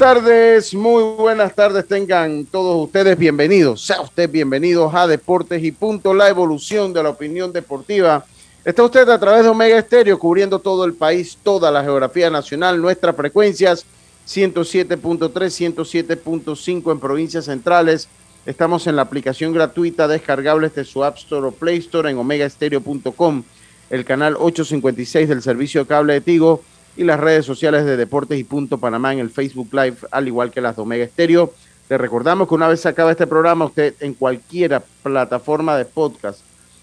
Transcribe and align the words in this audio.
Tardes, 0.00 0.72
muy 0.72 1.02
buenas 1.18 1.54
tardes 1.54 1.86
tengan 1.86 2.46
todos 2.46 2.86
ustedes 2.86 3.18
bienvenidos, 3.18 3.84
sea 3.84 4.00
usted 4.00 4.30
bienvenidos 4.30 4.94
a 4.94 5.06
Deportes 5.06 5.62
y 5.62 5.72
Punto, 5.72 6.14
la 6.14 6.30
evolución 6.30 6.94
de 6.94 7.02
la 7.02 7.10
opinión 7.10 7.52
deportiva. 7.52 8.24
Está 8.64 8.82
usted 8.82 9.06
a 9.10 9.20
través 9.20 9.42
de 9.42 9.50
Omega 9.50 9.76
Estéreo 9.76 10.18
cubriendo 10.18 10.58
todo 10.58 10.86
el 10.86 10.94
país, 10.94 11.36
toda 11.42 11.70
la 11.70 11.82
geografía 11.82 12.30
nacional, 12.30 12.80
nuestras 12.80 13.14
frecuencias 13.14 13.84
107.3, 14.26 14.96
107.5 15.28 16.92
en 16.92 16.98
provincias 16.98 17.44
centrales. 17.44 18.08
Estamos 18.46 18.86
en 18.86 18.96
la 18.96 19.02
aplicación 19.02 19.52
gratuita 19.52 20.08
descargable 20.08 20.70
de 20.70 20.84
su 20.84 21.04
App 21.04 21.18
Store 21.18 21.48
o 21.48 21.52
Play 21.52 21.76
Store 21.76 22.10
en 22.10 22.16
omegaestereo.com, 22.16 23.42
el 23.90 24.04
canal 24.06 24.36
856 24.38 25.28
del 25.28 25.42
servicio 25.42 25.86
cable 25.86 26.14
de 26.14 26.20
Tigo 26.22 26.62
y 27.00 27.04
las 27.04 27.18
redes 27.18 27.46
sociales 27.46 27.86
de 27.86 27.96
Deportes 27.96 28.38
y 28.38 28.44
Punto 28.44 28.76
Panamá 28.76 29.14
en 29.14 29.20
el 29.20 29.30
Facebook 29.30 29.70
Live, 29.72 29.96
al 30.10 30.28
igual 30.28 30.50
que 30.50 30.60
las 30.60 30.76
de 30.76 30.82
Omega 30.82 31.02
Estéreo. 31.02 31.54
Le 31.88 31.96
recordamos 31.96 32.46
que 32.46 32.54
una 32.54 32.68
vez 32.68 32.80
se 32.80 32.90
acaba 32.90 33.10
este 33.10 33.26
programa, 33.26 33.64
usted 33.64 33.94
en 34.00 34.12
cualquier 34.12 34.82
plataforma 35.02 35.78
de 35.78 35.86
podcast, 35.86 36.40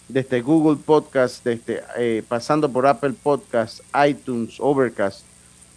desde 0.07 0.41
Google 0.41 0.79
Podcast, 0.83 1.43
desde, 1.45 1.83
eh, 1.99 2.23
pasando 2.27 2.67
por 2.67 2.87
Apple 2.87 3.13
Podcast, 3.21 3.81
iTunes, 4.09 4.55
Overcast, 4.59 5.21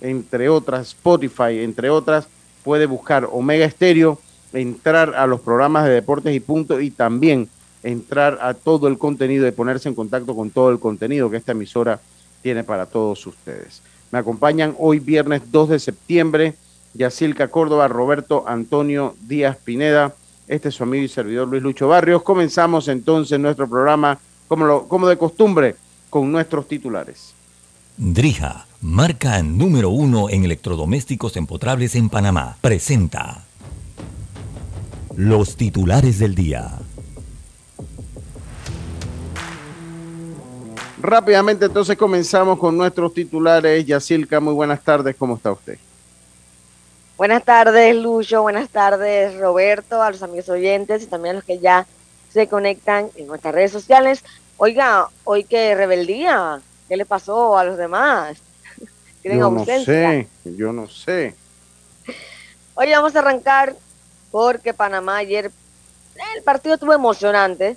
entre 0.00 0.48
otras, 0.48 0.88
Spotify, 0.88 1.58
entre 1.58 1.90
otras, 1.90 2.26
puede 2.64 2.86
buscar 2.86 3.28
Omega 3.30 3.66
Estéreo, 3.66 4.18
entrar 4.54 5.16
a 5.16 5.26
los 5.26 5.42
programas 5.42 5.84
de 5.84 5.90
Deportes 5.90 6.34
y 6.34 6.40
Punto 6.40 6.80
y 6.80 6.90
también 6.90 7.46
entrar 7.82 8.38
a 8.40 8.54
todo 8.54 8.88
el 8.88 8.96
contenido 8.96 9.46
y 9.46 9.52
ponerse 9.52 9.90
en 9.90 9.94
contacto 9.94 10.34
con 10.34 10.48
todo 10.48 10.70
el 10.70 10.80
contenido 10.80 11.28
que 11.28 11.36
esta 11.36 11.52
emisora 11.52 12.00
tiene 12.40 12.64
para 12.64 12.86
todos 12.86 13.26
ustedes. 13.26 13.82
Me 14.10 14.18
acompañan 14.18 14.74
hoy 14.78 14.98
viernes 14.98 15.42
2 15.52 15.68
de 15.68 15.78
septiembre, 15.78 16.54
Yacilca 16.94 17.48
Córdoba, 17.48 17.86
Roberto 17.88 18.44
Antonio 18.46 19.14
Díaz 19.20 19.56
Pineda. 19.62 20.14
Este 20.48 20.70
es 20.70 20.74
su 20.74 20.82
amigo 20.82 21.04
y 21.04 21.08
servidor 21.08 21.48
Luis 21.48 21.62
Lucho 21.62 21.86
Barrios. 21.86 22.22
Comenzamos 22.22 22.88
entonces 22.88 23.38
nuestro 23.38 23.68
programa, 23.68 24.18
como, 24.48 24.88
como 24.88 25.06
de 25.06 25.16
costumbre, 25.16 25.76
con 26.08 26.32
nuestros 26.32 26.66
titulares. 26.66 27.34
Drija, 27.96 28.66
marca 28.80 29.42
número 29.42 29.90
uno 29.90 30.28
en 30.28 30.44
electrodomésticos 30.44 31.36
empotrables 31.36 31.94
en 31.94 32.08
Panamá, 32.08 32.56
presenta 32.60 33.44
los 35.14 35.56
titulares 35.56 36.18
del 36.18 36.34
día. 36.34 36.78
Rápidamente 41.02 41.64
entonces 41.64 41.96
comenzamos 41.96 42.58
con 42.58 42.76
nuestros 42.76 43.14
titulares. 43.14 43.86
Yacilca, 43.86 44.38
muy 44.38 44.52
buenas 44.52 44.82
tardes, 44.82 45.16
¿cómo 45.16 45.36
está 45.36 45.50
usted? 45.52 45.78
Buenas 47.16 47.42
tardes, 47.42 47.94
Lucho, 47.96 48.42
buenas 48.42 48.68
tardes, 48.68 49.38
Roberto, 49.38 50.02
a 50.02 50.10
los 50.10 50.22
amigos 50.22 50.48
oyentes 50.48 51.02
y 51.02 51.06
también 51.06 51.36
a 51.36 51.38
los 51.38 51.44
que 51.44 51.58
ya 51.58 51.86
se 52.30 52.48
conectan 52.48 53.10
en 53.16 53.26
nuestras 53.26 53.54
redes 53.54 53.72
sociales. 53.72 54.22
Oiga, 54.58 55.08
hoy 55.24 55.44
qué 55.44 55.74
rebeldía, 55.74 56.60
¿qué 56.88 56.96
le 56.96 57.06
pasó 57.06 57.56
a 57.56 57.64
los 57.64 57.78
demás? 57.78 58.38
¿Tienen 59.22 59.40
yo 59.40 59.50
no 59.50 59.64
sé, 59.64 60.28
yo 60.44 60.72
no 60.72 60.88
sé. 60.88 61.34
Hoy 62.74 62.90
vamos 62.90 63.16
a 63.16 63.20
arrancar 63.20 63.74
porque 64.30 64.74
Panamá 64.74 65.16
ayer, 65.16 65.50
el 66.36 66.42
partido 66.42 66.74
estuvo 66.74 66.92
emocionante, 66.92 67.76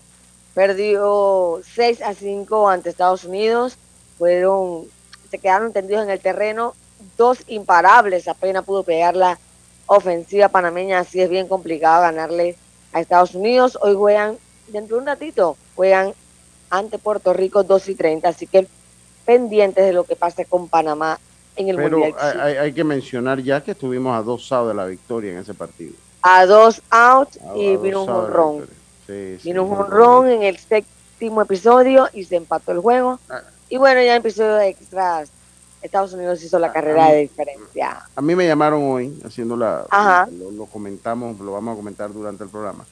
perdió 0.54 1.62
6 1.76 2.02
a 2.02 2.14
5 2.14 2.70
ante 2.70 2.90
Estados 2.90 3.24
Unidos, 3.24 3.78
fueron, 4.18 4.86
se 5.30 5.40
quedaron 5.40 5.74
tendidos 5.74 6.04
en 6.04 6.10
el 6.10 6.20
terreno, 6.20 6.76
dos 7.18 7.40
imparables, 7.48 8.28
apenas 8.28 8.64
pudo 8.64 8.84
pegar 8.84 9.16
la 9.16 9.40
ofensiva 9.88 10.50
panameña, 10.50 11.00
así 11.00 11.22
es 11.22 11.30
bien 11.30 11.48
complicado 11.48 12.02
ganarle 12.02 12.56
a 12.92 13.02
Estados 13.02 13.36
Unidos. 13.36 13.78
Hoy 13.82 13.96
juegan, 13.96 14.38
dentro 14.68 14.98
de 14.98 15.02
un 15.02 15.08
ratito, 15.08 15.58
juegan 15.76 16.14
ante 16.70 16.98
Puerto 16.98 17.34
Rico 17.34 17.64
2 17.64 17.90
y 17.90 17.96
30, 17.96 18.30
así 18.30 18.48
que 18.48 18.68
pendientes 19.26 19.86
de 19.86 19.94
lo 19.94 20.04
que 20.04 20.16
pase 20.16 20.46
con 20.46 20.68
Panamá 20.68 21.20
en 21.56 21.70
el 21.70 21.76
Pero 21.76 22.04
Hay, 22.20 22.56
hay, 22.58 22.74
que 22.74 22.84
mencionar 22.84 23.40
ya 23.42 23.64
que 23.64 23.72
estuvimos 23.72 24.18
a 24.18 24.24
dos 24.24 24.52
outs 24.52 24.70
de 24.70 24.74
la 24.74 24.86
victoria 24.86 25.32
en 25.32 25.38
ese 25.40 25.54
partido. 25.54 25.94
A 26.22 26.46
dos 26.46 26.82
outs 26.90 27.40
y 27.56 27.78
vino 27.78 28.04
un 28.04 28.10
honrón. 28.10 28.68
Vino 29.08 29.64
un 29.64 29.78
honrón 29.78 30.30
en 30.30 30.44
el 30.44 30.58
séptimo 30.58 31.42
episodio 31.42 32.08
y 32.14 32.24
se 32.24 32.36
empató 32.36 32.72
el 32.72 32.80
juego. 32.80 33.20
Ah. 33.30 33.42
Y 33.70 33.78
bueno, 33.78 34.02
ya 34.02 34.16
en 34.16 34.22
episodio 34.22 34.56
de 34.56 34.70
extras, 34.70 35.30
Estados 35.82 36.14
Unidos 36.14 36.42
hizo 36.44 36.58
la 36.60 36.72
carrera 36.72 37.10
de 37.10 37.22
diferencia. 37.22 38.04
A 38.16 38.22
mí 38.22 38.36
me 38.36 38.48
llamaron 38.48 38.84
hoy, 38.84 39.20
haciendo 39.26 39.58
la. 39.58 39.86
Lo, 40.56 40.66
comentamos, 40.66 41.40
lo 41.40 41.52
vamos 41.52 41.74
a 41.74 41.76
comentar 41.76 42.14
durante 42.14 42.44
el 42.44 42.50
programa. 42.50 42.86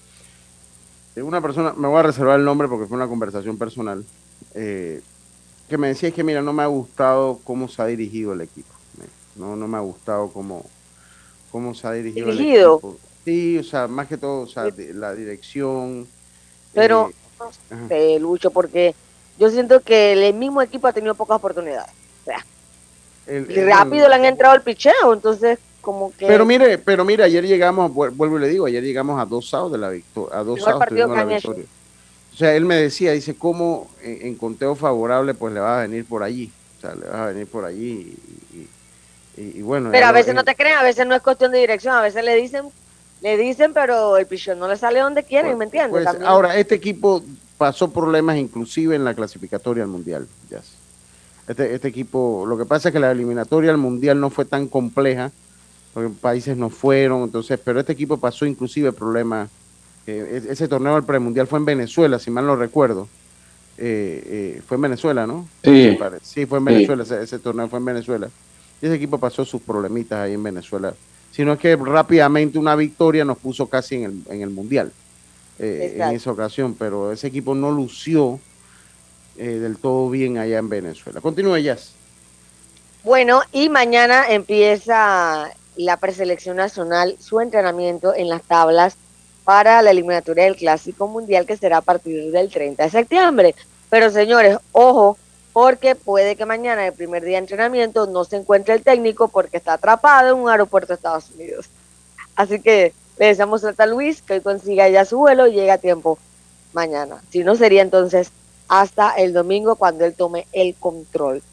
Eh, 1.16 1.22
una 1.22 1.41
persona, 1.41 1.73
me 1.73 1.88
voy 1.88 1.99
a 1.99 2.03
reservar 2.03 2.39
el 2.39 2.45
nombre 2.45 2.67
porque 2.67 2.88
fue 2.88 2.97
una 2.97 3.07
conversación 3.07 3.57
personal, 3.57 4.03
eh, 4.53 5.01
que 5.69 5.78
me 5.78 5.88
decía 5.88 6.09
es 6.09 6.16
que, 6.16 6.23
mira, 6.23 6.41
no 6.41 6.51
me 6.51 6.63
ha 6.63 6.67
gustado 6.67 7.39
cómo 7.43 7.67
se 7.67 7.81
ha 7.81 7.85
dirigido 7.85 8.33
el 8.33 8.41
equipo. 8.41 8.73
No, 9.35 9.55
no 9.55 9.67
me 9.67 9.78
ha 9.78 9.81
gustado 9.81 10.28
cómo, 10.29 10.66
cómo 11.49 11.73
se 11.73 11.88
ha 11.88 11.93
dirigido, 11.93 12.29
el 12.29 12.39
equipo. 12.39 12.97
Sí, 13.26 13.58
o 13.58 13.64
sea, 13.64 13.88
más 13.88 14.08
que 14.08 14.18
todo, 14.18 14.42
o 14.42 14.48
sea, 14.48 14.68
la 14.94 15.14
dirección. 15.14 16.08
Pero, 16.74 17.12
eh, 17.90 18.18
Lucho, 18.20 18.52
porque 18.52 18.96
yo 19.38 19.50
siento 19.50 19.82
que 19.82 20.14
el 20.14 20.34
mismo 20.34 20.62
equipo 20.62 20.88
ha 20.88 20.94
tenido 20.94 21.16
pocas 21.16 21.38
oportunidades. 21.38 21.92
O 22.22 22.26
sea, 22.26 22.46
y 23.28 23.62
rápido 23.64 24.08
le 24.09 24.16
han 24.16 24.26
entrado 24.26 24.56
el 24.56 24.62
picheo, 24.62 25.14
entonces 25.14 25.59
como 25.82 26.12
que... 26.16 26.28
Pero 26.28 26.46
mire, 26.46 26.78
pero 26.78 27.04
mire, 27.04 27.24
ayer 27.24 27.46
llegamos, 27.46 27.94
vuelvo 27.94 28.38
y 28.38 28.42
le 28.42 28.48
digo, 28.48 28.66
ayer 28.66 28.84
llegamos 28.84 29.20
a 29.20 29.26
dos 29.26 29.50
sábados 29.50 29.74
de 29.74 29.78
la 29.78 29.90
victoria, 29.90 30.38
a 30.38 30.44
dos 30.44 30.62
sábados 30.62 30.90
de 30.90 31.08
la 31.08 31.24
victoria. 31.26 31.66
O 32.34 32.38
sea, 32.38 32.56
él 32.56 32.66
me 32.66 32.76
decía, 32.76 33.12
dice, 33.12 33.36
¿cómo 33.36 33.90
en, 34.02 34.36
conteo 34.36 34.76
favorable 34.76 35.34
pues 35.34 35.53
le 35.53 35.59
va 35.59 35.79
a 35.79 35.82
venir 35.82 36.06
por 36.06 36.24
allí? 36.24 36.52
O 36.78 36.82
sea, 36.82 36.96
le 36.96 37.08
va 37.08 37.24
a 37.24 37.28
venir 37.28 37.47
por 37.47 37.66
allí 37.66 38.17
y, 39.38 39.62
bueno... 39.62 39.90
Pero 39.91 40.08
a 40.08 40.12
veces 40.12 40.35
no 40.35 40.44
te 40.44 40.56
creen, 40.56 40.78
a 40.78 40.84
veces 40.84 41.06
no 41.08 41.16
es 41.16 41.22
cuestión 41.22 41.52
de 41.52 41.59
dirección, 41.59 41.96
a 41.96 42.02
veces 42.02 42.24
le 42.24 42.35
dicen 42.35 42.66
le 43.22 43.38
dicen, 43.38 43.73
pero 43.73 44.18
el 44.18 44.26
pichón 44.26 44.59
no 44.59 44.68
le 44.68 44.76
sale 44.78 45.00
donde 45.00 45.23
quieren, 45.23 45.58
¿me 45.58 45.66
entiendes? 45.66 45.91
Pues, 45.91 46.08
ahora, 46.26 46.58
este 46.58 46.76
equipo 46.76 47.23
pasó 47.58 47.91
problemas 47.91 48.38
inclusive 48.38 48.96
en 48.96 49.03
la 49.03 49.14
clasificatoria 49.14 49.84
al 49.84 49.90
Mundial. 49.90 50.28
Este, 51.47 51.76
este 51.76 51.88
equipo, 51.88 52.46
lo 52.47 52.58
que 52.58 52.66
pasa 52.66 52.90
es 52.90 52.94
que 52.94 53.00
la 53.00 53.12
eliminatoria 53.12 53.70
al 53.70 53.78
Mundial 53.78 54.20
no 54.20 54.32
fue 54.32 54.46
tan 54.46 54.68
compleja, 54.68 55.32
porque 55.94 56.09
países 56.09 56.58
no 56.58 56.70
fueron, 56.70 57.23
entonces, 57.23 57.59
pero 57.64 57.79
este 57.79 57.94
equipo 57.94 58.18
pasó 58.18 58.46
inclusive 58.46 58.91
problemas. 58.91 59.50
Eh, 60.08 60.41
ese 60.50 60.67
torneo 60.67 60.96
del 60.96 61.03
premundial 61.03 61.46
fue 61.46 61.59
en 61.59 61.66
Venezuela, 61.66 62.17
si 62.17 62.32
mal 62.32 62.47
no 62.47 62.56
recuerdo. 62.56 63.08
Eh, 63.78 64.24
eh, 64.26 64.62
fue 64.66 64.76
en 64.76 64.82
Venezuela, 64.82 65.28
¿no? 65.28 65.47
Sí. 65.64 65.97
Sí, 66.24 66.46
fue 66.47 66.58
en 66.58 66.66
Venezuela, 66.66 67.03
ese, 67.03 67.22
ese, 67.22 67.38
torneo 67.38 67.67
fue 67.67 67.78
en 67.78 67.85
Venezuela. 67.85 68.29
Y 68.82 68.85
ese 68.88 68.96
equipo 68.96 69.20
pasó 69.20 69.46
sus 69.46 69.62
problemitas 69.62 70.20
ahí 70.20 70.34
en 70.34 70.41
Venezuela 70.41 70.96
sino 71.31 71.57
que 71.57 71.75
rápidamente 71.75 72.59
una 72.59 72.75
victoria 72.75 73.25
nos 73.25 73.37
puso 73.37 73.67
casi 73.67 73.95
en 73.95 74.03
el, 74.03 74.33
en 74.33 74.41
el 74.41 74.49
Mundial 74.49 74.91
eh, 75.59 75.97
en 75.97 76.16
esa 76.16 76.31
ocasión, 76.31 76.75
pero 76.78 77.11
ese 77.11 77.28
equipo 77.28 77.53
no 77.53 77.72
lució 77.72 78.39
eh, 79.37 79.45
del 79.45 79.78
todo 79.78 80.09
bien 80.09 80.37
allá 80.37 80.57
en 80.57 80.69
Venezuela. 80.69 81.22
Continúe, 81.22 81.57
Jazz. 81.59 81.93
Bueno, 83.03 83.41
y 83.51 83.69
mañana 83.69 84.29
empieza 84.29 85.51
la 85.75 85.97
preselección 85.97 86.57
nacional, 86.57 87.16
su 87.19 87.39
entrenamiento 87.39 88.13
en 88.16 88.28
las 88.29 88.43
tablas 88.43 88.97
para 89.43 89.81
la 89.81 89.91
eliminatoria 89.91 90.45
del 90.45 90.55
Clásico 90.55 91.07
Mundial 91.07 91.45
que 91.45 91.57
será 91.57 91.78
a 91.78 91.81
partir 91.81 92.31
del 92.31 92.49
30 92.49 92.83
de 92.83 92.89
septiembre. 92.89 93.55
Pero 93.89 94.09
señores, 94.09 94.57
ojo, 94.72 95.17
porque 95.53 95.96
puede 95.96 96.36
que 96.36 96.46
mañana, 96.46 96.88
el 96.88 96.94
primer 96.94 97.24
día 97.24 97.34
de 97.34 97.44
entrenamiento, 97.44 98.08
no 98.08 98.24
se 98.24 98.38
encuentre 98.38 98.74
el 98.74 98.84
técnico 98.84 99.28
porque 99.28 99.58
está 99.58 99.74
atrapado 99.74 100.34
en 100.34 100.42
un 100.42 100.50
aeropuerto 100.50 100.90
de 100.90 100.96
Estados 100.96 101.30
Unidos. 101.32 101.68
Así 102.36 102.59
que 102.62 102.94
le 103.18 103.28
deseamos 103.28 103.64
a 103.64 103.86
Luis 103.86 104.22
que 104.22 104.34
hoy 104.34 104.42
consiga 104.42 104.88
ya 104.90 105.06
su 105.06 105.18
vuelo 105.18 105.48
y 105.48 105.53
llegue 105.53 105.72
a 105.72 105.78
tiempo 105.78 106.18
mañana. 106.74 107.22
Si 107.30 107.44
no, 107.44 107.56
sería 107.56 107.82
entonces 107.82 108.32
hasta 108.68 109.12
el 109.12 109.34
domingo 109.34 109.76
cuando 109.76 110.06
él 110.06 110.14
tome 110.14 110.48
el 110.53 110.76
control. 110.76 111.44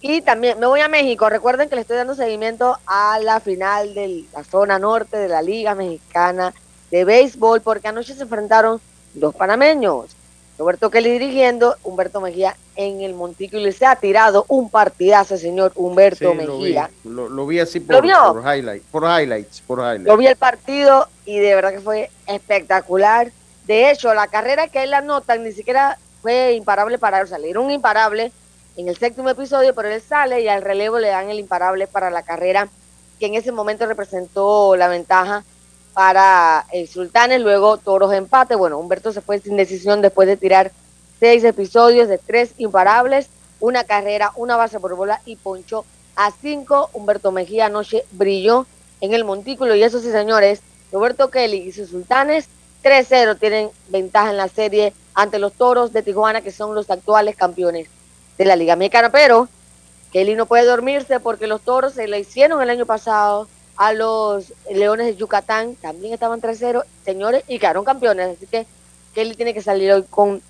Y 0.00 0.22
también 0.22 0.58
me 0.58 0.66
voy 0.66 0.80
a 0.80 0.88
México. 0.88 1.28
Recuerden 1.28 1.68
que 1.68 1.76
le 1.76 1.82
estoy 1.82 1.96
dando 1.96 2.14
seguimiento 2.14 2.76
a 2.86 3.20
la 3.20 3.38
final 3.38 3.94
de 3.94 4.24
la 4.32 4.42
zona 4.42 4.78
norte 4.78 5.16
de 5.16 5.28
la 5.28 5.42
Liga 5.42 5.74
Mexicana 5.74 6.52
de 6.90 7.04
Béisbol, 7.04 7.60
porque 7.60 7.88
anoche 7.88 8.14
se 8.14 8.22
enfrentaron 8.22 8.80
dos 9.14 9.34
panameños. 9.34 10.06
Roberto 10.58 10.90
Kelly 10.90 11.10
dirigiendo, 11.10 11.76
Humberto 11.82 12.20
Mejía 12.20 12.56
en 12.76 13.00
el 13.00 13.14
montículo 13.14 13.66
y 13.68 13.72
se 13.72 13.86
ha 13.86 13.96
tirado 13.96 14.44
un 14.48 14.70
partidazo, 14.70 15.36
señor 15.36 15.72
Humberto 15.74 16.34
Mejía. 16.34 16.90
Lo 17.04 17.46
vi, 17.46 17.58
así 17.58 17.80
por, 17.80 18.00
por, 18.00 18.56
highlight, 18.56 18.82
por 18.84 19.02
highlights, 19.04 19.60
por 19.62 19.78
highlights. 19.78 20.06
Lo 20.06 20.16
vi 20.16 20.26
el 20.26 20.36
partido 20.36 21.08
y 21.24 21.38
de 21.38 21.54
verdad 21.54 21.72
que 21.72 21.80
fue 21.80 22.10
espectacular. 22.26 23.32
De 23.66 23.90
hecho, 23.90 24.12
la 24.14 24.26
carrera 24.26 24.68
que 24.68 24.82
él 24.82 24.94
anota 24.94 25.36
ni 25.36 25.52
siquiera 25.52 25.98
fue 26.20 26.52
imparable 26.54 26.98
para 26.98 27.20
él, 27.20 27.28
salir 27.28 27.58
un 27.58 27.70
imparable 27.70 28.32
en 28.76 28.88
el 28.88 28.96
séptimo 28.96 29.28
episodio, 29.28 29.74
pero 29.74 29.88
él 29.88 30.00
sale 30.00 30.40
y 30.42 30.48
al 30.48 30.62
relevo 30.62 30.98
le 30.98 31.08
dan 31.08 31.30
el 31.30 31.38
imparable 31.38 31.86
para 31.86 32.10
la 32.10 32.22
carrera 32.22 32.68
que 33.18 33.26
en 33.26 33.34
ese 33.34 33.52
momento 33.52 33.86
representó 33.86 34.76
la 34.76 34.88
ventaja 34.88 35.44
para 35.94 36.66
el 36.72 36.88
Sultanes, 36.88 37.40
luego 37.40 37.76
Toros 37.78 38.12
empate. 38.12 38.54
Bueno, 38.54 38.78
Humberto 38.78 39.12
se 39.12 39.20
fue 39.20 39.38
sin 39.38 39.56
decisión 39.56 40.02
después 40.02 40.26
de 40.28 40.36
tirar 40.36 40.72
seis 41.20 41.44
episodios 41.44 42.08
de 42.08 42.18
tres 42.18 42.52
imparables, 42.58 43.28
una 43.60 43.84
carrera, 43.84 44.32
una 44.36 44.56
base 44.56 44.80
por 44.80 44.94
bola 44.96 45.20
y 45.24 45.36
poncho 45.36 45.84
a 46.16 46.30
cinco. 46.30 46.90
Humberto 46.92 47.30
Mejía 47.30 47.66
anoche 47.66 48.04
brilló 48.12 48.66
en 49.00 49.14
el 49.14 49.24
montículo 49.24 49.74
y 49.74 49.82
eso 49.82 50.00
sí, 50.00 50.10
señores, 50.10 50.60
Roberto 50.90 51.30
Kelly 51.30 51.58
y 51.58 51.72
sus 51.72 51.90
Sultanes 51.90 52.48
3-0 52.82 53.38
tienen 53.38 53.70
ventaja 53.88 54.30
en 54.30 54.36
la 54.36 54.48
serie 54.48 54.92
ante 55.14 55.38
los 55.38 55.52
Toros 55.52 55.92
de 55.92 56.02
Tijuana, 56.02 56.40
que 56.40 56.50
son 56.50 56.74
los 56.74 56.90
actuales 56.90 57.36
campeones 57.36 57.88
de 58.38 58.44
la 58.44 58.56
Liga 58.56 58.76
Mexicana. 58.76 59.10
Pero 59.10 59.48
Kelly 60.12 60.34
no 60.34 60.46
puede 60.46 60.64
dormirse 60.64 61.20
porque 61.20 61.46
los 61.46 61.62
Toros 61.62 61.94
se 61.94 62.08
le 62.08 62.18
hicieron 62.18 62.62
el 62.62 62.70
año 62.70 62.86
pasado 62.86 63.48
a 63.76 63.92
los 63.92 64.52
Leones 64.70 65.06
de 65.06 65.16
Yucatán, 65.16 65.74
también 65.76 66.12
estaban 66.12 66.40
3-0, 66.40 66.84
señores, 67.04 67.44
y 67.48 67.58
quedaron 67.58 67.84
campeones. 67.84 68.36
Así 68.36 68.46
que 68.46 68.66
Kelly 69.14 69.34
tiene 69.34 69.54
que 69.54 69.62
salir 69.62 69.92
hoy 69.92 70.04
con 70.08 70.42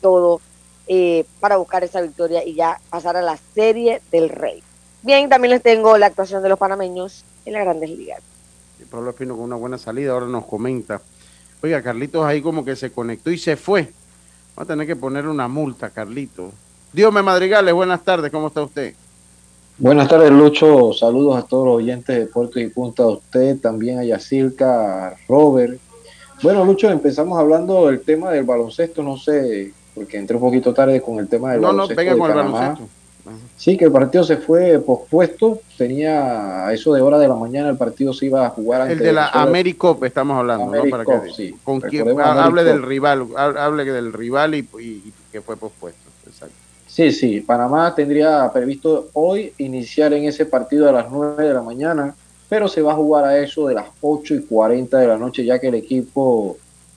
todo 0.00 0.40
eh, 0.86 1.24
para 1.40 1.56
buscar 1.56 1.82
esa 1.84 2.00
victoria 2.00 2.44
y 2.44 2.54
ya 2.54 2.80
pasar 2.90 3.16
a 3.16 3.22
la 3.22 3.38
serie 3.54 4.00
del 4.10 4.28
Rey. 4.28 4.62
Bien, 5.02 5.28
también 5.28 5.50
les 5.50 5.62
tengo 5.62 5.98
la 5.98 6.06
actuación 6.06 6.42
de 6.42 6.48
los 6.48 6.58
panameños 6.58 7.24
en 7.44 7.52
las 7.52 7.62
grandes 7.64 7.90
ligas. 7.90 8.22
Pablo 8.90 9.10
Espino 9.10 9.34
con 9.34 9.44
una 9.44 9.56
buena 9.56 9.78
salida, 9.78 10.12
ahora 10.12 10.26
nos 10.26 10.46
comenta. 10.46 11.00
Oiga, 11.62 11.82
Carlitos 11.82 12.24
ahí 12.24 12.42
como 12.42 12.64
que 12.64 12.76
se 12.76 12.92
conectó 12.92 13.30
y 13.30 13.38
se 13.38 13.56
fue. 13.56 13.92
Va 14.58 14.62
a 14.62 14.66
tener 14.66 14.86
que 14.86 14.96
poner 14.96 15.26
una 15.26 15.48
multa, 15.48 15.90
Carlitos. 15.90 16.52
Dios 16.92 17.12
me 17.12 17.22
madrigales, 17.22 17.74
buenas 17.74 18.02
tardes, 18.04 18.30
¿cómo 18.30 18.48
está 18.48 18.62
usted? 18.62 18.94
Buenas 19.78 20.08
tardes, 20.08 20.30
Lucho. 20.30 20.94
Saludos 20.94 21.36
a 21.36 21.42
todos 21.42 21.66
los 21.66 21.76
oyentes 21.76 22.18
de 22.18 22.26
Puerto 22.26 22.58
y 22.58 22.68
Punta, 22.68 23.02
a 23.02 23.08
usted, 23.08 23.58
también 23.58 23.98
a 23.98 24.04
Yacirca, 24.04 25.08
a 25.08 25.16
Robert. 25.28 25.78
Bueno, 26.42 26.64
Lucho, 26.64 26.88
empezamos 26.90 27.38
hablando 27.38 27.88
del 27.88 28.00
tema 28.00 28.30
del 28.30 28.44
baloncesto, 28.44 29.02
no 29.02 29.18
sé, 29.18 29.72
porque 29.94 30.16
entré 30.16 30.36
un 30.36 30.42
poquito 30.42 30.72
tarde 30.72 31.02
con 31.02 31.18
el 31.18 31.28
tema 31.28 31.52
del 31.52 31.60
baloncesto. 31.60 31.94
No, 31.94 32.08
no, 32.08 32.10
venga 32.10 32.18
con 32.18 32.30
el 32.30 32.36
baloncesto. 32.36 32.88
Sí, 33.56 33.76
que 33.76 33.86
el 33.86 33.92
partido 33.92 34.24
se 34.24 34.36
fue 34.36 34.78
pospuesto, 34.78 35.60
tenía 35.76 36.66
a 36.66 36.72
eso 36.72 36.94
de 36.94 37.02
hora 37.02 37.18
de 37.18 37.26
la 37.26 37.34
mañana 37.34 37.68
el 37.68 37.76
partido 37.76 38.14
se 38.14 38.26
iba 38.26 38.46
a 38.46 38.50
jugar 38.50 38.88
El 38.88 38.98
de 38.98 39.12
la 39.12 39.28
Americop 39.28 40.04
estamos 40.04 40.38
hablando, 40.38 40.74
¿no? 40.74 40.84
Para 40.88 41.04
que, 41.04 41.32
sí. 41.32 41.54
Con 41.64 41.80
quién, 41.80 42.18
hable 42.20 42.62
del 42.64 42.82
rival, 42.82 43.26
hable 43.36 43.84
del 43.84 44.12
rival 44.12 44.54
y, 44.54 44.68
y 44.78 45.12
que 45.32 45.40
fue 45.40 45.56
pospuesto. 45.56 46.05
Sí, 46.96 47.12
sí, 47.12 47.42
Panamá 47.42 47.94
tendría 47.94 48.50
previsto 48.50 49.10
hoy 49.12 49.52
iniciar 49.58 50.14
en 50.14 50.24
ese 50.24 50.46
partido 50.46 50.88
a 50.88 50.92
las 50.92 51.10
9 51.10 51.46
de 51.46 51.52
la 51.52 51.60
mañana, 51.60 52.14
pero 52.48 52.68
se 52.68 52.80
va 52.80 52.92
a 52.92 52.96
jugar 52.96 53.26
a 53.26 53.38
eso 53.38 53.66
de 53.66 53.74
las 53.74 53.88
8 54.00 54.34
y 54.34 54.40
40 54.44 54.96
de 54.96 55.06
la 55.06 55.18
noche, 55.18 55.44
ya 55.44 55.58
que 55.58 55.68
el 55.68 55.74
equipo 55.74 56.56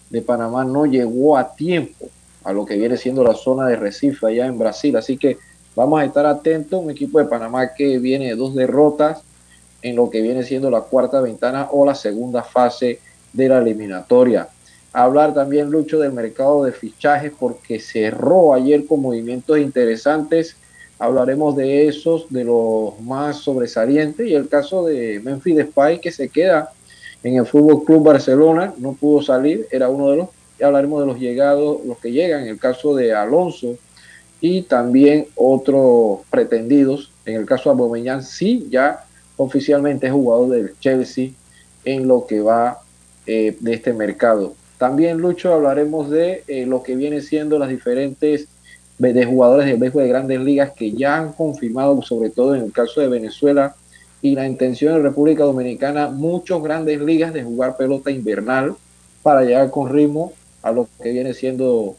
de 0.09 0.21
Panamá 0.21 0.63
no 0.63 0.85
llegó 0.85 1.35
a 1.35 1.53
tiempo 1.53 2.07
a 2.45 2.53
lo 2.53 2.65
que 2.65 2.77
viene 2.77 2.95
siendo 2.95 3.25
la 3.25 3.33
zona 3.33 3.67
de 3.67 3.75
Recife 3.75 4.25
allá 4.25 4.45
en 4.45 4.57
Brasil. 4.57 4.95
Así 4.95 5.17
que 5.17 5.37
vamos 5.75 5.99
a 5.99 6.05
estar 6.05 6.25
atentos, 6.25 6.81
un 6.81 6.91
equipo 6.91 7.19
de 7.19 7.25
Panamá 7.25 7.73
que 7.73 7.99
viene 7.99 8.27
de 8.27 8.35
dos 8.37 8.55
derrotas 8.55 9.21
en 9.81 9.97
lo 9.97 10.09
que 10.09 10.21
viene 10.21 10.43
siendo 10.43 10.71
la 10.71 10.79
cuarta 10.79 11.19
ventana 11.19 11.67
o 11.73 11.85
la 11.85 11.93
segunda 11.93 12.41
fase 12.41 13.01
de 13.33 13.49
la 13.49 13.57
eliminatoria 13.57 14.47
hablar 14.93 15.33
también, 15.33 15.69
Lucho, 15.69 15.99
del 15.99 16.13
mercado 16.13 16.63
de 16.63 16.71
fichajes 16.71 17.31
porque 17.37 17.79
cerró 17.79 18.53
ayer 18.53 18.85
con 18.85 19.01
movimientos 19.01 19.59
interesantes. 19.59 20.55
Hablaremos 20.97 21.55
de 21.55 21.87
esos, 21.87 22.25
de 22.29 22.43
los 22.43 22.99
más 23.01 23.37
sobresalientes 23.37 24.27
y 24.27 24.35
el 24.35 24.49
caso 24.49 24.85
de 24.85 25.21
Memphis 25.23 25.55
Depay 25.55 26.01
que 26.01 26.11
se 26.11 26.29
queda 26.29 26.71
en 27.23 27.35
el 27.35 27.45
Fútbol 27.45 27.83
Club 27.83 28.03
Barcelona, 28.03 28.73
no 28.77 28.93
pudo 28.93 29.21
salir, 29.21 29.67
era 29.71 29.89
uno 29.89 30.09
de 30.11 30.17
los. 30.17 30.29
Y 30.59 30.63
hablaremos 30.63 30.99
de 30.99 31.07
los 31.07 31.19
llegados, 31.19 31.85
los 31.85 31.97
que 31.99 32.11
llegan, 32.11 32.45
el 32.45 32.59
caso 32.59 32.93
de 32.93 33.13
Alonso 33.13 33.77
y 34.41 34.63
también 34.63 35.27
otros 35.35 36.19
pretendidos. 36.29 37.11
En 37.25 37.35
el 37.35 37.45
caso 37.45 37.69
de 37.69 37.81
Aubameyang, 37.81 38.23
sí, 38.23 38.67
ya 38.69 39.05
oficialmente 39.37 40.07
es 40.07 40.13
jugador 40.13 40.49
del 40.49 40.73
Chelsea 40.79 41.29
en 41.85 42.07
lo 42.07 42.25
que 42.27 42.41
va 42.41 42.81
eh, 43.25 43.55
de 43.59 43.73
este 43.73 43.93
mercado. 43.93 44.53
También, 44.79 45.17
Lucho, 45.17 45.53
hablaremos 45.53 46.09
de 46.09 46.43
eh, 46.47 46.65
lo 46.65 46.81
que 46.81 46.95
viene 46.95 47.21
siendo 47.21 47.59
las 47.59 47.67
diferentes 47.67 48.47
de 48.97 49.25
jugadores 49.25 49.67
del 49.67 49.77
béisbol 49.77 50.03
de 50.03 50.09
grandes 50.09 50.39
ligas 50.39 50.71
que 50.71 50.93
ya 50.93 51.17
han 51.17 51.33
confirmado, 51.33 52.01
sobre 52.01 52.29
todo 52.29 52.55
en 52.55 52.63
el 52.63 52.71
caso 52.71 53.01
de 53.01 53.09
Venezuela 53.09 53.75
y 54.21 54.35
la 54.35 54.47
intención 54.47 54.93
de 54.95 55.01
República 55.01 55.43
Dominicana, 55.43 56.07
muchos 56.07 56.63
grandes 56.63 56.99
ligas 57.01 57.33
de 57.33 57.43
jugar 57.43 57.75
pelota 57.75 58.09
invernal 58.09 58.75
para 59.21 59.43
llegar 59.43 59.69
con 59.69 59.91
ritmo 59.91 60.31
a 60.61 60.71
lo 60.71 60.87
que 61.01 61.11
viene 61.11 61.33
siendo 61.33 61.97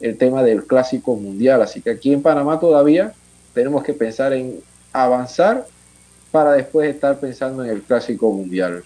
el 0.00 0.16
tema 0.16 0.44
del 0.44 0.64
clásico 0.64 1.16
mundial. 1.16 1.62
Así 1.62 1.82
que 1.82 1.90
aquí 1.90 2.12
en 2.12 2.22
Panamá 2.22 2.60
todavía 2.60 3.12
tenemos 3.54 3.82
que 3.82 3.92
pensar 3.92 4.32
en 4.32 4.60
avanzar 4.92 5.66
para 6.30 6.52
después 6.52 6.94
estar 6.94 7.18
pensando 7.18 7.64
en 7.64 7.70
el 7.70 7.82
clásico 7.82 8.30
mundial. 8.32 8.84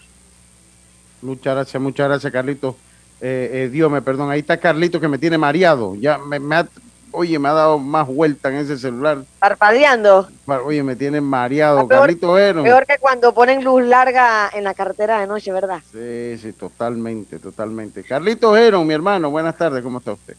Muchas 1.21 1.55
gracias, 1.55 1.83
muchas 1.83 2.09
gracias, 2.09 2.33
Carlito. 2.33 2.77
Eh, 3.21 3.51
eh, 3.53 3.69
Dios 3.71 3.91
me 3.91 4.03
perdón, 4.03 4.31
ahí 4.31 4.41
está 4.41 4.59
Carlito 4.59 5.01
que 5.01 5.09
me 5.09 5.19
tiene 5.19 5.39
mareado. 5.39 5.95
Ya 5.95 6.19
me, 6.19 6.37
ha, 6.55 6.69
oye, 7.13 7.39
me 7.39 7.49
ha 7.49 7.53
dado 7.53 7.79
más 7.79 8.07
vuelta 8.07 8.51
en 8.51 8.57
ese 8.57 8.77
celular. 8.77 9.25
Parpadeando. 9.39 10.29
Oye, 10.65 10.83
me 10.83 10.97
tiene 10.97 11.21
mareado. 11.21 11.87
Carlito 11.89 12.37
Heron. 12.37 12.65
Peor 12.65 12.87
que 12.87 12.99
cuando 12.99 13.33
ponen 13.33 13.65
luz 13.65 13.83
larga 13.85 14.51
en 14.53 14.65
la 14.65 14.75
carretera 14.75 15.21
de 15.21 15.27
noche, 15.27 15.53
¿verdad? 15.53 15.81
Sí, 15.91 16.39
sí, 16.39 16.53
totalmente, 16.53 17.39
totalmente. 17.39 18.03
Carlito 18.03 18.57
Heron, 18.57 18.87
mi 18.87 18.95
hermano, 18.95 19.31
buenas 19.31 19.57
tardes, 19.57 19.83
¿cómo 19.83 19.99
está 19.99 20.13
usted? 20.13 20.37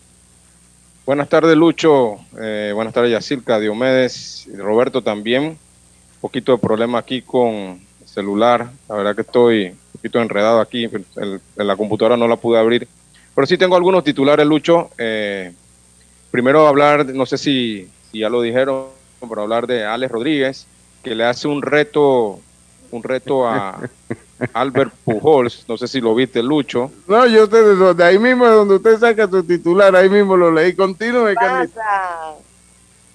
Buenas 1.06 1.30
tardes, 1.30 1.56
Lucho. 1.56 2.18
Eh, 2.40 2.72
buenas 2.74 2.92
tardes, 2.92 3.12
Yacirca, 3.12 3.60
Diomedes, 3.60 4.48
y 4.48 4.56
Roberto 4.56 5.04
también. 5.04 5.44
Un 5.44 5.58
poquito 6.20 6.54
de 6.54 6.58
problema 6.58 6.98
aquí 6.98 7.22
con 7.22 7.80
celular. 8.06 8.72
La 8.90 8.96
verdad 8.96 9.14
que 9.16 9.22
estoy 9.22 9.76
poquito 10.06 10.22
enredado 10.22 10.60
aquí, 10.60 10.86
en 10.86 11.42
la 11.56 11.76
computadora 11.76 12.16
no 12.16 12.28
la 12.28 12.36
pude 12.36 12.60
abrir. 12.60 12.88
Pero 13.34 13.48
sí 13.48 13.58
tengo 13.58 13.76
algunos 13.76 14.04
titulares, 14.04 14.46
Lucho. 14.46 14.92
Eh, 15.00 15.52
primero 16.30 16.68
hablar, 16.68 17.08
no 17.08 17.26
sé 17.26 17.40
si, 17.40 17.90
ya 18.14 18.30
lo 18.30 18.44
dijeron, 18.44 18.86
pero 19.28 19.42
hablar 19.42 19.66
de 19.66 19.84
Alex 19.84 20.12
Rodríguez, 20.12 20.68
que 21.04 21.16
le 21.16 21.24
hace 21.24 21.48
un 21.48 21.64
reto, 21.64 22.40
un 22.92 23.02
reto 23.02 23.48
a 23.48 23.80
Albert 24.54 24.94
Pujols, 25.04 25.66
no 25.68 25.76
sé 25.76 25.88
si 25.88 26.00
lo 26.00 26.14
viste, 26.14 26.44
Lucho. 26.44 26.92
No, 27.08 27.26
yo 27.26 27.48
sé, 27.48 27.64
de 27.96 28.04
ahí 28.04 28.20
mismo 28.20 28.46
donde 28.46 28.76
usted 28.76 29.00
saca 29.00 29.28
su 29.28 29.44
titular, 29.44 29.96
ahí 29.96 30.08
mismo 30.08 30.38
lo 30.38 30.52
leí. 30.52 30.76
Continúe, 30.76 31.34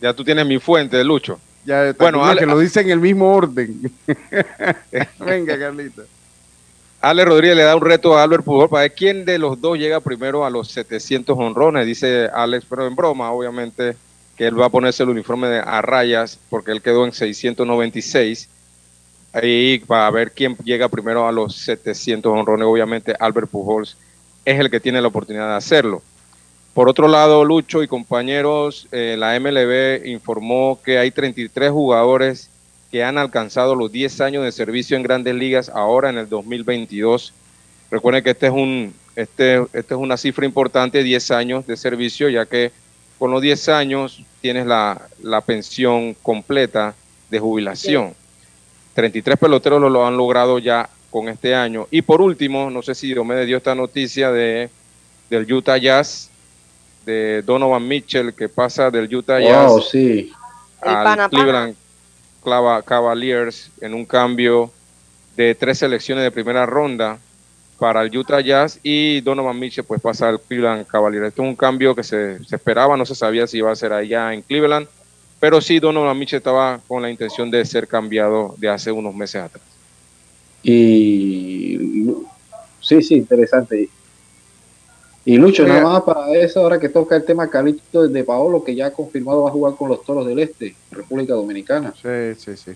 Ya 0.01 0.13
tú 0.13 0.25
tienes 0.25 0.45
mi 0.45 0.59
fuente, 0.59 1.05
Lucho. 1.05 1.39
Ya, 1.65 1.95
bueno, 1.97 2.25
que 2.37 2.47
lo 2.47 2.59
dice 2.59 2.81
en 2.81 2.91
el 2.91 2.99
mismo 2.99 3.33
orden. 3.33 3.93
Venga, 5.21 5.57
Carlita. 5.57 6.03
Ale 7.01 7.25
Rodríguez 7.25 7.57
le 7.57 7.63
da 7.63 7.75
un 7.75 7.81
reto 7.81 8.17
a 8.17 8.23
Albert 8.23 8.45
Pujol 8.45 8.69
para 8.69 8.83
ver 8.83 8.93
quién 8.93 9.25
de 9.25 9.39
los 9.39 9.59
dos 9.59 9.79
llega 9.79 10.01
primero 10.01 10.45
a 10.45 10.51
los 10.51 10.69
700 10.69 11.37
honrones, 11.39 11.87
dice 11.87 12.29
Alex, 12.33 12.67
pero 12.69 12.87
en 12.87 12.95
broma, 12.95 13.33
obviamente, 13.33 13.97
que 14.37 14.47
él 14.47 14.61
va 14.61 14.67
a 14.67 14.71
ponerse 14.71 15.03
el 15.03 15.09
uniforme 15.09 15.47
a 15.65 15.81
rayas 15.81 16.39
porque 16.51 16.73
él 16.73 16.83
quedó 16.83 17.07
en 17.07 17.13
696 17.13 18.51
y 19.43 19.79
va 19.79 20.07
a 20.07 20.11
ver 20.11 20.33
quién 20.33 20.57
llega 20.63 20.89
primero 20.89 21.27
a 21.27 21.33
los 21.33 21.57
700 21.57 22.31
honrones. 22.31 22.67
Obviamente 22.67 23.15
Albert 23.19 23.49
Pujols 23.49 23.97
es 24.45 24.61
el 24.61 24.71
que 24.71 24.81
tiene 24.81 25.01
la 25.01 25.09
oportunidad 25.09 25.49
de 25.49 25.57
hacerlo. 25.57 26.03
Por 26.75 26.89
otro 26.89 27.09
lado, 27.09 27.45
Lucho 27.45 27.83
y 27.83 27.89
compañeros, 27.89 28.89
eh, 28.93 29.17
la 29.19 29.39
MLB 29.41 30.07
informó 30.07 30.79
que 30.85 30.99
hay 30.99 31.11
33 31.11 31.71
jugadores 31.71 32.51
que 32.91 33.05
han 33.05 33.19
alcanzado 33.19 33.75
los 33.75 33.93
10 33.93 34.21
años 34.21 34.45
de 34.45 34.53
servicio 34.53 34.97
en 34.97 35.03
grandes 35.03 35.35
ligas 35.35 35.69
ahora 35.69 36.11
en 36.11 36.19
el 36.19 36.29
2022. 36.29 37.33
Recuerden 37.91 38.25
que 38.25 38.31
este 38.31 38.47
es, 38.47 38.53
un, 38.53 38.93
este, 39.15 39.63
este 39.73 39.95
es 39.95 40.01
una 40.01 40.17
cifra 40.17 40.45
importante, 40.45 41.03
10 41.03 41.31
años 41.31 41.67
de 41.67 41.77
servicio, 41.77 42.29
ya 42.29 42.47
que 42.47 42.73
con 43.19 43.31
los 43.31 43.43
10 43.43 43.69
años 43.69 44.23
tienes 44.41 44.67
la, 44.67 45.01
pensión 45.47 46.15
completa 46.23 46.95
de 47.31 47.39
jubilación. 47.39 48.15
33 48.95 49.39
peloteros 49.39 49.81
lo, 49.81 50.07
han 50.07 50.17
logrado 50.17 50.59
ya 50.59 50.89
con 51.11 51.29
este 51.29 51.55
año. 51.55 51.87
Y 51.91 52.03
por 52.03 52.21
último, 52.21 52.71
no 52.71 52.83
sé 52.83 52.95
si 52.95 53.15
me 53.15 53.45
dio 53.47 53.57
esta 53.57 53.75
noticia 53.75 54.33
de, 54.33 54.69
del 55.29 55.53
Utah 55.53 55.77
Jazz, 55.77 56.29
de 57.07 57.43
Donovan 57.43 57.87
Mitchell, 57.87 58.35
que 58.35 58.49
pasa 58.49 58.91
del 58.91 59.15
Utah 59.15 59.41
Jazz 59.41 59.91
sí. 59.91 60.33
al 60.81 61.31
Cleveland 61.31 61.80
Cavaliers 62.43 63.71
en 63.81 63.95
un 63.95 64.05
cambio 64.05 64.71
de 65.37 65.55
tres 65.55 65.79
selecciones 65.79 66.25
de 66.25 66.31
primera 66.31 66.67
ronda 66.67 67.19
para 67.79 68.03
el 68.03 68.17
Utah 68.17 68.41
Jazz 68.41 68.79
y 68.83 69.23
Donovan 69.23 69.59
Mitchell 69.59 69.85
pues 69.85 70.03
pasa 70.03 70.29
al 70.29 70.41
Cleveland 70.41 70.87
Cavaliers. 70.87 71.29
Esto 71.29 71.43
es 71.43 71.49
un 71.49 71.57
cambio 71.57 71.95
que 71.95 72.03
se, 72.03 72.37
esperaba, 72.51 72.97
no 72.97 73.07
se 73.07 73.15
sabía 73.15 73.47
si 73.47 73.59
iba 73.59 73.73
a 73.73 73.77
ser 73.77 73.93
allá 73.93 74.35
en 74.35 74.43
Cleveland, 74.43 74.87
pero 75.41 75.61
sí 75.61 75.81
Donovan 75.81 76.19
Mitchell 76.19 76.39
estaba 76.39 76.81
con 76.87 77.03
la 77.03 77.11
intención 77.11 77.51
de 77.51 77.65
ser 77.65 77.89
cambiado 77.89 78.55
de 78.59 78.69
hace 78.69 78.93
unos 78.93 79.15
meses 79.15 79.43
atrás. 79.43 79.65
Y 80.63 82.05
sí, 82.81 83.03
sí, 83.03 83.15
interesante. 83.15 83.89
Y 85.25 85.37
Lucho, 85.37 85.67
nada 85.67 85.83
más 85.83 86.03
para 86.03 86.33
eso, 86.35 86.61
ahora 86.61 86.81
que 86.81 86.89
toca 86.89 87.15
el 87.15 87.25
tema 87.25 87.49
Carlito 87.49 88.09
de 88.09 88.25
Paolo, 88.25 88.65
que 88.65 88.75
ya 88.75 88.87
ha 88.87 88.91
confirmado 88.91 89.43
va 89.43 89.51
a 89.51 89.53
jugar 89.53 89.75
con 89.75 89.91
los 89.91 90.03
Toros 90.03 90.27
del 90.27 90.39
Este, 90.39 90.75
República 90.91 91.35
Dominicana. 91.35 91.93
Sí, 92.01 92.35
sí, 92.39 92.57
sí. 92.57 92.73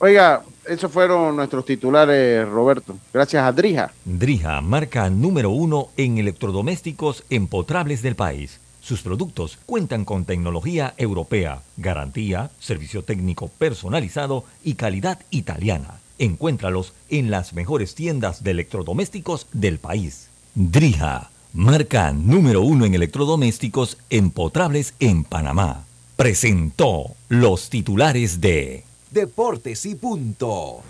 Oiga, 0.00 0.42
esos 0.66 0.92
fueron 0.92 1.34
nuestros 1.34 1.64
titulares, 1.64 2.48
Roberto. 2.48 2.96
Gracias 3.12 3.42
a 3.42 3.50
Drija. 3.50 3.90
Drija, 4.04 4.60
marca 4.60 5.10
número 5.10 5.50
uno 5.50 5.88
en 5.96 6.18
electrodomésticos 6.18 7.24
empotrables 7.30 8.02
del 8.02 8.14
país. 8.14 8.60
Sus 8.80 9.02
productos 9.02 9.58
cuentan 9.66 10.04
con 10.04 10.24
tecnología 10.24 10.94
europea, 10.98 11.62
garantía, 11.76 12.50
servicio 12.60 13.02
técnico 13.02 13.48
personalizado 13.48 14.44
y 14.62 14.74
calidad 14.74 15.18
italiana. 15.30 16.00
Encuéntralos 16.18 16.92
en 17.08 17.30
las 17.30 17.52
mejores 17.52 17.94
tiendas 17.94 18.44
de 18.44 18.52
electrodomésticos 18.52 19.46
del 19.52 19.78
país. 19.78 20.28
Drija 20.54 21.30
marca 21.58 22.12
número 22.12 22.62
uno 22.62 22.84
en 22.84 22.94
electrodomésticos 22.94 23.98
empotrables 24.10 24.94
en 25.00 25.24
Panamá. 25.24 25.84
Presentó 26.14 27.16
los 27.28 27.68
titulares 27.68 28.40
de 28.40 28.84
Deportes 29.10 29.84
y 29.84 29.96
Punto. 29.96 30.82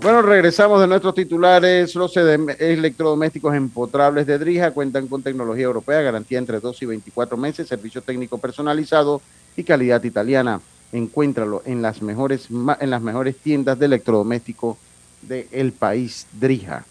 Bueno, 0.00 0.22
regresamos 0.22 0.80
de 0.80 0.86
nuestros 0.86 1.14
titulares. 1.14 1.94
Los 1.94 2.16
electrodomésticos 2.16 3.54
empotrables 3.54 4.26
de 4.26 4.38
Drija 4.38 4.70
cuentan 4.70 5.06
con 5.06 5.22
tecnología 5.22 5.64
europea, 5.64 6.00
garantía 6.00 6.38
entre 6.38 6.60
2 6.60 6.82
y 6.82 6.86
24 6.86 7.36
meses, 7.36 7.68
servicio 7.68 8.00
técnico 8.00 8.38
personalizado 8.38 9.20
y 9.54 9.64
calidad 9.64 10.02
italiana. 10.02 10.62
Encuéntralo 10.92 11.60
en 11.66 11.82
las 11.82 12.00
mejores, 12.00 12.48
en 12.80 12.88
las 12.88 13.02
mejores 13.02 13.36
tiendas 13.36 13.78
de 13.78 13.84
electrodoméstico 13.84 14.78
del 15.20 15.72
país, 15.72 16.26
Drija. 16.32 16.86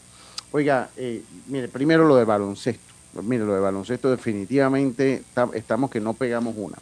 Oiga, 0.55 0.91
eh, 0.97 1.23
mire, 1.47 1.67
primero 1.67 2.07
lo 2.07 2.15
de 2.15 2.25
baloncesto. 2.25 2.93
Mire, 3.23 3.43
lo 3.43 3.55
de 3.55 3.59
baloncesto 3.59 4.11
definitivamente 4.11 5.23
estamos 5.53 5.89
que 5.89 5.99
no 5.99 6.13
pegamos 6.13 6.53
una. 6.55 6.77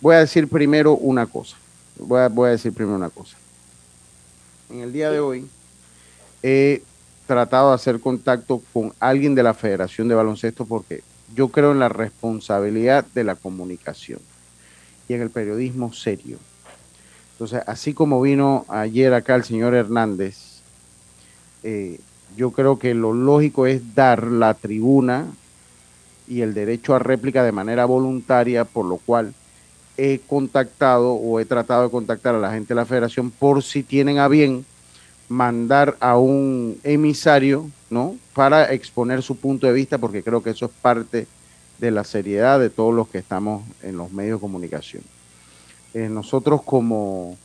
Voy 0.00 0.16
a 0.16 0.18
decir 0.18 0.48
primero 0.48 0.94
una 0.94 1.26
cosa. 1.26 1.56
Voy 1.96 2.20
a, 2.20 2.28
voy 2.28 2.48
a 2.48 2.52
decir 2.52 2.72
primero 2.72 2.96
una 2.96 3.10
cosa. 3.10 3.36
En 4.70 4.80
el 4.80 4.92
día 4.92 5.12
de 5.12 5.20
hoy 5.20 5.48
he 6.42 6.82
tratado 7.28 7.68
de 7.68 7.76
hacer 7.76 8.00
contacto 8.00 8.60
con 8.72 8.92
alguien 8.98 9.36
de 9.36 9.44
la 9.44 9.54
Federación 9.54 10.08
de 10.08 10.16
Baloncesto 10.16 10.64
porque 10.64 11.04
yo 11.32 11.48
creo 11.48 11.70
en 11.70 11.78
la 11.78 11.88
responsabilidad 11.88 13.04
de 13.14 13.22
la 13.22 13.36
comunicación 13.36 14.18
y 15.08 15.14
en 15.14 15.22
el 15.22 15.30
periodismo 15.30 15.92
serio. 15.92 16.38
Entonces, 17.34 17.62
así 17.68 17.94
como 17.94 18.20
vino 18.20 18.64
ayer 18.66 19.14
acá 19.14 19.36
el 19.36 19.44
señor 19.44 19.74
Hernández, 19.74 20.60
eh, 21.62 22.00
yo 22.36 22.50
creo 22.52 22.78
que 22.78 22.94
lo 22.94 23.12
lógico 23.12 23.66
es 23.66 23.94
dar 23.94 24.26
la 24.26 24.54
tribuna 24.54 25.26
y 26.28 26.42
el 26.42 26.54
derecho 26.54 26.94
a 26.94 26.98
réplica 26.98 27.42
de 27.42 27.52
manera 27.52 27.84
voluntaria, 27.84 28.64
por 28.64 28.86
lo 28.86 28.96
cual 28.98 29.34
he 29.96 30.20
contactado 30.26 31.12
o 31.12 31.40
he 31.40 31.44
tratado 31.44 31.82
de 31.84 31.90
contactar 31.90 32.34
a 32.34 32.38
la 32.38 32.52
gente 32.52 32.68
de 32.68 32.76
la 32.76 32.86
federación 32.86 33.30
por 33.30 33.62
si 33.62 33.82
tienen 33.82 34.18
a 34.18 34.28
bien 34.28 34.64
mandar 35.28 35.96
a 36.00 36.16
un 36.16 36.78
emisario, 36.82 37.70
¿no? 37.90 38.16
Para 38.34 38.72
exponer 38.72 39.22
su 39.22 39.36
punto 39.36 39.66
de 39.66 39.72
vista, 39.72 39.98
porque 39.98 40.22
creo 40.22 40.42
que 40.42 40.50
eso 40.50 40.66
es 40.66 40.72
parte 40.82 41.26
de 41.78 41.90
la 41.90 42.04
seriedad 42.04 42.58
de 42.60 42.70
todos 42.70 42.94
los 42.94 43.08
que 43.08 43.18
estamos 43.18 43.62
en 43.82 43.96
los 43.96 44.12
medios 44.12 44.38
de 44.38 44.40
comunicación. 44.40 45.02
Eh, 45.94 46.08
nosotros 46.08 46.62
como 46.62 47.36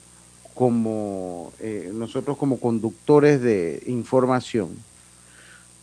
como 0.55 1.51
eh, 1.59 1.91
nosotros 1.93 2.38
como 2.38 2.59
conductores 2.59 3.41
de 3.41 3.83
información, 3.88 4.69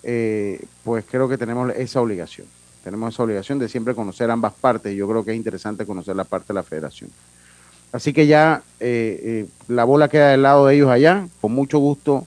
eh, 0.03 0.65
pues 0.83 1.05
creo 1.09 1.29
que 1.29 1.39
tenemos 1.39 1.73
esa 1.77 2.01
obligación. 2.01 2.47
Tenemos 2.83 3.15
esa 3.15 3.23
obligación 3.23 3.59
de 3.59 3.69
siempre 3.69 3.95
conocer 3.95 4.31
ambas 4.31 4.55
partes. 4.55 4.97
Yo 4.97 5.07
creo 5.07 5.25
que 5.25 5.33
es 5.33 5.37
interesante 5.37 5.87
conocer 5.87 6.17
la 6.17 6.25
parte 6.25 6.49
de 6.49 6.55
la 6.55 6.63
federación. 6.63 7.11
Así 7.93 8.15
que 8.15 8.27
ya 8.27 8.63
eh, 8.81 9.47
la 9.69 9.85
bola 9.85 10.09
queda 10.09 10.31
del 10.31 10.43
lado 10.43 10.67
de 10.67 10.75
ellos 10.75 10.91
allá. 10.91 11.29
Con 11.43 11.53
mucho 11.53 11.79
gusto, 11.79 12.27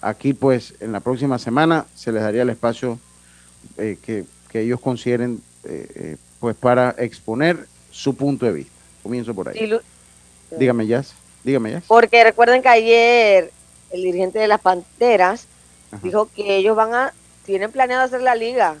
aquí 0.00 0.32
pues 0.32 0.74
en 0.78 0.92
la 0.92 1.00
próxima 1.00 1.40
semana 1.40 1.86
se 1.96 2.12
les 2.12 2.22
daría 2.22 2.42
el 2.42 2.50
espacio 2.50 3.00
que, 3.76 4.24
que, 4.48 4.60
ellos 4.60 4.80
consideren 4.80 5.42
pues 6.38 6.56
para 6.56 6.94
exponer 6.98 7.66
su 7.90 8.14
punto 8.14 8.46
de 8.46 8.52
vista. 8.52 8.72
Comienzo 9.02 9.34
por 9.34 9.48
ahí. 9.48 9.58
Dígame, 10.56 10.86
Jazz. 10.86 11.14
Dígame 11.44 11.72
ya. 11.72 11.82
Porque 11.86 12.22
recuerden 12.24 12.62
que 12.62 12.68
ayer 12.68 13.52
el 13.90 14.02
dirigente 14.02 14.38
de 14.38 14.48
las 14.48 14.60
Panteras 14.60 15.46
dijo 16.02 16.28
que 16.34 16.56
ellos 16.56 16.76
van 16.76 16.94
a, 16.94 17.12
tienen 17.44 17.72
planeado 17.72 18.04
hacer 18.04 18.22
la 18.22 18.34
liga. 18.34 18.76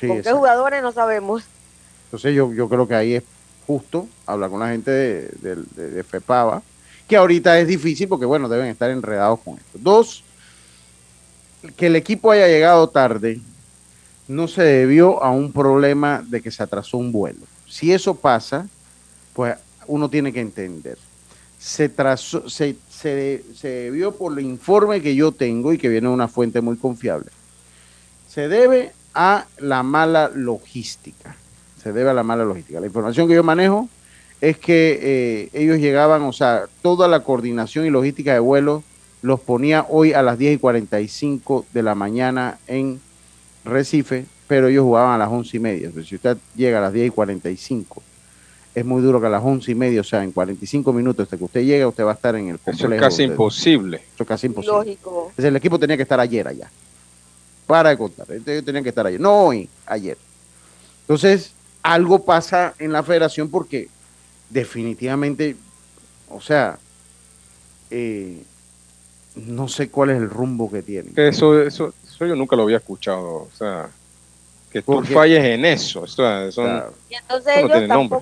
¿Con 0.00 0.22
qué 0.22 0.32
jugadores? 0.32 0.82
No 0.82 0.92
sabemos. 0.92 1.44
Entonces 2.06 2.34
yo, 2.34 2.52
yo 2.52 2.68
creo 2.68 2.88
que 2.88 2.94
ahí 2.94 3.14
es 3.14 3.24
justo 3.66 4.08
hablar 4.26 4.50
con 4.50 4.60
la 4.60 4.68
gente 4.68 4.90
de, 4.90 5.56
de, 5.74 6.04
FEPAVA, 6.04 6.62
que 7.08 7.16
ahorita 7.16 7.58
es 7.58 7.66
difícil 7.66 8.08
porque, 8.08 8.26
bueno, 8.26 8.48
deben 8.48 8.66
estar 8.66 8.90
enredados 8.90 9.40
con 9.40 9.54
esto. 9.54 9.78
Dos, 9.78 10.24
que 11.76 11.86
el 11.86 11.96
equipo 11.96 12.30
haya 12.30 12.46
llegado 12.46 12.88
tarde 12.88 13.40
no 14.28 14.48
se 14.48 14.62
debió 14.62 15.22
a 15.22 15.30
un 15.30 15.52
problema 15.52 16.22
de 16.26 16.40
que 16.40 16.50
se 16.50 16.62
atrasó 16.62 16.98
un 16.98 17.12
vuelo. 17.12 17.40
Si 17.68 17.92
eso 17.92 18.14
pasa, 18.14 18.66
pues 19.32 19.56
uno 19.86 20.08
tiene 20.08 20.32
que 20.32 20.40
entender 20.40 20.98
se, 21.64 21.88
trazó, 21.88 22.50
se, 22.50 22.76
se, 22.90 23.90
vio 23.90 24.12
por 24.12 24.38
el 24.38 24.44
informe 24.44 25.00
que 25.00 25.14
yo 25.14 25.32
tengo 25.32 25.72
y 25.72 25.78
que 25.78 25.88
viene 25.88 26.08
de 26.08 26.12
una 26.12 26.28
fuente 26.28 26.60
muy 26.60 26.76
confiable. 26.76 27.30
Se 28.28 28.48
debe 28.48 28.92
a 29.14 29.46
la 29.58 29.82
mala 29.82 30.28
logística. 30.28 31.34
Se 31.82 31.94
debe 31.94 32.10
a 32.10 32.12
la 32.12 32.22
mala 32.22 32.44
logística. 32.44 32.80
La 32.80 32.86
información 32.86 33.26
que 33.28 33.34
yo 33.34 33.42
manejo 33.42 33.88
es 34.42 34.58
que 34.58 34.98
eh, 35.00 35.48
ellos 35.54 35.78
llegaban, 35.78 36.20
o 36.24 36.34
sea, 36.34 36.66
toda 36.82 37.08
la 37.08 37.20
coordinación 37.20 37.86
y 37.86 37.90
logística 37.90 38.34
de 38.34 38.40
vuelo 38.40 38.82
los 39.22 39.40
ponía 39.40 39.86
hoy 39.88 40.12
a 40.12 40.22
las 40.22 40.36
10 40.36 40.56
y 40.56 40.58
45 40.58 41.64
de 41.72 41.82
la 41.82 41.94
mañana 41.94 42.58
en 42.66 43.00
Recife, 43.64 44.26
pero 44.48 44.68
ellos 44.68 44.82
jugaban 44.84 45.14
a 45.14 45.18
las 45.24 45.30
11 45.30 45.56
y 45.56 45.60
media. 45.60 45.90
si 46.04 46.16
usted 46.16 46.36
llega 46.54 46.76
a 46.76 46.82
las 46.82 46.92
10 46.92 47.06
y 47.06 47.10
45 47.10 48.02
es 48.74 48.84
muy 48.84 49.02
duro 49.02 49.20
que 49.20 49.26
a 49.28 49.30
las 49.30 49.42
once 49.42 49.70
y 49.70 49.74
media, 49.74 50.00
o 50.00 50.04
sea, 50.04 50.24
en 50.24 50.32
45 50.32 50.92
minutos 50.92 51.24
hasta 51.24 51.36
que 51.36 51.44
usted 51.44 51.60
llegue, 51.60 51.86
usted 51.86 52.04
va 52.04 52.10
a 52.10 52.14
estar 52.14 52.34
en 52.34 52.48
el 52.48 52.58
complejo. 52.58 52.86
Eso 52.86 52.94
es 52.94 53.00
casi 53.00 53.22
imposible. 53.22 53.98
Eso 54.14 54.22
es 54.24 54.28
casi 54.28 54.46
imposible. 54.48 54.76
Lógico. 54.78 55.32
el 55.36 55.56
equipo 55.56 55.78
tenía 55.78 55.96
que 55.96 56.02
estar 56.02 56.18
ayer 56.18 56.48
allá. 56.48 56.70
Para 57.66 57.90
de 57.90 57.98
contar. 57.98 58.26
Ellos 58.30 58.64
tenían 58.64 58.82
que 58.82 58.88
estar 58.90 59.06
ayer. 59.06 59.20
No 59.20 59.46
hoy, 59.46 59.68
ayer. 59.86 60.18
Entonces, 61.02 61.52
algo 61.82 62.24
pasa 62.24 62.74
en 62.78 62.92
la 62.92 63.02
federación 63.02 63.48
porque 63.48 63.88
definitivamente, 64.50 65.56
o 66.28 66.40
sea, 66.40 66.78
eh, 67.90 68.42
no 69.36 69.68
sé 69.68 69.88
cuál 69.88 70.10
es 70.10 70.16
el 70.18 70.28
rumbo 70.28 70.70
que 70.70 70.82
tiene. 70.82 71.10
Eso, 71.16 71.60
eso, 71.60 71.94
eso 72.06 72.26
yo 72.26 72.34
nunca 72.34 72.56
lo 72.56 72.62
había 72.64 72.78
escuchado. 72.78 73.22
O 73.24 73.50
sea, 73.56 73.88
que 74.70 74.82
tú 74.82 74.92
Porque- 74.94 75.14
falles 75.14 75.44
en 75.44 75.64
eso. 75.64 76.04
Esto, 76.04 76.50
son- 76.52 76.64
Claro. 76.64 76.94
Y 77.08 77.14
entonces 77.14 77.52
no 77.54 77.60
ellos 77.60 77.72
tiene 77.72 77.88
nombre. 77.88 78.18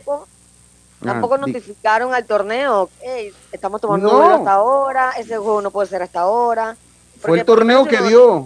Tampoco, 1.03 1.35
Ah, 1.35 1.39
tampoco 1.39 1.47
di- 1.47 1.53
notificaron 1.53 2.15
al 2.15 2.25
torneo, 2.25 2.89
"Ey, 3.03 3.33
estamos 3.51 3.81
tomando 3.81 4.09
No. 4.11 4.19
vuelo 4.19 4.35
hasta 4.35 4.53
ahora, 4.53 5.13
ese 5.19 5.37
juego 5.37 5.61
no 5.63 5.71
puede 5.71 5.89
ser 5.89 6.03
hasta 6.03 6.21
ahora. 6.21 6.77
Fue 7.21 7.39
el 7.39 7.45
torneo 7.45 7.85
que 7.85 7.99
dio. 8.03 8.45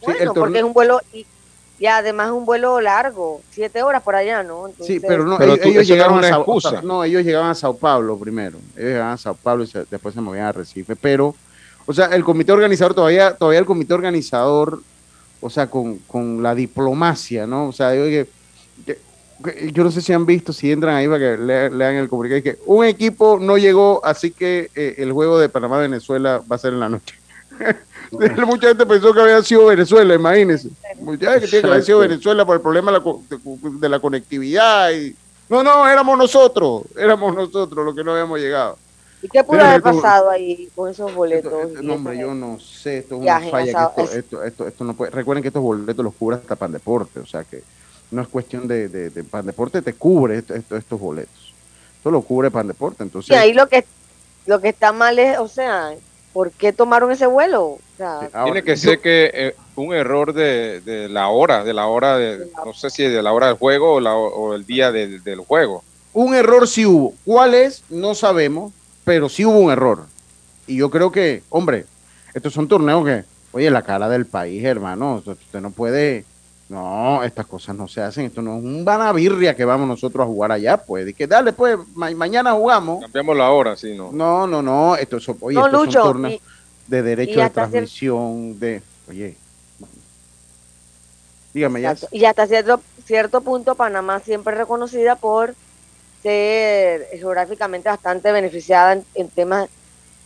Sí, 0.00 0.06
Bueno, 0.06 0.32
el 0.32 0.38
porque 0.38 0.58
es 0.58 0.64
un 0.64 0.72
vuelo, 0.72 1.00
y, 1.12 1.26
y 1.78 1.86
además 1.86 2.28
es 2.28 2.32
un 2.32 2.44
vuelo 2.46 2.80
largo, 2.80 3.42
siete 3.50 3.82
horas 3.82 4.02
por 4.02 4.14
allá, 4.14 4.42
¿no? 4.42 4.66
Sí, 4.66 4.70
Entonces, 4.72 5.02
pero 5.06 5.24
no, 5.24 5.36
Pero 5.38 5.54
ellos, 5.62 5.86
llegaron 5.86 6.24
a 6.24 6.28
Sao, 6.28 6.40
excusa. 6.40 6.80
no, 6.82 7.04
ellos 7.04 7.22
llegaban 7.24 7.50
a 7.50 7.54
Sao 7.54 7.76
Paulo 7.76 8.16
primero. 8.18 8.58
Ellos 8.76 8.90
llegaban 8.90 9.12
a 9.12 9.16
Sao 9.18 9.34
Paulo 9.34 9.64
y 9.64 9.66
se- 9.66 9.84
después 9.90 10.14
se 10.14 10.20
movían 10.20 10.46
a 10.46 10.52
Recife. 10.52 10.96
Pero, 10.96 11.34
o 11.86 11.92
sea, 11.92 12.06
el 12.06 12.24
comité 12.24 12.52
organizador 12.52 12.94
todavía, 12.94 13.34
todavía 13.36 13.58
el 13.60 13.66
comité 13.66 13.92
organizador, 13.92 14.80
o 15.42 15.50
sea, 15.50 15.68
con, 15.68 15.98
con 16.00 16.42
la 16.42 16.54
diplomacia, 16.54 17.46
¿no? 17.46 17.68
O 17.68 17.72
sea, 17.72 17.90
digo 17.90 18.04
que, 18.06 18.28
que- 18.86 18.94
que 18.94 19.00
yo 19.72 19.84
no 19.84 19.90
sé 19.90 20.00
si 20.02 20.12
han 20.12 20.26
visto, 20.26 20.52
si 20.52 20.70
entran 20.72 20.94
ahí 20.96 21.06
para 21.06 21.18
que 21.18 21.36
le- 21.42 21.70
lean 21.70 21.94
el 21.94 22.08
comunicado, 22.08 22.42
que 22.42 22.58
un 22.66 22.84
equipo 22.84 23.38
no 23.40 23.56
llegó, 23.58 24.00
así 24.04 24.30
que 24.30 24.70
eh, 24.74 24.94
el 24.98 25.12
juego 25.12 25.38
de 25.38 25.48
Panamá-Venezuela 25.48 26.42
va 26.50 26.56
a 26.56 26.58
ser 26.58 26.72
en 26.74 26.80
la 26.80 26.88
noche. 26.88 27.14
Mucha 28.46 28.68
gente 28.68 28.86
pensó 28.86 29.12
que 29.12 29.20
había 29.20 29.42
sido 29.42 29.66
Venezuela, 29.66 30.14
imagínense. 30.14 30.68
Mucha 31.00 31.32
gente 31.32 31.40
que 31.46 31.50
tiene 31.50 31.62
que 31.62 31.70
haber 31.70 31.84
sido. 31.84 31.98
Venezuela 32.00 32.44
por 32.44 32.56
el 32.56 32.62
problema 32.62 32.90
de 32.90 32.98
la, 32.98 33.04
co- 33.04 33.22
de, 33.28 33.38
de 33.80 33.88
la 33.88 34.00
conectividad. 34.00 34.90
Y... 34.92 35.14
No, 35.48 35.62
no, 35.62 35.88
éramos 35.88 36.16
nosotros, 36.18 36.82
éramos 36.96 37.34
nosotros 37.34 37.84
los 37.84 37.94
que 37.94 38.02
no 38.04 38.12
habíamos 38.12 38.40
llegado. 38.40 38.78
¿Y 39.22 39.28
qué 39.28 39.44
pudo 39.44 39.60
haber 39.60 39.82
pasado 39.82 40.30
ahí 40.30 40.68
con 40.74 40.88
esos 40.90 41.14
boletos? 41.14 41.52
Esto- 41.52 41.68
esto- 41.68 41.82
y 41.82 41.86
no, 41.86 41.94
hombre, 41.94 42.18
yo 42.18 42.34
no 42.34 42.58
sé, 42.58 42.98
esto 42.98 43.16
es 43.16 43.20
una 43.22 43.40
falla. 43.40 43.90
que 43.94 44.02
esto, 44.02 44.12
es- 44.12 44.14
esto, 44.18 44.42
esto, 44.44 44.66
esto 44.66 44.84
no 44.84 44.94
puede. 44.94 45.10
Recuerden 45.10 45.42
que 45.42 45.48
estos 45.48 45.62
boletos 45.62 46.02
los 46.04 46.14
cubre 46.14 46.36
hasta 46.36 46.56
Pandeporte, 46.56 47.20
o 47.20 47.26
sea 47.26 47.44
que 47.44 47.62
no 48.10 48.22
es 48.22 48.28
cuestión 48.28 48.66
de, 48.68 48.88
de, 48.88 49.10
de 49.10 49.24
Pandeporte, 49.24 49.82
te 49.82 49.94
cubre 49.94 50.38
esto- 50.38 50.54
esto- 50.54 50.76
estos 50.76 50.98
boletos. 51.00 51.52
Esto 51.96 52.10
lo 52.10 52.22
cubre 52.22 52.50
Pandeporte, 52.50 53.02
entonces. 53.02 53.30
Y 53.30 53.34
ahí 53.34 53.52
lo 53.52 53.68
que, 53.68 53.84
lo 54.46 54.60
que 54.60 54.68
está 54.70 54.92
mal 54.92 55.18
es, 55.18 55.38
o 55.38 55.48
sea, 55.48 55.90
¿por 56.32 56.50
qué 56.50 56.72
tomaron 56.72 57.10
ese 57.12 57.26
vuelo? 57.26 57.62
O 57.64 57.80
sea, 57.96 58.20
ahora, 58.32 58.44
tiene 58.44 58.62
que 58.62 58.76
yo- 58.76 58.90
ser 58.90 59.00
que 59.00 59.30
eh, 59.34 59.54
un 59.76 59.92
error 59.94 60.32
de, 60.32 60.80
de 60.80 61.08
la 61.08 61.28
hora, 61.28 61.62
de 61.64 61.72
la 61.74 61.86
hora, 61.86 62.16
de, 62.16 62.48
no 62.64 62.72
sé 62.74 62.90
si 62.90 63.02
de 63.04 63.22
la 63.22 63.32
hora 63.32 63.48
del 63.48 63.56
juego 63.56 63.94
o, 63.94 64.00
la, 64.00 64.14
o 64.14 64.54
el 64.54 64.64
día 64.66 64.90
del, 64.92 65.22
del 65.22 65.40
juego. 65.40 65.84
Un 66.12 66.34
error 66.34 66.66
sí 66.66 66.84
hubo. 66.86 67.14
¿Cuál 67.24 67.54
es? 67.54 67.84
No 67.90 68.14
sabemos, 68.14 68.72
pero 69.04 69.28
sí 69.28 69.44
hubo 69.44 69.58
un 69.58 69.70
error. 69.70 70.06
Y 70.66 70.76
yo 70.76 70.90
creo 70.90 71.12
que, 71.12 71.42
hombre, 71.50 71.84
estos 72.34 72.52
son 72.52 72.66
torneos 72.66 73.04
que, 73.04 73.24
oye, 73.52 73.70
la 73.70 73.82
cara 73.82 74.08
del 74.08 74.24
país, 74.26 74.64
hermano, 74.64 75.22
usted 75.24 75.60
no 75.60 75.70
puede, 75.70 76.24
no, 76.70 77.22
estas 77.24 77.46
cosas 77.46 77.74
no 77.74 77.88
se 77.88 78.00
hacen, 78.00 78.26
esto 78.26 78.40
no 78.40 78.56
es 78.56 78.62
un 78.62 78.84
banabirria 78.84 79.56
que 79.56 79.64
vamos 79.64 79.88
nosotros 79.88 80.22
a 80.24 80.26
jugar 80.28 80.52
allá, 80.52 80.76
pues, 80.76 81.08
y 81.08 81.12
que 81.12 81.26
dale, 81.26 81.52
pues, 81.52 81.76
ma- 81.96 82.12
mañana 82.12 82.52
jugamos. 82.52 83.00
Cambiamos 83.00 83.36
la 83.36 83.50
hora, 83.50 83.76
sí, 83.76 83.96
no. 83.96 84.12
No, 84.12 84.46
no, 84.46 84.62
no, 84.62 84.94
esto 84.94 85.16
es, 85.16 85.28
oye, 85.40 85.58
no, 85.58 85.66
estos 85.66 85.86
Lucho, 85.86 86.02
son 86.04 86.30
y- 86.30 86.40
de 86.86 87.02
derecho 87.02 87.40
de 87.40 87.50
transmisión, 87.50 88.58
de, 88.60 88.82
oye, 89.08 89.36
dígame 91.52 91.80
ya. 91.80 91.96
Y 92.12 92.24
hasta 92.24 92.46
cierto, 92.46 92.80
cierto 93.04 93.40
punto 93.40 93.74
Panamá 93.74 94.20
siempre 94.20 94.52
es 94.54 94.58
reconocida 94.60 95.16
por 95.16 95.54
ser 96.22 97.06
geográficamente 97.18 97.88
bastante 97.88 98.30
beneficiada 98.30 98.92
en, 98.92 99.04
en 99.14 99.28
temas 99.28 99.68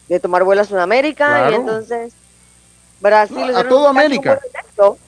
de 0.08 0.20
tomar 0.20 0.44
vuelo 0.44 0.60
a 0.60 0.64
Sudamérica 0.64 1.26
Claro. 1.28 1.50
y 1.52 1.54
entonces 1.54 2.12
Brasil 3.04 3.36
No, 3.36 3.44
a 3.58 3.62
cacho 3.62 3.88
América. 3.88 4.40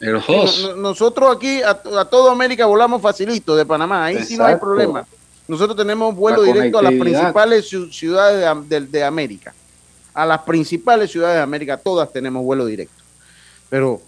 El 0.01 0.17
host. 0.17 0.77
nosotros 0.77 1.35
aquí 1.35 1.63
a, 1.63 1.71
a 1.71 2.05
toda 2.05 2.31
América 2.31 2.67
volamos 2.67 3.01
facilito 3.01 3.57
de 3.57 3.65
Panamá, 3.65 4.05
ahí 4.05 4.23
sí 4.23 4.37
no 4.37 4.45
hay 4.45 4.57
problema. 4.57 5.07
Nosotros 5.49 5.77
tenemos 5.77 6.15
vuelo 6.15 6.43
La 6.45 6.53
directo 6.53 6.79
a 6.79 6.83
las 6.83 6.93
principales 6.93 7.73
ciu- 7.73 7.91
ciudades 7.93 8.39
de, 8.41 8.47
Am- 8.47 8.69
de- 8.69 8.81
de 8.83 9.03
América. 9.05 9.55
A 10.13 10.27
las 10.27 10.43
principales 10.43 11.11
ciudades 11.11 11.37
de 11.37 11.43
América, 11.43 11.77
todas 11.79 12.13
tenemos 12.13 12.45
vuelo 12.45 12.67
directo. 12.67 13.03
Pero 13.71 14.01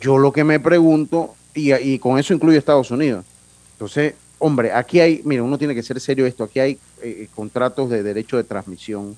yo 0.00 0.18
lo 0.18 0.32
que 0.32 0.42
me 0.44 0.58
pregunto, 0.60 1.34
y, 1.54 1.72
y 1.74 1.98
con 1.98 2.18
eso 2.18 2.34
incluye 2.34 2.58
Estados 2.58 2.90
Unidos, 2.90 3.24
entonces, 3.72 4.14
hombre, 4.38 4.72
aquí 4.72 5.00
hay, 5.00 5.20
mira, 5.24 5.42
uno 5.42 5.56
tiene 5.58 5.74
que 5.74 5.82
ser 5.82 6.00
serio 6.00 6.26
esto, 6.26 6.44
aquí 6.44 6.60
hay 6.60 6.78
eh, 7.02 7.28
contratos 7.34 7.90
de 7.90 8.02
derecho 8.02 8.36
de 8.38 8.44
transmisión, 8.44 9.16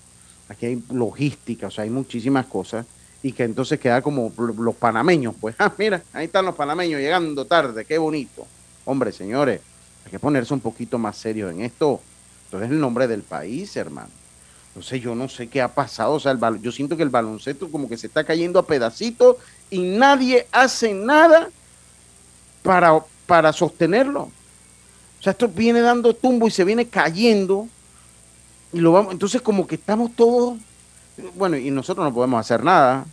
aquí 0.49 0.67
hay 0.67 0.83
logística, 0.93 1.69
o 1.69 1.71
sea, 1.71 1.85
hay 1.85 1.91
muchísimas 1.91 2.47
cosas, 2.47 2.87
y 3.23 3.33
que 3.33 3.45
entonces 3.45 3.81
queda 3.81 4.01
como 4.01 4.33
los 4.37 4.77
panameños, 4.77 5.35
pues, 5.41 5.55
ah, 5.59 5.73
mira, 5.77 6.03
ahí 6.13 6.27
están 6.27 6.45
los 6.45 6.55
panameños 6.55 7.01
llegando 7.01 7.45
tarde, 7.45 7.85
qué 7.85 7.99
bonito. 7.99 8.47
Hombre, 8.85 9.13
señores, 9.13 9.61
hay 10.05 10.11
que 10.11 10.19
ponerse 10.19 10.55
un 10.55 10.61
poquito 10.61 10.99
más 10.99 11.17
serios 11.17 11.53
en 11.53 11.63
esto. 11.63 12.01
Entonces, 12.47 12.71
el 12.71 12.81
nombre 12.81 13.07
del 13.07 13.23
país, 13.23 13.77
hermano. 13.77 14.09
Entonces, 14.69 15.03
yo 15.03 15.15
no 15.15 15.29
sé 15.29 15.49
qué 15.49 15.61
ha 15.61 15.69
pasado, 15.69 16.15
o 16.15 16.21
sea, 16.21 16.33
el 16.33 16.63
yo 16.63 16.73
siento 16.73 16.97
que 16.97 17.03
el 17.03 17.11
baloncesto 17.11 17.71
como 17.71 17.89
que 17.89 17.99
se 17.99 18.07
está 18.07 18.25
cayendo 18.25 18.59
a 18.59 18.67
pedacitos 18.67 19.37
y 19.71 19.81
nadie 19.81 20.47
hace 20.53 20.95
nada 20.95 21.51
para, 22.63 23.05
para 23.27 23.53
sostenerlo. 23.53 24.31
O 25.19 25.23
sea, 25.23 25.33
esto 25.33 25.49
viene 25.49 25.81
dando 25.81 26.15
tumbo 26.15 26.47
y 26.47 26.51
se 26.51 26.65
viene 26.65 26.87
cayendo. 26.87 27.69
Y 28.73 28.81
lo 28.81 28.93
vamos, 28.93 29.13
entonces 29.13 29.43
como 29.43 29.67
que 29.67 29.75
estamos 29.75 30.13
todos, 30.15 30.59
bueno, 31.35 31.57
y 31.57 31.71
nosotros 31.71 32.05
no 32.05 32.15
podemos 32.15 32.41
hacer 32.41 32.63
nada. 32.63 33.05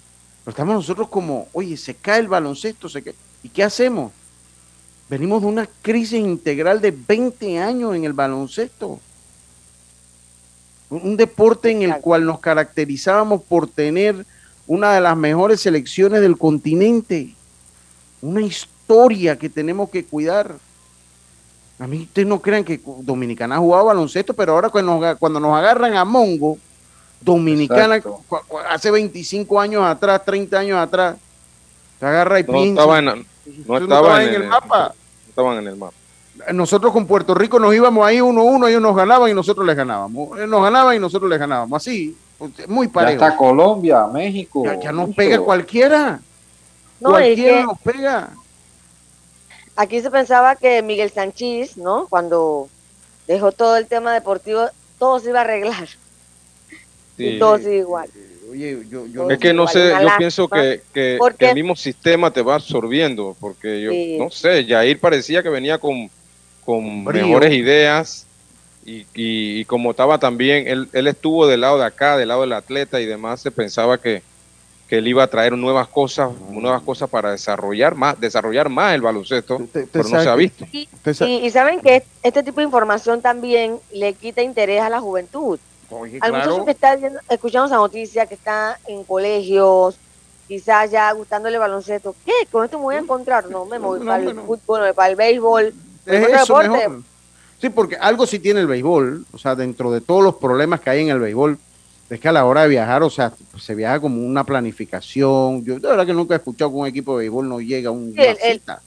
Pero 0.44 0.52
estamos 0.52 0.76
nosotros 0.76 1.08
como, 1.08 1.48
oye, 1.54 1.76
se 1.76 1.96
cae 1.96 2.20
el 2.20 2.28
baloncesto, 2.28 2.88
se 2.88 3.02
cae. 3.02 3.16
¿Y 3.42 3.50
qué 3.50 3.64
hacemos? 3.64 4.12
Venimos 5.10 5.42
de 5.42 5.48
una 5.48 5.68
crisis 5.82 6.20
integral 6.20 6.82
de 6.82 6.92
20 6.92 7.60
años 7.60 7.96
en 7.96 8.06
el 8.06 8.14
baloncesto. 8.14 9.00
Un 10.90 11.18
deporte 11.18 11.72
en 11.72 11.84
el 11.84 11.98
cual 12.00 12.26
nos 12.26 12.40
caracterizábamos 12.40 13.42
por 13.42 13.68
tener 13.68 14.26
una 14.68 14.94
de 14.94 15.02
las 15.02 15.18
mejores 15.18 15.62
selecciones 15.62 16.22
del 16.22 16.38
continente. 16.38 17.34
Una 18.22 18.42
historia 18.42 19.38
que 19.38 19.50
tenemos 19.50 19.90
que 19.90 20.06
cuidar. 20.06 20.56
A 21.78 21.88
mí 21.88 22.04
ustedes 22.04 22.28
no 22.28 22.40
crean 22.40 22.64
que 22.64 22.80
Dominicana 23.02 23.56
ha 23.56 23.60
jugado 23.60 23.86
baloncesto, 23.86 24.34
pero 24.34 24.54
ahora 24.54 24.70
cuando 24.70 25.00
nos, 25.00 25.18
cuando 25.18 25.40
nos 25.40 25.56
agarran 25.56 25.96
a 25.96 26.06
Mongo, 26.06 26.58
Dominicana 27.26 27.98
Exacto. 27.98 28.22
hace 28.70 28.92
25 28.92 29.60
años 29.60 29.84
atrás, 29.84 30.24
30 30.24 30.60
años 30.60 30.78
atrás, 30.78 31.18
se 32.00 32.06
agarra 32.06 32.40
y 32.40 32.44
No 32.44 32.54
pincha. 32.54 32.82
estaba 32.82 33.00
en, 33.00 33.06
no 33.06 33.12
Ustedes 33.14 33.82
estaban 33.84 34.22
en 34.22 34.34
el 34.36 34.44
mapa. 34.48 34.88
no 34.90 35.30
estaban 35.30 35.58
en 35.58 35.68
el 35.68 35.76
mapa. 35.76 35.94
Nosotros 36.54 36.92
con 36.94 37.08
Puerto 37.08 37.34
Rico 37.34 37.60
nos 37.60 37.74
íbamos 37.74 38.06
ahí 38.06 38.22
uno 38.22 38.42
a 38.42 38.44
uno, 38.44 38.68
ellos 38.68 38.82
nos 38.82 38.96
ganaban 38.96 39.30
y 39.32 39.34
nosotros 39.34 39.66
les 39.66 39.76
ganábamos. 39.76 40.38
Ellos 40.38 40.50
nos 40.50 40.62
ganaban 40.64 40.96
y 40.96 41.00
nosotros 41.00 41.30
les 41.30 41.40
ganábamos. 41.40 41.82
Así, 41.82 42.16
pues, 42.38 42.52
muy 42.68 42.88
Ya 42.88 42.94
parejo. 42.94 43.24
está 43.26 43.38
Colombia, 43.38 44.06
México. 44.08 44.64
Ya, 44.66 44.80
ya 44.80 44.92
nos 44.92 45.08
Mucho. 45.08 45.16
pega 45.18 45.40
cualquiera. 45.40 46.20
No, 47.00 47.10
cualquiera 47.12 47.58
que 47.60 47.64
nos 47.64 47.80
pega. 47.80 48.30
aquí 49.78 50.02
se 50.02 50.12
pensaba 50.12 50.56
que 50.58 50.82
Miguel 50.82 51.10
Sanchís, 51.12 51.78
¿no? 51.78 52.08
Cuando 52.08 52.68
dejó 53.28 53.52
todo 53.52 53.78
el 53.78 53.88
tema 53.88 54.14
deportivo, 54.14 54.66
todo 55.00 55.20
se 55.20 55.30
iba 55.30 55.40
a 55.40 55.44
arreglar. 55.44 55.88
Sí. 57.18 57.26
Y 57.28 57.40
todo 57.40 57.58
sigue 57.58 57.78
igual. 57.78 58.10
Oye, 58.52 58.80
yo, 58.90 59.06
yo 59.08 59.30
Es 59.30 59.38
que 59.40 59.54
no 59.54 59.64
Igual, 59.64 59.74
sé, 59.74 59.90
yo 60.02 60.08
pienso 60.18 60.48
que, 60.48 60.82
que- 60.94 61.20
el 61.40 61.56
mismo 61.56 61.76
sistema 61.76 62.32
te 62.32 62.42
va 62.42 62.56
absorbiendo, 62.56 63.36
porque 63.40 63.82
yo 63.82 63.92
Sí. 63.92 64.18
no 64.20 64.30
sé, 64.30 64.66
Jair 64.66 65.00
parecía 65.00 65.42
que 65.44 65.50
venía 65.50 65.78
con, 65.78 66.10
con 66.64 67.04
Brío. 67.04 67.26
mejores 67.28 67.54
ideas 67.54 68.26
y, 68.86 68.98
y- 69.16 69.60
y 69.62 69.66
como 69.66 69.92
estaba 69.92 70.20
también, 70.20 70.68
él, 70.68 70.88
él 70.94 71.08
estuvo 71.08 71.48
del 71.48 71.62
lado 71.62 71.78
de 71.80 71.86
acá, 71.86 72.18
del 72.18 72.28
lado 72.30 72.42
del 72.42 72.54
atleta 72.54 73.02
y 73.02 73.06
demás, 73.06 73.42
se 73.42 73.52
pensaba 73.52 73.98
que, 74.00 74.22
que 74.88 75.00
él 75.00 75.08
iba 75.08 75.24
a 75.24 75.28
traer 75.28 75.54
nuevas 75.54 75.88
cosas, 75.88 76.30
nuevas 76.52 76.84
cosas 76.84 77.10
para 77.10 77.32
desarrollar 77.32 77.96
más, 77.96 78.20
desarrollar 78.22 78.70
más 78.70 78.94
el 78.94 79.02
baloncesto, 79.02 79.56
Usted- 79.56 79.86
usted 79.86 79.90
pero 79.92 80.08
no 80.10 80.22
se 80.22 80.30
ha 80.30 80.36
visto. 80.36 80.66
Y 80.72 81.50
saben 81.50 81.82
que 81.82 82.04
este 82.22 82.44
tipo 82.44 82.60
de 82.62 82.66
información 82.66 83.22
también 83.22 83.78
le 83.92 84.14
quita 84.14 84.44
interés 84.44 84.82
a 84.82 84.90
la 84.90 85.00
juventud. 85.02 85.60
Oye, 85.90 86.20
Al 86.22 86.32
claro. 86.32 86.46
muchacho 86.52 86.66
que 86.66 86.72
está 86.72 86.98
escuchando 87.30 87.68
esa 87.68 87.76
noticia, 87.78 88.26
que 88.26 88.36
está 88.36 88.80
en 88.88 89.04
colegios, 89.04 89.96
quizás 90.48 90.90
ya 90.92 91.12
gustándole 91.12 91.56
el 91.56 91.60
baloncesto, 91.60 92.16
¿qué? 92.26 92.32
Con 92.52 92.66
esto 92.66 92.78
me 92.78 92.84
voy 92.86 92.96
a 92.96 93.00
encontrar. 93.00 93.50
No, 93.50 93.66
me 93.66 93.78
voy 93.78 94.00
No, 94.00 94.06
para 94.06 94.18
el 94.20 94.24
bueno. 94.26 94.44
fútbol, 94.46 94.94
para 94.94 95.10
el 95.10 95.16
béisbol. 95.16 95.74
Es 96.06 96.30
eso 96.30 96.58
mejor. 96.58 97.02
Sí, 97.62 97.70
porque 97.70 97.96
algo 97.96 98.26
sí 98.28 98.40
tiene 98.40 98.60
el 98.60 98.68
béisbol, 98.68 99.26
o 99.32 99.38
sea, 99.38 99.56
dentro 99.56 99.92
de 99.92 100.02
todos 100.02 100.24
los 100.24 100.36
problemas 100.36 100.82
que 100.82 100.90
hay 100.90 101.02
en 101.02 101.10
el 101.10 101.20
béisbol, 101.20 101.58
es 102.10 102.20
que 102.20 102.28
a 102.28 102.32
la 102.32 102.46
hora 102.46 102.64
de 102.64 102.68
viajar, 102.68 103.02
o 103.02 103.10
sea, 103.10 103.32
se 103.60 103.74
viaja 103.74 104.00
como 104.00 104.24
una 104.24 104.44
planificación. 104.44 105.64
Yo 105.64 105.76
de 105.80 105.88
verdad 105.88 106.06
que 106.06 106.14
nunca 106.14 106.36
he 106.36 106.38
escuchado 106.38 106.70
que 106.72 106.78
un 106.78 106.88
equipo 106.88 107.14
de 107.18 107.24
béisbol 107.24 107.48
no 107.50 107.60
llega 107.62 107.90
a 107.90 107.92
un, 107.92 108.12
Sí, 108.14 108.20
una 108.20 108.24
el- 108.32 108.38
cita. 108.60 108.82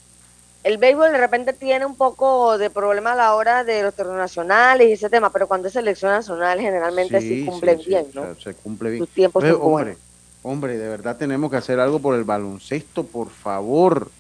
El 0.69 0.77
béisbol 0.77 1.13
de 1.13 1.17
repente 1.17 1.55
tiene 1.55 1.87
un 1.87 1.95
poco 1.97 2.59
de 2.59 2.69
problema 2.69 3.13
a 3.13 3.17
la 3.17 3.35
hora 3.35 3.65
de 3.65 3.83
los 3.83 3.95
torneos 3.95 4.19
nacionales 4.19 4.87
y 4.87 4.93
ese 4.93 5.09
tema, 5.09 5.31
pero 5.31 5.49
cuando 5.49 5.69
es 5.69 5.73
selección 5.73 6.11
nacional 6.13 6.61
generalmente 6.61 7.23
sí, 7.23 7.47
cumplen 7.47 7.79
sí, 7.79 7.87
bien, 7.89 8.07
o 8.15 8.21
¿no? 8.21 8.35
sea, 8.35 8.35
se 8.53 8.55
cumple 8.55 8.91
bien. 8.91 9.03
Sus 9.07 9.15
tiempos 9.15 9.43
Oye, 9.43 9.53
hombre, 9.55 9.97
hombre, 10.43 10.77
de 10.77 10.87
verdad 10.87 11.17
tenemos 11.17 11.51
que 11.51 11.57
hacer 11.57 11.81
algo 11.81 12.01
por 12.01 12.17
el 12.17 12.25
baloncesto, 12.25 13.05
por 13.05 13.31
favor. 13.31 14.11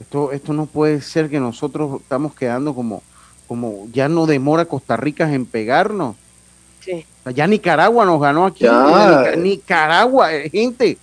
Esto, 0.00 0.32
esto 0.32 0.54
no 0.54 0.64
puede 0.64 1.02
ser 1.02 1.28
que 1.28 1.38
nosotros 1.40 2.00
estamos 2.00 2.34
quedando 2.34 2.74
como, 2.74 3.02
como 3.46 3.86
ya 3.92 4.08
no 4.08 4.24
demora 4.24 4.64
Costa 4.64 4.96
Rica 4.96 5.30
en 5.30 5.44
pegarnos. 5.44 6.16
Sí. 6.82 7.04
Ya 7.34 7.46
Nicaragua 7.46 8.06
nos 8.06 8.18
ganó 8.18 8.46
aquí. 8.46 8.64
Ya. 8.64 9.36
Nicaragua, 9.36 10.32
eh, 10.32 10.48
gente, 10.48 10.96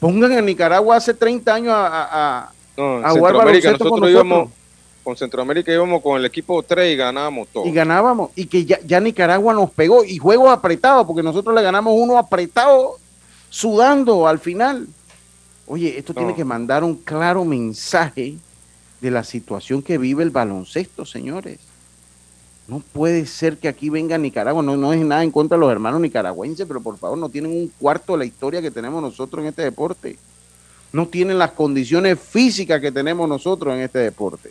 pongan 0.00 0.32
a 0.32 0.40
Nicaragua 0.40 0.96
hace 0.96 1.12
30 1.12 1.52
años 1.54 1.74
a, 1.74 1.86
a- 1.86 2.38
a- 2.38 2.52
No, 2.76 2.98
en 2.98 3.04
a 3.04 3.10
jugar 3.10 3.32
Centroamérica 3.32 3.68
baloncesto 3.68 3.78
con 3.78 4.00
nosotros 4.00 4.10
íbamos, 4.10 4.38
nosotros 4.38 4.66
con 5.06 5.16
Centroamérica 5.16 5.72
íbamos 5.72 6.02
con 6.02 6.18
el 6.18 6.24
equipo 6.24 6.62
3 6.62 6.92
y 6.92 6.96
ganábamos 6.96 7.46
todo. 7.52 7.64
y 7.64 7.70
ganábamos. 7.70 8.30
Y 8.34 8.46
que 8.46 8.64
ya, 8.64 8.80
ya 8.84 8.98
Nicaragua 8.98 9.54
nos 9.54 9.70
pegó 9.70 10.02
y 10.04 10.18
juegos 10.18 10.50
apretados, 10.50 11.06
porque 11.06 11.22
nosotros 11.22 11.54
le 11.54 11.62
ganamos 11.62 11.94
uno 11.96 12.18
apretado, 12.18 12.96
sudando 13.48 14.26
al 14.26 14.40
final. 14.40 14.88
Oye, 15.68 15.96
esto 15.96 16.12
tiene 16.12 16.34
que 16.34 16.44
mandar 16.44 16.82
un 16.82 16.96
claro 16.96 17.44
mensaje 17.44 18.36
de 19.00 19.10
la 19.12 19.22
situación 19.22 19.80
que 19.80 19.96
vive 19.96 20.24
el 20.24 20.30
baloncesto, 20.30 21.04
señores. 21.04 21.60
No 22.66 22.80
puede 22.80 23.26
ser 23.26 23.58
que 23.58 23.68
aquí 23.68 23.90
venga 23.90 24.18
Nicaragua, 24.18 24.60
no, 24.60 24.76
no 24.76 24.92
es 24.92 25.00
nada 25.04 25.22
en 25.22 25.30
contra 25.30 25.56
de 25.56 25.60
los 25.60 25.70
hermanos 25.70 26.00
nicaragüenses, 26.00 26.66
pero 26.66 26.80
por 26.80 26.98
favor 26.98 27.16
no 27.16 27.28
tienen 27.28 27.52
un 27.52 27.68
cuarto 27.78 28.14
de 28.14 28.18
la 28.18 28.24
historia 28.24 28.60
que 28.60 28.72
tenemos 28.72 29.00
nosotros 29.00 29.40
en 29.42 29.50
este 29.50 29.62
deporte. 29.62 30.18
No 30.96 31.06
tienen 31.08 31.38
las 31.38 31.50
condiciones 31.50 32.18
físicas 32.18 32.80
que 32.80 32.90
tenemos 32.90 33.28
nosotros 33.28 33.74
en 33.74 33.80
este 33.80 33.98
deporte. 33.98 34.50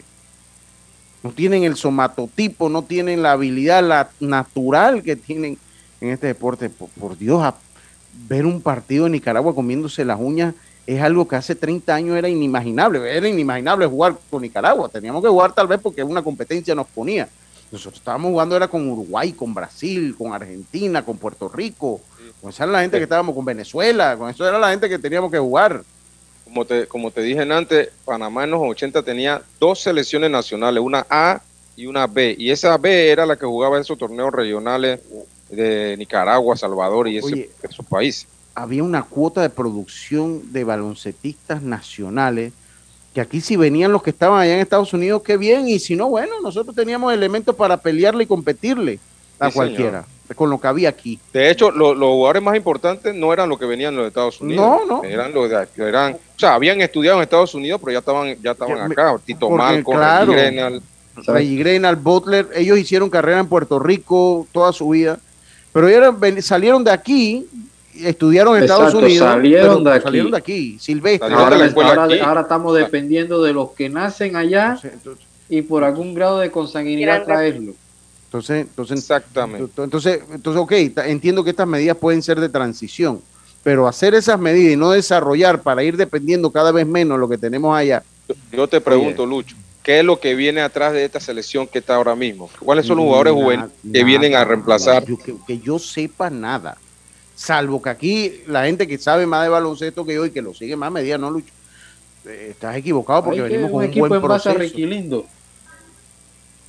No 1.23 1.31
tienen 1.31 1.63
el 1.63 1.75
somatotipo, 1.75 2.69
no 2.69 2.83
tienen 2.83 3.23
la 3.23 3.31
habilidad 3.31 3.83
la 3.83 4.09
natural 4.19 5.01
que 5.01 5.15
tienen 5.15 5.57
en 5.99 6.09
este 6.09 6.27
deporte. 6.27 6.69
Por, 6.69 6.89
por 6.89 7.17
Dios, 7.17 7.41
a- 7.43 7.55
ver 8.29 8.45
un 8.45 8.61
partido 8.61 9.05
de 9.05 9.09
Nicaragua 9.09 9.55
comiéndose 9.55 10.05
las 10.05 10.19
uñas 10.19 10.53
es 10.85 11.01
algo 11.01 11.27
que 11.27 11.35
hace 11.35 11.55
30 11.55 11.95
años 11.95 12.15
era 12.15 12.29
inimaginable. 12.29 12.99
Era 13.17 13.27
inimaginable 13.27 13.87
jugar 13.87 14.15
con 14.29 14.43
Nicaragua. 14.43 14.87
Teníamos 14.87 15.23
que 15.23 15.29
jugar 15.29 15.51
tal 15.53 15.65
vez 15.67 15.79
porque 15.81 16.03
una 16.03 16.21
competencia 16.21 16.75
nos 16.75 16.85
ponía. 16.85 17.27
Nosotros 17.71 17.95
estábamos 17.99 18.29
jugando 18.29 18.55
era 18.55 18.67
con 18.67 18.87
Uruguay, 18.87 19.31
con 19.33 19.51
Brasil, 19.51 20.15
con 20.15 20.31
Argentina, 20.31 21.03
con 21.03 21.17
Puerto 21.17 21.49
Rico. 21.49 22.01
Con 22.39 22.51
esa 22.51 22.65
era 22.65 22.73
la 22.73 22.81
gente 22.81 22.97
que 22.97 23.03
estábamos 23.03 23.33
con 23.33 23.43
Venezuela. 23.43 24.15
Con 24.15 24.29
eso 24.29 24.47
era 24.47 24.59
la 24.59 24.69
gente 24.69 24.87
que 24.87 24.99
teníamos 24.99 25.31
que 25.31 25.39
jugar. 25.39 25.83
Como 26.45 26.63
te, 26.65 26.87
como 26.87 27.11
te 27.11 27.21
dije 27.21 27.41
antes, 27.41 27.89
Panamá 28.05 28.43
en 28.45 28.51
los 28.51 28.61
80 28.63 29.01
tenía 29.03 29.41
dos 29.59 29.81
selecciones 29.81 30.29
nacionales, 30.31 30.81
una 30.81 31.05
A 31.09 31.41
y 31.75 31.87
una 31.87 32.07
B. 32.07 32.35
Y 32.37 32.51
esa 32.51 32.77
B 32.77 33.09
era 33.09 33.25
la 33.25 33.35
que 33.35 33.45
jugaba 33.45 33.79
esos 33.79 33.97
torneos 33.97 34.31
regionales 34.31 34.99
de 35.49 35.95
Nicaragua, 35.97 36.55
Salvador 36.55 37.07
y 37.07 37.17
ese- 37.17 37.25
Oye. 37.25 37.49
esos 37.63 37.85
países. 37.85 38.27
había 38.57 38.83
una 38.83 39.03
cuota 39.03 39.41
de 39.41 39.49
producción 39.49 40.53
de 40.53 40.63
baloncetistas 40.63 41.61
nacionales, 41.61 42.53
que 43.13 43.19
aquí 43.19 43.41
si 43.41 43.57
venían 43.57 43.91
los 43.91 44.01
que 44.01 44.11
estaban 44.11 44.39
allá 44.39 44.53
en 44.53 44.59
Estados 44.61 44.93
Unidos, 44.93 45.23
qué 45.23 45.35
bien, 45.35 45.67
y 45.67 45.77
si 45.79 45.95
no, 45.97 46.07
bueno, 46.07 46.39
nosotros 46.41 46.73
teníamos 46.73 47.13
elementos 47.13 47.53
para 47.53 47.75
pelearle 47.75 48.23
y 48.23 48.27
competirle 48.27 48.97
a 49.39 49.49
Sí, 49.49 49.55
cualquiera, 49.55 50.05
con 50.33 50.49
lo 50.49 50.59
que 50.59 50.67
había 50.67 50.89
aquí. 50.89 51.19
De 51.33 51.49
hecho, 51.51 51.69
lo- 51.71 51.93
los 51.93 52.09
jugadores 52.09 52.41
más 52.41 52.55
importantes 52.55 53.13
no 53.13 53.31
eran 53.31 53.47
los 53.49 53.59
que 53.59 53.65
venían 53.65 53.93
de 53.93 53.97
los 53.99 54.07
Estados 54.07 54.41
Unidos. 54.41 54.65
No, 54.87 55.01
no. 55.01 55.03
Eran 55.03 55.33
los 55.33 55.49
de, 55.49 55.67
eran, 55.87 56.13
o 56.13 56.39
sea, 56.39 56.55
habían 56.55 56.81
estudiado 56.81 57.17
en 57.17 57.23
Estados 57.23 57.53
Unidos, 57.53 57.79
pero 57.83 57.93
ya 57.93 57.99
estaban, 57.99 58.35
ya 58.41 58.51
estaban 58.51 58.91
acá. 58.91 59.15
Tito 59.23 59.49
Malcolm, 59.49 59.97
claro. 59.97 60.31
Reggie 60.33 60.45
Grenal. 60.51 60.81
Reggie 61.27 61.57
Grenal, 61.57 61.95
Butler, 61.95 62.47
ellos 62.55 62.77
hicieron 62.77 63.09
carrera 63.09 63.39
en 63.39 63.47
Puerto 63.47 63.79
Rico 63.79 64.47
toda 64.51 64.73
su 64.73 64.89
vida, 64.89 65.19
pero 65.71 65.87
eran- 65.87 66.41
salieron 66.41 66.83
de 66.83 66.91
aquí, 66.91 67.45
estudiaron 68.03 68.57
en 68.57 68.63
Estados 68.63 68.85
Exacto, 68.93 69.05
Unidos, 69.05 69.27
salieron 69.29 69.83
de 69.83 69.91
aquí. 69.91 70.03
salieron 70.03 70.31
de 70.31 70.37
aquí, 70.37 70.77
Silvestre. 70.79 71.29
De 71.29 71.35
Ahora, 71.35 71.55
aquí. 72.03 72.19
estamos 72.41 72.75
dependiendo 72.75 73.41
de 73.43 73.53
los 73.53 73.71
que 73.71 73.87
nacen 73.89 74.35
allá 74.35 74.65
Entonces, 74.73 74.91
entonces, 74.93 75.25
y 75.47 75.61
por 75.61 75.83
algún 75.85 76.13
grado 76.13 76.39
de 76.39 76.51
consanguinidad 76.51 77.23
traerlo. 77.23 77.73
Entonces, 78.35 78.67
entonces, 78.67 78.99
Exactamente. 78.99 79.71
Entonces, 79.83 80.19
entonces, 80.31 80.61
ok, 80.61 80.71
entiendo 81.05 81.43
que 81.43 81.51
estas 81.51 81.67
medidas 81.67 81.97
pueden 81.97 82.21
ser 82.21 82.39
de 82.39 82.49
transición, 82.49 83.21
pero 83.63 83.87
hacer 83.87 84.13
esas 84.13 84.39
medidas 84.39 84.73
y 84.73 84.75
no 84.75 84.91
desarrollar 84.91 85.61
para 85.61 85.83
ir 85.83 85.97
dependiendo 85.97 86.51
cada 86.51 86.71
vez 86.71 86.85
menos 86.85 87.19
lo 87.19 87.29
que 87.29 87.37
tenemos 87.37 87.75
allá. 87.75 88.03
Yo 88.51 88.67
te 88.67 88.81
pregunto, 88.81 89.25
Lucho, 89.25 89.55
¿qué 89.83 89.99
es 89.99 90.05
lo 90.05 90.19
que 90.19 90.35
viene 90.35 90.61
atrás 90.61 90.93
de 90.93 91.05
esta 91.05 91.19
selección 91.19 91.67
que 91.67 91.79
está 91.79 91.95
ahora 91.95 92.15
mismo? 92.15 92.49
¿Cuáles 92.59 92.85
son 92.85 92.97
los 92.97 93.05
jugadores 93.05 93.33
Na- 93.33 93.39
juveniles 93.39 93.71
que 93.81 93.87
nada, 93.91 94.05
vienen 94.05 94.35
a 94.35 94.43
reemplazar? 94.43 95.05
yo- 95.05 95.17
que, 95.17 95.35
que 95.47 95.59
yo 95.59 95.79
sepa 95.79 96.29
nada. 96.29 96.77
Salvo 97.35 97.81
que 97.81 97.89
aquí 97.89 98.41
la 98.47 98.65
gente 98.65 98.87
que 98.87 98.97
sabe 98.97 99.25
más 99.25 99.43
de 99.43 99.49
baloncesto 99.49 100.05
que 100.05 100.13
yo 100.15 100.25
y 100.25 100.31
que 100.31 100.41
lo 100.41 100.53
sigue 100.53 100.75
más 100.75 100.91
me 100.91 101.01
diga, 101.03 101.17
no, 101.17 101.29
Lucho, 101.29 101.51
eh, 102.25 102.47
estás 102.51 102.75
equivocado 102.77 103.25
porque 103.25 103.41
venimos 103.41 103.65
un 103.65 103.71
con 103.71 103.79
un 103.83 103.89
equipo 103.89 104.07
buen 104.07 104.21
en 104.21 104.27
base 104.27 104.49
a 104.49 104.53
proceso. 104.53 104.73
Riquilindo. 104.75 105.25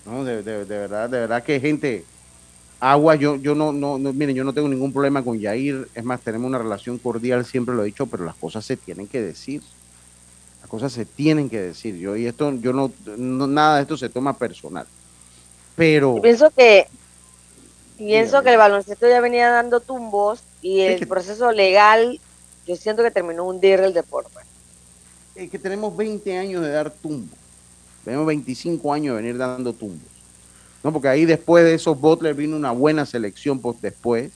No, 0.06 0.24
de, 0.24 0.42
de- 0.42 0.64
de 0.64 0.78
verdad, 0.78 1.10
de 1.10 1.18
verdad 1.20 1.42
que 1.42 1.58
gente, 1.60 2.04
agua, 2.80 3.16
yo, 3.16 3.36
yo 3.36 3.54
no, 3.54 3.72
no, 3.72 3.98
no, 3.98 4.12
miren, 4.12 4.36
yo 4.36 4.44
no 4.44 4.52
tengo 4.52 4.68
ningún 4.68 4.92
problema 4.92 5.22
con 5.24 5.38
Yair, 5.38 5.88
es 5.94 6.04
más, 6.04 6.20
tenemos 6.20 6.46
una 6.48 6.58
relación 6.58 6.98
cordial, 6.98 7.44
siempre 7.44 7.74
lo 7.74 7.82
he 7.82 7.86
dicho, 7.86 8.06
pero 8.06 8.24
las 8.24 8.36
cosas 8.36 8.64
se 8.64 8.76
tienen 8.76 9.06
que 9.08 9.20
decir. 9.20 9.62
Las 10.60 10.70
cosas 10.70 10.92
se 10.92 11.04
tienen 11.04 11.48
que 11.50 11.60
decir. 11.60 11.96
Yo, 11.96 12.16
y 12.16 12.26
esto, 12.26 12.52
yo 12.54 12.72
no, 12.72 12.90
no- 13.16 13.46
nada 13.46 13.76
de 13.76 13.82
esto 13.82 13.96
se 13.96 14.08
toma 14.08 14.36
personal. 14.36 14.86
Pero 15.76 16.16
Yo 16.16 16.22
pienso 16.22 16.50
que 16.50 16.86
pienso 17.96 18.42
que 18.42 18.50
el 18.52 18.58
baloncesto 18.58 19.08
ya 19.08 19.20
venía 19.20 19.50
dando 19.50 19.80
tumbos 19.80 20.40
y 20.62 20.80
Es 20.80 20.92
el 20.94 20.98
que- 21.00 21.06
proceso 21.06 21.50
legal 21.52 22.20
yo 22.66 22.74
siento 22.76 23.02
que 23.02 23.10
terminó 23.10 23.44
un 23.44 23.56
hundir 23.56 23.80
el 23.80 23.92
deporte. 23.94 24.30
es 25.36 25.50
que 25.50 25.58
tenemos 25.58 25.94
20 25.96 26.36
años 26.36 26.62
de 26.62 26.70
dar 26.70 26.90
tumbos. 26.90 27.38
Tenemos 28.06 28.24
25 28.28 28.94
años 28.94 29.16
de 29.16 29.22
venir 29.22 29.36
dando 29.36 29.72
tumbos. 29.72 30.06
No, 30.84 30.92
porque 30.92 31.08
ahí 31.08 31.24
después 31.24 31.64
de 31.64 31.74
esos 31.74 32.00
Butler 32.00 32.34
vino 32.36 32.56
una 32.56 32.70
buena 32.70 33.04
selección 33.04 33.60
pues, 33.60 33.82
después. 33.82 34.30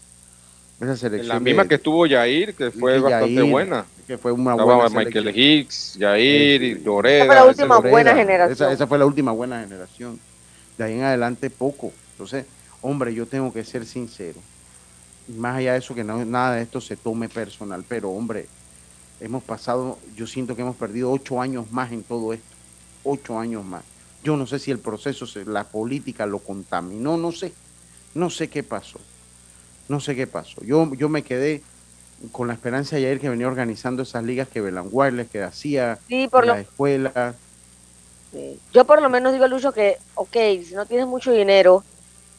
Esa 0.81 0.97
selección 0.97 1.29
La 1.29 1.39
misma 1.39 1.63
de- 1.63 1.69
que 1.69 1.75
estuvo 1.77 2.05
Yair, 2.05 2.53
que 2.55 2.73
fue 2.73 2.99
bastante 2.99 3.43
buena. 3.43 3.87
que 4.09 4.19
fue 4.19 4.33
una 4.33 4.55
Estaba 4.55 4.75
buena 4.75 4.89
Michael 4.89 5.13
selección. 5.13 5.45
Hicks, 5.45 5.95
Yair, 6.01 6.63
y 6.65 6.75
Doreda. 6.75 7.19
Esa 7.19 7.27
fue 7.27 7.35
la 7.37 7.45
última 7.45 7.75
Loreda, 7.77 7.91
buena 7.93 8.15
generación. 8.17 8.53
Esa, 8.55 8.73
esa 8.73 8.87
fue 8.89 8.99
la 8.99 9.07
última 9.07 9.31
buena 9.31 9.61
generación. 9.61 10.19
De 10.77 10.85
ahí 10.85 10.95
en 10.95 11.03
adelante 11.05 11.49
poco. 11.49 11.93
Entonces, 12.11 12.47
hombre, 12.83 13.15
yo 13.15 13.25
tengo 13.27 13.53
que 13.53 13.63
ser 13.63 13.87
sincero. 13.87 14.41
Y 15.29 15.33
Más 15.35 15.59
allá 15.59 15.75
de 15.75 15.79
eso, 15.79 15.95
que 15.95 16.03
no, 16.03 16.25
nada 16.25 16.57
de 16.57 16.63
esto 16.63 16.81
se 16.81 16.97
tome 16.97 17.29
personal, 17.29 17.85
pero 17.89 18.11
hombre, 18.11 18.49
hemos 19.21 19.45
pasado, 19.45 19.97
yo 20.17 20.27
siento 20.27 20.57
que 20.57 20.63
hemos 20.63 20.75
perdido 20.75 21.13
ocho 21.13 21.41
años 21.41 21.71
más 21.71 21.93
en 21.93 22.03
todo 22.03 22.33
esto. 22.33 22.60
Ocho 23.05 23.39
años 23.39 23.65
más. 23.65 23.83
Yo 24.23 24.37
no 24.37 24.47
sé 24.47 24.59
si 24.59 24.71
el 24.71 24.79
proceso, 24.79 25.27
la 25.47 25.65
política 25.65 26.27
lo 26.27 26.39
contaminó, 26.41 27.17
no 27.17 27.33
sé. 27.33 27.53
No 28.15 28.29
sé 28.29 28.49
qué 28.49 28.63
pasó. 28.63 28.99
No 29.89 30.01
sé 30.01 30.15
qué 30.15 30.27
pasó. 30.27 30.63
Yo, 30.63 30.93
yo 30.95 31.09
me 31.09 31.23
quedé 31.23 31.63
con 32.33 32.49
la 32.49 32.55
esperanza 32.55 32.97
de 32.97 33.07
ayer 33.07 33.21
que 33.21 33.31
venía 33.31 33.47
organizando 33.49 34.03
esas 34.03 34.23
ligas 34.25 34.49
que 34.49 34.61
Belan 34.61 34.89
Wireless, 34.91 35.31
que 35.31 35.43
hacía 35.43 35.99
Sí, 36.07 36.29
por 36.29 36.47
lo, 36.47 36.55
escuelas. 36.55 37.35
sí. 38.33 38.61
yo 38.73 38.85
por 38.85 39.01
lo 39.01 39.09
menos 39.09 39.33
digo, 39.33 39.49
Lucho, 39.49 39.73
que, 39.73 39.97
ok, 40.15 40.37
si 40.67 40.75
no 40.75 40.85
tienes 40.85 41.07
mucho 41.07 41.33
dinero, 41.33 41.83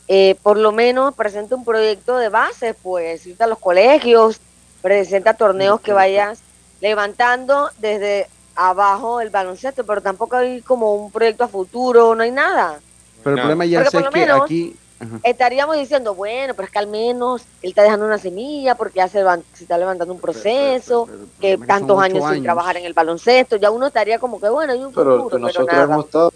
eh, 0.08 0.36
por 0.44 0.58
lo 0.58 0.72
menos 0.72 1.16
presenta 1.16 1.56
un 1.56 1.66
proyecto 1.66 2.18
de 2.18 2.30
base, 2.30 2.76
pues, 2.76 3.26
irte 3.26 3.44
a 3.44 3.48
los 3.48 3.58
colegios, 3.58 4.40
presenta 4.84 5.34
torneos 5.34 5.82
que 5.82 5.94
vayas 5.94 6.40
levantando 6.80 7.70
desde 7.80 8.28
abajo 8.56 9.22
el 9.22 9.30
baloncesto, 9.30 9.86
pero 9.86 10.02
tampoco 10.02 10.36
hay 10.36 10.62
como 10.62 10.96
un 10.96 11.12
proyecto 11.12 11.44
a 11.44 11.48
futuro, 11.48 12.16
no 12.16 12.24
hay 12.24 12.32
nada. 12.32 12.80
Pero 13.24 13.36
el 13.36 13.42
problema 13.42 13.66
ya 13.66 13.86
sé 13.90 13.98
es 13.98 14.04
que 14.10 14.20
menos- 14.20 14.42
aquí. 14.42 14.76
ajá. 15.00 15.20
estaríamos 15.24 15.78
diciendo, 15.78 16.14
bueno, 16.16 16.54
pero 16.54 16.66
es 16.66 16.72
que 16.72 16.80
al 16.80 16.88
menos 16.88 17.42
él 17.62 17.70
está 17.70 17.84
dejando 17.84 18.06
una 18.06 18.18
semilla 18.18 18.76
porque 18.76 18.98
ya 18.98 19.08
se, 19.08 19.24
se 19.54 19.64
está 19.64 19.78
levantando 19.78 20.14
un 20.14 20.20
proceso, 20.20 21.06
Pero- 21.06 21.18
pero- 21.18 21.30
pero 21.40 21.54
el 21.54 21.60
que 21.60 21.66
tantos 21.68 22.00
años, 22.02 22.32
sin 22.34 22.44
trabajar 22.44 22.78
en 22.78 22.86
el 22.86 22.94
baloncesto, 22.94 23.56
ya 23.58 23.72
uno 23.72 23.88
estaría 23.88 24.20
como 24.20 24.40
que, 24.40 24.50
bueno, 24.50 24.74
hay 24.74 24.84
un 24.84 24.94
Pero 24.94 25.12
futuro, 25.18 25.30
pero 25.30 25.40
nosotros 25.40 25.68
nada. 25.72 25.84
hemos 25.86 26.06
estado 26.06 26.34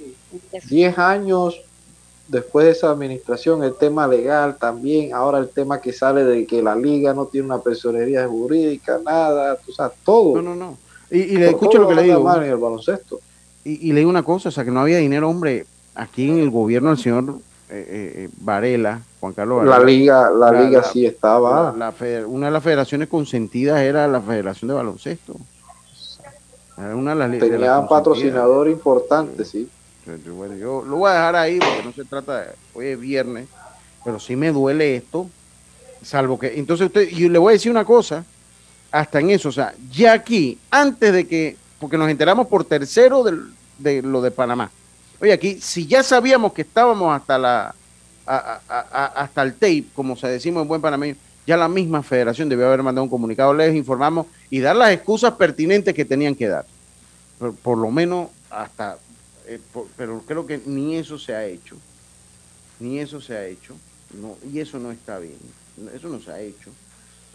10 0.69 0.97
años 0.97 1.61
después 2.27 2.65
de 2.65 2.71
esa 2.71 2.89
administración, 2.89 3.63
el 3.63 3.75
tema 3.75 4.07
legal 4.07 4.57
también, 4.57 5.13
ahora 5.13 5.37
el 5.37 5.49
tema 5.49 5.79
que 5.79 5.93
sale 5.93 6.23
de 6.23 6.45
que 6.47 6.61
la 6.61 6.75
liga 6.75 7.13
no 7.13 7.25
tiene 7.27 7.45
una 7.45 7.59
personería 7.59 8.27
jurídica, 8.27 8.99
nada, 9.05 9.55
tú 9.57 9.71
sabes, 9.71 9.95
todo. 10.03 10.35
No, 10.35 10.41
no, 10.41 10.55
no. 10.55 10.77
Y, 11.11 11.19
y 11.19 11.37
le 11.37 11.49
escucho 11.49 11.79
lo 11.79 11.87
que 11.87 11.95
le 11.95 12.03
digo. 12.03 12.35
en 12.35 12.43
el 12.43 12.57
baloncesto. 12.57 13.19
Y, 13.63 13.89
y 13.89 13.93
le 13.93 13.99
digo 13.99 14.09
una 14.09 14.23
cosa, 14.23 14.49
o 14.49 14.51
sea, 14.51 14.63
que 14.63 14.71
no 14.71 14.79
había 14.79 14.97
dinero, 14.97 15.29
hombre, 15.29 15.65
aquí 15.95 16.29
en 16.29 16.39
el 16.39 16.49
gobierno 16.49 16.89
del 16.89 16.97
señor 16.99 17.39
eh, 17.69 17.85
eh, 17.87 18.13
eh, 18.15 18.29
Varela, 18.41 19.01
Juan 19.19 19.33
Carlos 19.33 19.57
Varela. 19.57 19.79
La 19.79 19.85
liga, 19.85 20.29
la, 20.29 20.51
La- 20.51 20.61
liga 20.63 20.81
la- 20.81 20.83
sí 20.87 21.05
estaba. 21.05 21.73
la- 21.75 22.27
una 22.27 22.45
de 22.47 22.51
las 22.51 22.63
federaciones 22.63 23.07
consentidas 23.07 23.79
era 23.79 24.07
la 24.07 24.21
Federación 24.21 24.67
de 24.69 24.75
Baloncesto. 24.75 25.35
Era 26.77 26.95
una 26.95 27.11
de 27.11 27.19
las 27.19 27.31
de 27.31 27.39
tenía 27.39 27.57
consentidas. 27.57 27.89
patrocinador 27.89 28.69
importante, 28.69 29.45
sí. 29.45 29.67
Bueno, 30.05 30.55
yo 30.55 30.83
lo 30.85 30.97
voy 30.97 31.09
a 31.09 31.13
dejar 31.13 31.35
ahí 31.35 31.59
porque 31.59 31.83
no 31.83 31.93
se 31.93 32.05
trata 32.05 32.41
de. 32.41 32.47
Hoy 32.73 32.87
es 32.87 32.99
viernes, 32.99 33.47
pero 34.03 34.19
sí 34.19 34.35
me 34.35 34.51
duele 34.51 34.97
esto. 34.97 35.27
Salvo 36.03 36.37
que. 36.37 36.59
Entonces, 36.59 36.87
usted. 36.87 37.09
Y 37.09 37.27
le 37.29 37.39
voy 37.39 37.51
a 37.51 37.53
decir 37.53 37.71
una 37.71 37.85
cosa. 37.85 38.23
Hasta 38.95 39.19
en 39.19 39.29
eso. 39.29 39.49
O 39.49 39.51
sea, 39.51 39.75
ya 39.91 40.13
aquí, 40.13 40.57
antes 40.71 41.11
de 41.11 41.27
que. 41.27 41.57
Porque 41.79 41.97
nos 41.97 42.09
enteramos 42.09 42.47
por 42.47 42.63
tercero 42.63 43.25
de 43.77 44.01
lo 44.01 44.21
de 44.21 44.31
Panamá. 44.31 44.71
Oye, 45.19 45.33
aquí, 45.33 45.59
si 45.59 45.85
ya 45.85 46.01
sabíamos 46.01 46.53
que 46.53 46.61
estábamos 46.61 47.13
hasta 47.13 47.37
la 47.37 47.75
hasta 48.25 49.43
el 49.43 49.53
tape, 49.53 49.85
como 49.93 50.15
se 50.15 50.27
decimos 50.27 50.61
en 50.61 50.67
buen 50.69 50.81
panameño, 50.81 51.15
ya 51.45 51.57
la 51.57 51.67
misma 51.67 52.01
federación 52.01 52.47
debió 52.47 52.67
haber 52.67 52.81
mandado 52.81 53.03
un 53.03 53.09
comunicado, 53.09 53.53
les 53.53 53.75
informamos 53.75 54.27
y 54.49 54.61
dar 54.61 54.77
las 54.77 54.91
excusas 54.91 55.33
pertinentes 55.33 55.93
que 55.93 56.05
tenían 56.05 56.33
que 56.33 56.47
dar. 56.47 56.65
Por, 57.61 57.77
lo 57.77 57.91
menos 57.91 58.29
hasta, 58.49 58.97
eh, 59.45 59.59
pero 59.97 60.23
creo 60.25 60.47
que 60.47 60.61
ni 60.65 60.95
eso 60.95 61.19
se 61.19 61.35
ha 61.35 61.45
hecho, 61.45 61.75
ni 62.79 62.99
eso 62.99 63.19
se 63.19 63.35
ha 63.35 63.45
hecho, 63.45 63.75
no, 64.19 64.37
y 64.51 64.59
eso 64.59 64.79
no 64.79 64.89
está 64.91 65.19
bien, 65.19 65.37
eso 65.93 66.07
no 66.07 66.19
se 66.21 66.31
ha 66.31 66.39
hecho. 66.39 66.71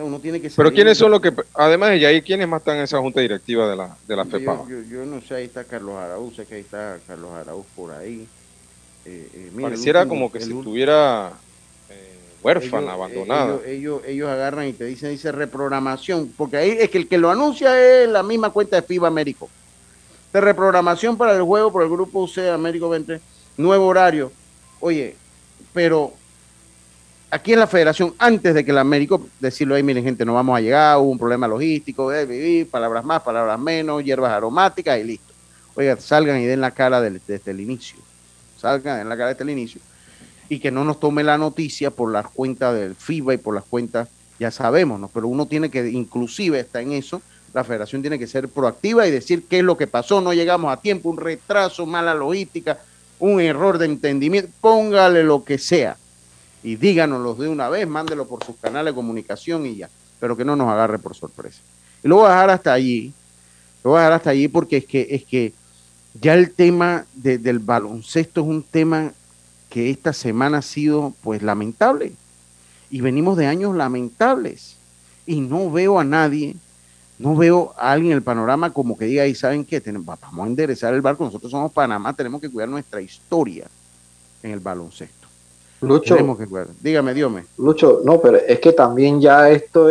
Uno 0.02 0.18
tiene 0.20 0.40
que 0.40 0.50
Pero 0.50 0.72
¿quiénes 0.72 0.98
son 0.98 1.10
los 1.10 1.20
que, 1.20 1.32
además 1.54 1.90
de 1.90 2.06
ahí, 2.06 2.22
quiénes 2.22 2.48
más 2.48 2.60
están 2.60 2.76
en 2.76 2.82
esa 2.84 2.98
junta 2.98 3.20
directiva 3.20 3.68
de 3.68 3.76
la, 3.76 3.96
de 4.06 4.16
la 4.16 4.24
FEPA? 4.24 4.64
Yo, 4.88 5.04
no 5.04 5.20
sé, 5.20 5.34
ahí 5.36 5.44
está 5.44 5.64
Carlos 5.64 5.96
Araúz, 5.96 6.36
sé 6.36 6.46
que 6.46 6.56
ahí 6.56 6.60
está 6.60 6.98
Carlos 7.06 7.30
Araúz 7.32 7.66
por 7.74 7.92
ahí. 7.92 8.26
Eh, 9.04 9.28
eh, 9.32 9.50
Pareciera 9.60 10.06
como 10.06 10.30
que 10.30 10.40
si 10.40 10.52
estuviera 10.52 11.32
eh, 11.88 12.18
huérfana, 12.42 12.92
abandonada. 12.92 13.60
Ellos, 13.66 14.02
ellos, 14.06 14.28
agarran 14.28 14.68
y 14.68 14.72
te 14.72 14.84
dicen, 14.84 15.10
dice 15.10 15.32
reprogramación, 15.32 16.32
porque 16.36 16.56
ahí 16.56 16.70
es 16.78 16.90
que 16.90 16.98
el 16.98 17.08
que 17.08 17.18
lo 17.18 17.30
anuncia 17.30 17.78
es 17.80 18.08
la 18.08 18.22
misma 18.22 18.50
cuenta 18.50 18.76
de 18.76 18.82
FIBA 18.82 19.08
Américo. 19.08 19.48
De 20.32 20.40
reprogramación 20.40 21.16
para 21.16 21.34
el 21.34 21.42
juego 21.42 21.72
por 21.72 21.82
el 21.82 21.88
grupo 21.88 22.22
UC 22.22 22.38
Américo 22.52 22.88
20, 22.88 23.20
nuevo 23.56 23.86
horario. 23.86 24.30
Oye, 24.80 25.16
pero 25.72 26.14
aquí 27.30 27.52
en 27.52 27.60
la 27.60 27.66
federación, 27.66 28.14
antes 28.18 28.54
de 28.54 28.64
que 28.64 28.70
el 28.70 28.78
Américo, 28.78 29.26
decirlo 29.38 29.74
ahí, 29.74 29.82
miren 29.82 30.04
gente, 30.04 30.24
no 30.24 30.34
vamos 30.34 30.56
a 30.56 30.60
llegar, 30.60 30.98
hubo 30.98 31.10
un 31.10 31.18
problema 31.18 31.46
logístico, 31.46 32.10
de 32.10 32.26
vivir, 32.26 32.68
palabras 32.68 33.04
más, 33.04 33.22
palabras 33.22 33.58
menos, 33.58 34.04
hierbas 34.04 34.32
aromáticas 34.32 34.98
y 34.98 35.04
listo. 35.04 35.32
Oiga, 35.74 35.96
salgan 35.96 36.40
y 36.40 36.46
den 36.46 36.60
la 36.60 36.72
cara 36.72 37.00
desde 37.00 37.50
el 37.50 37.60
inicio 37.60 37.96
salga 38.60 39.00
en 39.00 39.08
la 39.08 39.16
cara 39.16 39.30
desde 39.30 39.44
el 39.44 39.50
inicio, 39.50 39.80
y 40.48 40.58
que 40.58 40.70
no 40.70 40.84
nos 40.84 41.00
tome 41.00 41.22
la 41.22 41.38
noticia 41.38 41.90
por 41.90 42.12
las 42.12 42.26
cuentas 42.26 42.74
del 42.74 42.94
FIBA 42.94 43.34
y 43.34 43.38
por 43.38 43.54
las 43.54 43.64
cuentas, 43.64 44.08
ya 44.38 44.50
sabemos, 44.50 45.00
¿no? 45.00 45.08
pero 45.08 45.28
uno 45.28 45.46
tiene 45.46 45.70
que, 45.70 45.88
inclusive 45.88 46.60
está 46.60 46.80
en 46.80 46.92
eso, 46.92 47.22
la 47.54 47.64
federación 47.64 48.02
tiene 48.02 48.18
que 48.18 48.26
ser 48.26 48.48
proactiva 48.48 49.06
y 49.06 49.10
decir 49.10 49.44
qué 49.48 49.58
es 49.58 49.64
lo 49.64 49.76
que 49.76 49.86
pasó, 49.86 50.20
no 50.20 50.32
llegamos 50.32 50.72
a 50.72 50.80
tiempo, 50.80 51.08
un 51.08 51.16
retraso, 51.16 51.86
mala 51.86 52.14
logística, 52.14 52.78
un 53.18 53.40
error 53.40 53.78
de 53.78 53.86
entendimiento, 53.86 54.50
póngale 54.60 55.24
lo 55.24 55.44
que 55.44 55.58
sea 55.58 55.96
y 56.62 56.76
díganoslo 56.76 57.34
de 57.34 57.48
una 57.48 57.68
vez, 57.68 57.88
mándelo 57.88 58.26
por 58.26 58.44
sus 58.44 58.56
canales 58.56 58.92
de 58.92 58.96
comunicación 58.96 59.66
y 59.66 59.76
ya, 59.76 59.88
pero 60.18 60.36
que 60.36 60.44
no 60.44 60.56
nos 60.56 60.68
agarre 60.68 60.98
por 60.98 61.14
sorpresa. 61.14 61.60
Y 62.02 62.08
lo 62.08 62.16
voy 62.16 62.26
a 62.26 62.30
dejar 62.30 62.50
hasta 62.50 62.72
allí, 62.72 63.12
lo 63.82 63.90
voy 63.90 63.98
a 63.98 64.02
dejar 64.02 64.12
hasta 64.14 64.30
allí 64.30 64.48
porque 64.48 64.78
es 64.78 64.84
que, 64.86 65.06
es 65.10 65.24
que 65.24 65.52
ya 66.20 66.34
el 66.34 66.52
tema 66.52 67.06
del 67.14 67.58
baloncesto 67.58 68.40
es 68.40 68.46
un 68.46 68.62
tema 68.62 69.12
que 69.68 69.90
esta 69.90 70.12
semana 70.12 70.58
ha 70.58 70.62
sido 70.62 71.14
pues 71.22 71.42
lamentable. 71.42 72.12
Y 72.90 73.00
venimos 73.00 73.36
de 73.36 73.46
años 73.46 73.74
lamentables. 73.74 74.76
Y 75.26 75.40
no 75.40 75.70
veo 75.70 76.00
a 76.00 76.04
nadie, 76.04 76.56
no 77.18 77.36
veo 77.36 77.72
a 77.78 77.92
alguien 77.92 78.12
en 78.12 78.16
el 78.16 78.22
panorama 78.22 78.72
como 78.72 78.98
que 78.98 79.04
diga, 79.04 79.26
y 79.26 79.34
saben 79.34 79.64
qué, 79.64 79.80
vamos 79.80 80.44
a 80.44 80.48
enderezar 80.48 80.92
el 80.92 81.00
barco, 81.00 81.24
nosotros 81.24 81.52
somos 81.52 81.70
Panamá, 81.70 82.12
tenemos 82.14 82.40
que 82.40 82.50
cuidar 82.50 82.68
nuestra 82.68 83.00
historia 83.00 83.66
en 84.42 84.50
el 84.50 84.58
baloncesto. 84.58 85.19
Lucho, 85.80 86.16
que 86.16 86.46
dígame, 86.80 87.14
Dios 87.14 87.32
Lucho, 87.56 88.02
no, 88.04 88.20
pero 88.20 88.36
es 88.36 88.60
que 88.60 88.72
también 88.72 89.20
ya 89.20 89.50
esto 89.50 89.88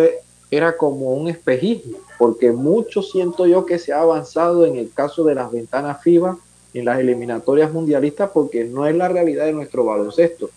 era 0.51 0.77
como 0.77 1.13
un 1.13 1.27
espejismo 1.29 1.97
porque 2.19 2.51
mucho 2.51 3.01
siento 3.01 3.47
yo 3.47 3.65
que 3.65 3.79
se 3.79 3.93
ha 3.93 4.01
avanzado 4.01 4.65
en 4.65 4.75
el 4.75 4.91
caso 4.93 5.23
de 5.23 5.35
las 5.35 5.49
ventanas 5.49 6.03
FIBA 6.03 6.37
en 6.73 6.83
las 6.85 6.99
eliminatorias 6.99 7.71
mundialistas 7.71 8.29
porque 8.33 8.65
no 8.65 8.85
es 8.85 8.93
la 8.93 9.07
realidad 9.07 9.45
de 9.45 9.53
nuestro 9.53 9.85
baloncesto. 9.85 10.49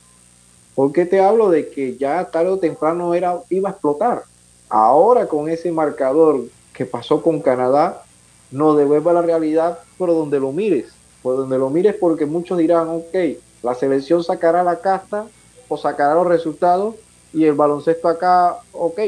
Porque 0.74 1.06
te 1.06 1.20
hablo 1.20 1.50
de 1.50 1.68
que 1.68 1.96
ya 1.96 2.24
tarde 2.24 2.50
o 2.50 2.58
temprano 2.58 3.14
era, 3.14 3.40
iba 3.48 3.68
a 3.68 3.72
explotar. 3.72 4.24
Ahora 4.68 5.28
con 5.28 5.48
ese 5.48 5.70
marcador 5.70 6.40
que 6.74 6.84
pasó 6.84 7.22
con 7.22 7.40
Canadá, 7.40 8.02
nos 8.50 8.76
devuelve 8.76 9.10
a 9.10 9.14
la 9.14 9.22
realidad 9.22 9.78
por 9.96 10.08
donde 10.08 10.40
lo 10.40 10.50
mires. 10.50 10.86
Por 11.22 11.36
donde 11.36 11.58
lo 11.58 11.70
mires 11.70 11.94
porque 11.94 12.26
muchos 12.26 12.58
dirán, 12.58 12.88
ok, 12.88 13.14
la 13.62 13.74
selección 13.74 14.24
sacará 14.24 14.62
la 14.62 14.80
casta 14.80 15.26
o 15.68 15.76
sacará 15.76 16.14
los 16.14 16.26
resultados 16.26 16.96
y 17.32 17.44
el 17.44 17.54
baloncesto 17.54 18.08
acá, 18.08 18.56
ok, 18.72 19.00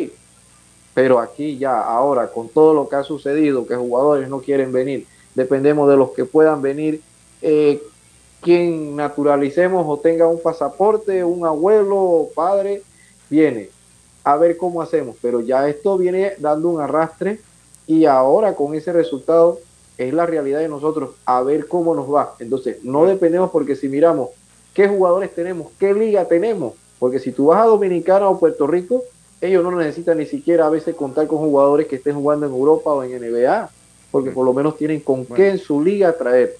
pero 0.94 1.18
aquí 1.18 1.58
ya, 1.58 1.80
ahora, 1.80 2.28
con 2.30 2.48
todo 2.48 2.72
lo 2.72 2.88
que 2.88 2.96
ha 2.96 3.02
sucedido, 3.02 3.66
que 3.66 3.74
jugadores 3.74 4.28
no 4.28 4.40
quieren 4.40 4.72
venir, 4.72 5.06
dependemos 5.34 5.88
de 5.90 5.96
los 5.96 6.12
que 6.12 6.24
puedan 6.24 6.62
venir. 6.62 7.02
Eh, 7.42 7.82
quien 8.40 8.94
naturalicemos 8.94 9.84
o 9.88 9.98
tenga 9.98 10.28
un 10.28 10.40
pasaporte, 10.40 11.24
un 11.24 11.46
abuelo 11.46 12.28
padre, 12.34 12.82
viene 13.30 13.70
a 14.22 14.36
ver 14.36 14.56
cómo 14.56 14.82
hacemos. 14.82 15.16
Pero 15.20 15.40
ya 15.40 15.68
esto 15.68 15.98
viene 15.98 16.34
dando 16.38 16.68
un 16.68 16.80
arrastre 16.80 17.40
y 17.86 18.04
ahora 18.04 18.54
con 18.54 18.74
ese 18.74 18.92
resultado 18.92 19.58
es 19.96 20.12
la 20.12 20.26
realidad 20.26 20.60
de 20.60 20.68
nosotros, 20.68 21.10
a 21.24 21.42
ver 21.42 21.66
cómo 21.68 21.94
nos 21.94 22.12
va. 22.12 22.34
Entonces, 22.38 22.84
no 22.84 23.06
dependemos 23.06 23.50
porque 23.50 23.76
si 23.76 23.88
miramos 23.88 24.30
qué 24.74 24.88
jugadores 24.88 25.34
tenemos, 25.34 25.68
qué 25.78 25.94
liga 25.94 26.26
tenemos, 26.26 26.74
porque 26.98 27.18
si 27.18 27.32
tú 27.32 27.46
vas 27.46 27.62
a 27.62 27.66
Dominicana 27.66 28.28
o 28.28 28.38
Puerto 28.38 28.66
Rico, 28.66 29.04
ellos 29.40 29.62
no 29.62 29.70
necesitan 29.70 30.18
ni 30.18 30.26
siquiera 30.26 30.66
a 30.66 30.70
veces 30.70 30.94
contar 30.94 31.26
con 31.26 31.38
jugadores 31.38 31.87
que 31.87 31.96
estén 31.96 32.14
jugando 32.14 32.46
en 32.46 32.52
Europa 32.52 32.90
o 32.90 33.02
en 33.02 33.20
NBA, 33.20 33.70
porque 34.10 34.30
por 34.30 34.44
lo 34.44 34.52
menos 34.52 34.76
tienen 34.76 35.00
con 35.00 35.24
qué 35.26 35.50
en 35.50 35.58
su 35.58 35.82
liga 35.82 36.12
traer. 36.16 36.56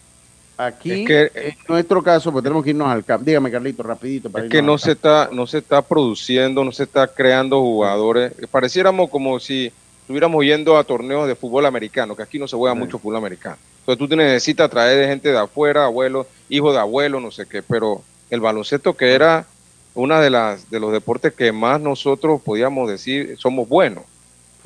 Aquí, 0.57 1.05
en 1.09 1.57
nuestro 1.69 2.01
caso, 2.01 2.31
pues 2.31 2.45
tenemos 2.45 2.63
que 2.63 2.71
irnos 2.71 2.87
al 2.87 3.05
campo. 3.05 3.25
Dígame, 3.25 3.51
Carlito, 3.51 3.83
rapidito. 3.83 4.31
Para 4.31 4.45
es 4.45 4.51
que 4.51 4.63
no 4.63 4.79
se, 4.79 4.93
está, 4.93 5.29
no 5.33 5.49
se 5.49 5.59
está 5.59 5.83
produciendo, 5.83 6.63
no 6.63 6.71
se 6.71 6.85
está 6.85 7.09
creando 7.09 7.61
jugadores. 7.61 8.33
Pareciéramos 8.53 9.11
como 9.11 9.41
si 9.41 9.73
estuviéramos 10.03 10.45
yendo 10.45 10.77
a 10.77 10.85
torneos 10.85 11.27
de 11.27 11.35
fútbol 11.35 11.67
americano, 11.67 12.15
que 12.15 12.23
aquí 12.23 12.39
no 12.39 12.47
se 12.47 12.57
juega 12.57 12.75
mucho 12.75 13.01
fútbol 13.01 13.17
americano. 13.17 13.57
Entonces 13.87 14.09
tú 14.09 14.17
necesitas 14.17 14.71
traer 14.71 14.99
de 14.99 15.07
gente 15.07 15.31
de 15.31 15.39
afuera, 15.39 15.85
abuelos, 15.85 16.27
hijos 16.49 16.73
de 16.73 16.81
abuelo, 16.81 17.21
no 17.21 17.31
sé 17.31 17.45
qué, 17.45 17.63
pero 17.63 18.01
el 18.31 18.41
baloncesto 18.41 18.97
que 18.97 19.13
era 19.13 19.47
una 19.95 20.21
de 20.21 20.31
las 20.31 20.71
de 20.71 20.81
los 20.81 20.91
deportes 20.91 21.35
que 21.35 21.53
más 21.53 21.81
nosotros 21.81 22.41
podíamos 22.43 22.89
decir 22.89 23.37
somos 23.39 23.69
buenos. 23.69 24.05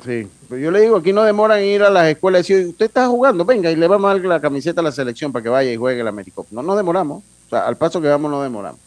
Sí, 0.04 0.28
pero 0.48 0.60
yo 0.60 0.70
le 0.70 0.82
digo, 0.82 0.96
aquí 0.96 1.12
no 1.12 1.24
demoran 1.24 1.64
ir 1.64 1.82
a 1.82 1.90
las 1.90 2.06
escuelas 2.06 2.48
y 2.48 2.54
decir, 2.54 2.68
usted 2.68 2.86
está 2.86 3.08
jugando, 3.08 3.44
venga, 3.44 3.72
y 3.72 3.74
le 3.74 3.88
vamos 3.88 4.08
a 4.08 4.14
dar 4.14 4.24
la 4.24 4.40
camiseta 4.40 4.80
a 4.80 4.84
la 4.84 4.92
selección 4.92 5.32
para 5.32 5.42
que 5.42 5.48
vaya 5.48 5.72
y 5.72 5.76
juegue 5.76 6.00
el 6.00 6.06
Américo. 6.06 6.46
No 6.52 6.62
nos 6.62 6.76
demoramos, 6.76 7.24
o 7.46 7.50
sea, 7.50 7.66
al 7.66 7.76
paso 7.76 8.00
que 8.00 8.06
vamos 8.06 8.30
no 8.30 8.40
demoramos. 8.40 8.80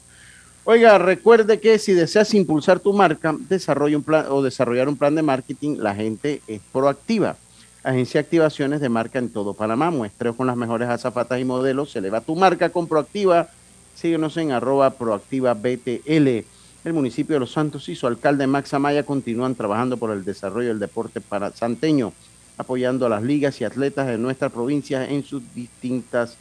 Oiga, 0.64 0.98
recuerde 0.98 1.60
que 1.60 1.78
si 1.80 1.92
deseas 1.92 2.34
impulsar 2.34 2.80
tu 2.80 2.94
marca, 2.94 3.36
desarrolla 3.50 3.98
un 3.98 4.04
plan 4.04 4.28
o 4.30 4.42
desarrollar 4.42 4.88
un 4.88 4.96
plan 4.96 5.14
de 5.14 5.24
marketing, 5.24 5.78
la 5.80 5.94
gente 5.94 6.42
es 6.48 6.62
proactiva. 6.72 7.36
Agencia 7.84 8.22
de 8.22 8.26
Activaciones 8.26 8.82
de 8.82 8.90
Marca 8.90 9.20
en 9.20 9.30
todo 9.30 9.54
Panamá. 9.54 9.92
Muestreo 9.92 10.36
con 10.36 10.48
las 10.48 10.56
mejores 10.56 10.90
azafatas 10.90 11.40
y 11.40 11.46
modelos. 11.46 11.92
Se 11.92 12.00
eleva 12.00 12.22
tu 12.22 12.36
marca 12.36 12.70
con 12.70 12.88
Proactiva 12.88 13.50
Síguenos 13.96 14.36
en 14.38 14.52
arroba 14.52 14.92
proactiva 14.92 15.54
BTL. 15.54 16.46
El 16.84 16.94
municipio 16.94 17.36
de 17.36 17.42
Los 17.42 17.52
Santos 17.52 17.88
y 17.90 17.96
su 17.96 18.08
alcalde 18.08 18.48
Max 18.48 18.74
Amaya 18.74 19.04
continúan 19.04 19.54
trabajando 19.54 19.98
por 19.98 20.10
el 20.10 20.26
desarrollo 20.26 20.70
del 20.70 20.80
deporte 20.80 21.22
para 21.22 21.52
santeño, 21.52 22.12
apoyando 22.58 23.06
a 23.06 23.10
las 23.10 23.22
ligas 23.22 23.62
y 23.62 23.64
atletas 23.64 24.08
de 24.08 24.18
nuestra 24.18 24.50
provincia 24.50 25.08
en 25.08 25.24
sus 25.24 25.44
distintas 25.54 26.38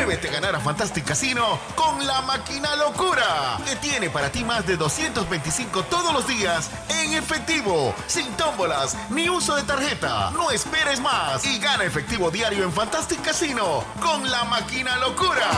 Muévete 0.00 0.28
a 0.28 0.32
ganar 0.32 0.54
a 0.56 0.60
Fantastic 0.60 1.04
Casino 1.04 1.60
con 1.74 2.06
la 2.06 2.22
máquina 2.22 2.74
locura, 2.74 3.58
que 3.68 3.76
tiene 3.86 4.08
para 4.08 4.32
ti 4.32 4.42
más 4.42 4.66
de 4.66 4.78
225 4.78 5.82
todos 5.90 6.14
los 6.14 6.26
días 6.26 6.70
en 6.88 7.12
efectivo, 7.12 7.94
sin 8.06 8.26
tómbolas 8.32 8.96
ni 9.10 9.28
uso 9.28 9.56
de 9.56 9.62
tarjeta. 9.62 10.30
No 10.30 10.50
esperes 10.52 11.02
más 11.02 11.44
y 11.44 11.58
gana 11.58 11.84
efectivo 11.84 12.30
diario 12.30 12.64
en 12.64 12.72
Fantastic 12.72 13.20
Casino 13.20 13.84
con 14.00 14.30
la 14.30 14.44
máquina 14.44 14.96
locura. 14.96 15.50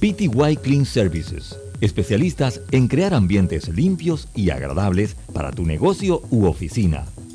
PTY 0.00 0.56
Clean 0.62 0.86
Services, 0.86 1.54
especialistas 1.82 2.62
en 2.70 2.88
crear 2.88 3.12
ambientes 3.12 3.68
limpios 3.68 4.26
y 4.34 4.48
agradables 4.48 5.16
para 5.34 5.50
tu 5.50 5.66
negocio 5.66 6.22
u 6.30 6.46
oficina. 6.46 7.04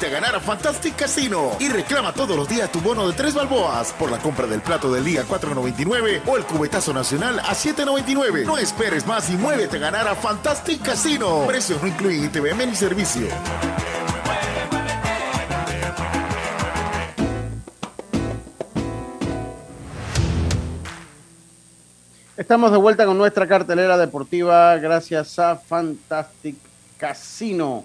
A 0.00 0.10
ganar 0.10 0.36
a 0.36 0.40
Fantastic 0.40 0.94
Casino 0.94 1.56
y 1.58 1.68
reclama 1.68 2.14
todos 2.14 2.36
los 2.36 2.48
días 2.48 2.70
tu 2.70 2.80
bono 2.80 3.08
de 3.08 3.14
tres 3.14 3.34
balboas 3.34 3.92
por 3.92 4.10
la 4.12 4.18
compra 4.18 4.46
del 4.46 4.62
plato 4.62 4.92
del 4.92 5.04
día 5.04 5.24
4.99 5.24 6.22
o 6.24 6.36
el 6.36 6.44
cubetazo 6.44 6.92
nacional 6.92 7.40
a 7.40 7.52
7.99. 7.52 8.46
No 8.46 8.56
esperes 8.56 9.04
más 9.06 9.28
y 9.28 9.36
muévete 9.36 9.76
a 9.76 9.80
ganar 9.80 10.06
a 10.06 10.14
Fantastic 10.14 10.82
Casino. 10.82 11.44
Precios 11.48 11.82
no 11.82 11.88
incluyen 11.88 12.24
ITVM 12.26 12.66
ni 12.68 12.76
servicio. 12.76 13.26
Estamos 22.36 22.70
de 22.70 22.78
vuelta 22.78 23.04
con 23.04 23.18
nuestra 23.18 23.48
cartelera 23.48 23.98
deportiva 23.98 24.76
gracias 24.76 25.40
a 25.40 25.56
Fantastic 25.56 26.56
Casino. 26.96 27.84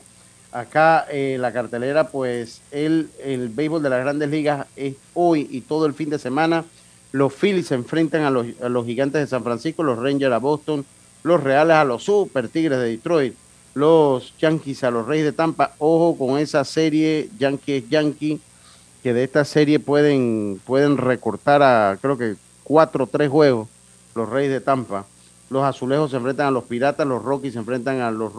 Acá 0.53 1.07
eh, 1.09 1.37
la 1.39 1.51
cartelera, 1.51 2.09
pues 2.09 2.61
el, 2.69 3.09
el 3.23 3.49
béisbol 3.49 3.81
de 3.81 3.89
las 3.89 4.01
grandes 4.01 4.29
ligas 4.29 4.67
es 4.75 4.93
hoy 5.15 5.47
y 5.49 5.61
todo 5.61 5.87
el 5.87 5.95
fin 5.95 6.11
de 6.11 6.19
semana. 6.19 6.63
Los 7.11 7.33
Phillies 7.33 7.67
se 7.67 7.75
enfrentan 7.75 8.21
a 8.21 8.29
los, 8.29 8.45
a 8.61 8.69
los 8.69 8.85
gigantes 8.85 9.19
de 9.21 9.27
San 9.27 9.43
Francisco, 9.43 9.81
los 9.81 9.97
Rangers 9.97 10.31
a 10.31 10.37
Boston, 10.37 10.85
los 11.23 11.41
Reales 11.41 11.75
a 11.75 11.83
los 11.83 12.03
Super 12.03 12.49
Tigres 12.49 12.77
de 12.77 12.85
Detroit, 12.85 13.33
los 13.73 14.37
Yankees 14.37 14.83
a 14.83 14.91
los 14.91 15.07
Reyes 15.07 15.25
de 15.25 15.31
Tampa. 15.31 15.73
Ojo 15.79 16.17
con 16.17 16.37
esa 16.37 16.63
serie 16.63 17.29
Yankees 17.39 17.89
Yankee, 17.89 18.39
que 19.01 19.13
de 19.13 19.23
esta 19.23 19.45
serie 19.45 19.79
pueden, 19.79 20.61
pueden 20.65 20.97
recortar 20.97 21.63
a 21.63 21.97
creo 21.99 22.17
que 22.17 22.35
cuatro 22.63 23.05
o 23.05 23.07
tres 23.07 23.29
juegos 23.29 23.67
los 24.13 24.29
Reyes 24.29 24.51
de 24.51 24.61
Tampa. 24.61 25.05
Los 25.49 25.63
azulejos 25.63 26.11
se 26.11 26.17
enfrentan 26.17 26.47
a 26.47 26.51
los 26.51 26.63
piratas, 26.63 27.07
los 27.07 27.23
Rockies 27.23 27.53
se 27.53 27.59
enfrentan 27.59 28.01
a 28.01 28.11
los 28.11 28.33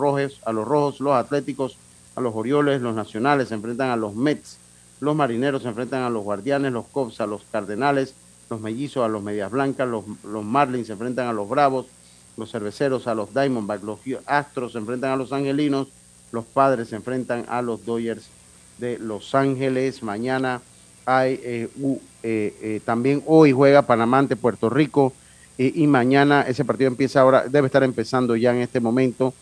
a 0.45 0.53
los 0.53 0.67
rojos, 0.67 1.01
los 1.01 1.15
atléticos, 1.15 1.77
a 2.15 2.21
los 2.21 2.35
Orioles, 2.35 2.81
los 2.81 2.95
nacionales 2.95 3.49
se 3.49 3.55
enfrentan 3.55 3.91
a 3.91 3.97
los 3.97 4.15
Mets, 4.15 4.59
los 5.01 5.17
marineros 5.17 5.63
se 5.63 5.69
enfrentan 5.69 6.03
a 6.03 6.11
los 6.11 6.25
guardianes, 6.25 6.73
los 6.73 6.87
Cubs 6.87 7.21
a 7.21 7.27
los 7.27 7.43
cardenales, 7.51 8.15
los 8.51 8.61
mellizos 8.61 9.05
a 9.05 9.09
los 9.09 9.23
medias 9.23 9.51
blancas, 9.51 9.89
los, 9.89 10.05
los 10.25 10.45
Marlins 10.45 10.87
se 10.87 10.93
enfrentan 10.93 11.27
a 11.27 11.33
los 11.33 11.49
bravos, 11.49 11.87
los 12.37 12.51
cerveceros 12.51 13.07
a 13.07 13.15
los 13.15 13.33
Diamondbacks, 13.33 13.85
los 13.85 14.01
Astros 14.27 14.73
se 14.73 14.79
enfrentan 14.79 15.13
a 15.13 15.17
los 15.17 15.33
angelinos, 15.33 15.89
los 16.33 16.45
padres 16.45 16.89
se 16.89 16.97
enfrentan 16.97 17.45
a 17.49 17.63
los 17.63 17.85
Dodgers 17.85 18.29
de 18.79 18.99
Los 18.99 19.35
Ángeles. 19.35 20.03
Mañana 20.03 20.61
hay 21.07 21.41
eh, 21.43 21.69
uh, 21.81 21.99
eh, 22.23 22.55
eh, 22.61 22.81
también 22.85 23.23
hoy 23.27 23.53
juega 23.53 23.83
Panamá 23.83 24.19
ante 24.19 24.37
Puerto 24.37 24.71
Rico 24.71 25.13
y 25.57 25.87
mañana 25.87 26.43
ese 26.43 26.65
partido 26.65 26.89
empieza 26.89 27.21
ahora, 27.21 27.47
debe 27.47 27.69
estar 27.69 27.85
empezando 27.85 28.35
ya 28.35 28.53
en 28.53 28.61
este 28.61 28.81
momento 28.81 29.33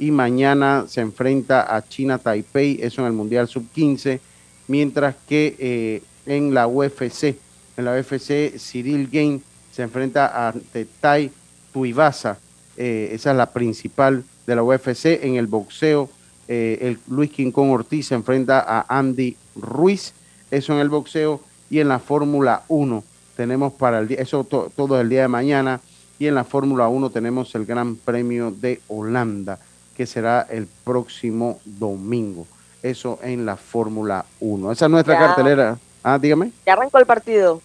y 0.00 0.10
mañana 0.10 0.86
se 0.88 1.00
enfrenta 1.00 1.76
a 1.76 1.86
China 1.86 2.18
Taipei, 2.18 2.80
eso 2.82 3.02
en 3.02 3.06
el 3.06 3.12
Mundial 3.12 3.46
Sub-15, 3.46 4.18
mientras 4.66 5.14
que 5.28 6.02
en 6.26 6.52
la 6.52 6.66
UFC, 6.66 7.36
en 7.76 7.84
la 7.84 7.92
UFC 7.92 8.58
Cyril 8.58 9.08
Game 9.10 9.40
se 9.70 9.82
enfrenta 9.82 10.48
ante 10.48 10.86
Tai 11.00 11.30
Tuivasa, 11.72 12.38
eh, 12.82 13.10
esa 13.12 13.32
es 13.32 13.36
la 13.36 13.52
principal 13.52 14.24
de 14.46 14.56
la 14.56 14.62
UFC. 14.62 15.22
En 15.22 15.34
el 15.34 15.46
boxeo, 15.46 16.08
eh, 16.48 16.78
el 16.80 16.98
Luis 17.08 17.30
Quincón 17.30 17.68
Ortiz 17.70 18.06
se 18.06 18.14
enfrenta 18.14 18.64
a 18.66 18.86
Andy 18.88 19.36
Ruiz, 19.54 20.14
eso 20.50 20.72
en 20.72 20.78
el 20.78 20.88
boxeo. 20.88 21.42
Y 21.68 21.78
en 21.78 21.88
la 21.88 21.98
Fórmula 21.98 22.62
1 22.68 23.04
tenemos 23.36 23.74
para 23.74 24.00
el 24.00 24.08
día, 24.08 24.18
eso 24.18 24.44
todo 24.44 24.98
el 24.98 25.08
día 25.10 25.22
de 25.22 25.28
mañana. 25.28 25.80
Y 26.18 26.26
en 26.26 26.34
la 26.34 26.44
Fórmula 26.44 26.88
1 26.88 27.10
tenemos 27.10 27.54
el 27.54 27.66
Gran 27.66 27.96
Premio 27.96 28.50
de 28.50 28.80
Holanda, 28.88 29.58
que 30.00 30.06
será 30.06 30.46
el 30.48 30.66
próximo 30.66 31.60
domingo. 31.62 32.46
Eso 32.82 33.18
en 33.22 33.44
la 33.44 33.58
Fórmula 33.58 34.24
1. 34.40 34.72
Esa 34.72 34.86
es 34.86 34.90
nuestra 34.90 35.18
cartelera. 35.18 35.76
Ah, 36.02 36.18
dígame. 36.18 36.52
Ya 36.64 36.72
arrancó 36.72 36.96
el 36.96 37.04
partido. 37.04 37.60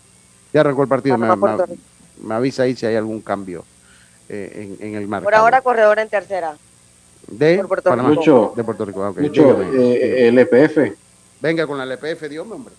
Ya 0.51 0.59
arrancó 0.59 0.83
el 0.83 0.89
partido. 0.89 1.17
me 1.17 2.33
avisa 2.33 2.63
ahí 2.63 2.75
si 2.75 2.85
hay 2.85 2.97
algún 2.97 3.21
cambio. 3.21 3.63
Eh, 4.27 4.75
en, 4.81 4.95
el 4.95 5.07
mar. 5.07 5.23
Por 5.23 5.33
ahora 5.33 5.61
corredor 5.61 5.97
en 5.97 6.09
tercera. 6.09 6.57
De 7.25 7.63
Puerto 7.65 7.95
Rico. 7.95 8.53
de 8.53 8.63
Puerto 8.65 8.83
Rico. 8.83 9.15
Eh, 9.17 10.27
el 10.27 10.37
EPF. 10.37 10.93
Venga 11.39 11.65
con 11.65 11.77
la 11.77 11.85
LPF, 11.85 12.23
e 12.23 12.27
Dios 12.27 12.45
hombre. 12.51 12.73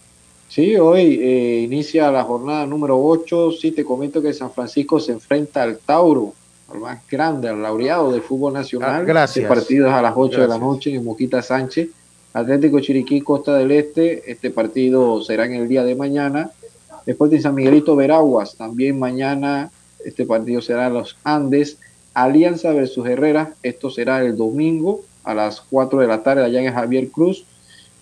Sí, 0.50 0.76
hoy 0.76 1.18
eh, 1.18 1.60
inicia 1.62 2.10
la 2.10 2.24
jornada 2.24 2.66
número 2.66 3.02
8. 3.02 3.52
Sí, 3.52 3.72
te 3.72 3.86
comento 3.86 4.20
que 4.20 4.34
San 4.34 4.52
Francisco 4.52 5.00
se 5.00 5.12
enfrenta 5.12 5.62
al 5.62 5.78
Tauro, 5.78 6.34
al 6.68 6.80
más 6.80 7.06
grande, 7.08 7.48
al 7.48 7.62
laureado 7.62 8.12
del 8.12 8.22
fútbol 8.22 8.52
nacional. 8.52 9.02
Ah, 9.02 9.02
gracias. 9.02 9.48
Partido 9.48 9.86
es 9.86 9.92
a 9.92 10.02
las 10.02 10.14
8 10.16 10.40
de 10.42 10.48
la 10.48 10.58
noche 10.58 10.94
en 10.94 11.04
Moquita 11.04 11.42
Sánchez. 11.42 11.88
Atlético 12.32 12.80
Chiriquí, 12.80 13.20
Costa 13.20 13.54
del 13.54 13.70
Este. 13.70 14.30
Este 14.30 14.50
partido 14.50 15.22
será 15.22 15.46
en 15.46 15.54
el 15.54 15.68
día 15.68 15.84
de 15.84 15.94
mañana. 15.94 16.50
Después 17.06 17.30
de 17.30 17.40
San 17.40 17.54
Miguelito 17.54 17.94
Veraguas, 17.94 18.56
también 18.56 18.98
mañana 18.98 19.70
este 20.04 20.26
partido 20.26 20.60
será 20.60 20.88
en 20.88 20.94
los 20.94 21.16
Andes. 21.24 21.78
Alianza 22.14 22.72
versus 22.72 23.06
Herrera. 23.06 23.54
Esto 23.62 23.90
será 23.90 24.22
el 24.22 24.36
domingo 24.36 25.02
a 25.22 25.34
las 25.34 25.60
4 25.60 26.00
de 26.00 26.06
la 26.06 26.22
tarde 26.22 26.44
allá 26.44 26.60
en 26.60 26.72
Javier 26.72 27.08
Cruz. 27.08 27.44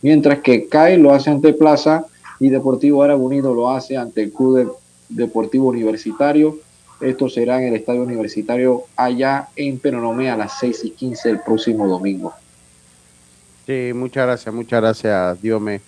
Mientras 0.03 0.41
que 0.41 0.69
CAI 0.69 0.99
lo 0.99 1.13
hace 1.13 1.31
ante 1.31 1.53
Plaza 1.53 2.07
y 2.41 2.51
Deportivo 2.51 3.03
Árabe 3.03 3.21
Unido 3.21 3.55
lo 3.55 3.71
hace 3.71 3.97
ante 3.97 4.23
el 4.23 4.33
Club 4.33 4.77
Deportivo 5.09 5.69
Universitario. 5.69 6.59
Esto 7.05 7.29
será 7.29 7.61
en 7.61 7.69
el 7.69 7.77
Estadio 7.77 8.03
Universitario 8.03 8.85
allá 8.97 9.49
en 9.57 9.79
Penonomé 9.79 10.31
a 10.31 10.37
las 10.37 10.59
6 10.59 10.85
y 10.85 10.91
15 10.91 11.31
el 11.31 11.41
próximo 11.41 11.87
domingo. 11.87 12.33
Sí, 13.67 13.93
muchas 13.95 14.27
gracias, 14.27 14.55
muchas 14.55 14.81
gracias, 14.81 15.43
Diome 15.43 15.81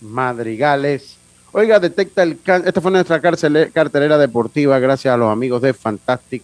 Madrigales. 0.00 1.16
Oiga, 1.52 1.78
detecta 1.78 2.24
el 2.24 2.40
cáncer. 2.40 2.68
Esta 2.68 2.80
fue 2.80 2.90
nuestra 2.90 3.20
cartelera 3.20 4.18
deportiva 4.18 4.78
gracias 4.80 5.14
a 5.14 5.16
los 5.16 5.30
amigos 5.30 5.62
de 5.62 5.72
Fantastic 5.72 6.42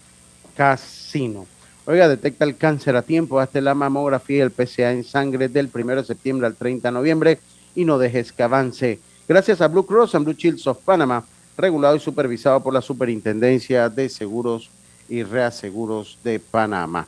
Casino. 0.56 1.46
Oiga, 1.86 2.08
detecta 2.08 2.44
el 2.44 2.56
cáncer 2.56 2.94
a 2.94 3.02
tiempo. 3.02 3.40
Hazte 3.40 3.60
la 3.60 3.74
mamografía 3.74 4.38
y 4.38 4.40
el 4.40 4.52
PCA 4.52 4.92
en 4.92 5.02
sangre 5.02 5.48
del 5.48 5.68
1 5.74 5.96
de 5.96 6.04
septiembre 6.04 6.46
al 6.46 6.54
30 6.54 6.86
de 6.88 6.92
noviembre 6.92 7.38
y 7.74 7.84
no 7.84 7.98
dejes 7.98 8.32
que 8.32 8.44
avance. 8.44 9.00
Gracias 9.28 9.60
a 9.60 9.66
Blue 9.68 9.84
Cross 9.84 10.14
and 10.14 10.24
Blue 10.24 10.36
Shields 10.36 10.66
of 10.68 10.78
Panama, 10.84 11.24
regulado 11.60 11.96
y 11.96 12.00
supervisado 12.00 12.62
por 12.62 12.74
la 12.74 12.82
Superintendencia 12.82 13.88
de 13.88 14.08
Seguros 14.08 14.70
y 15.08 15.22
Reaseguros 15.22 16.18
de 16.24 16.38
Panamá. 16.38 17.06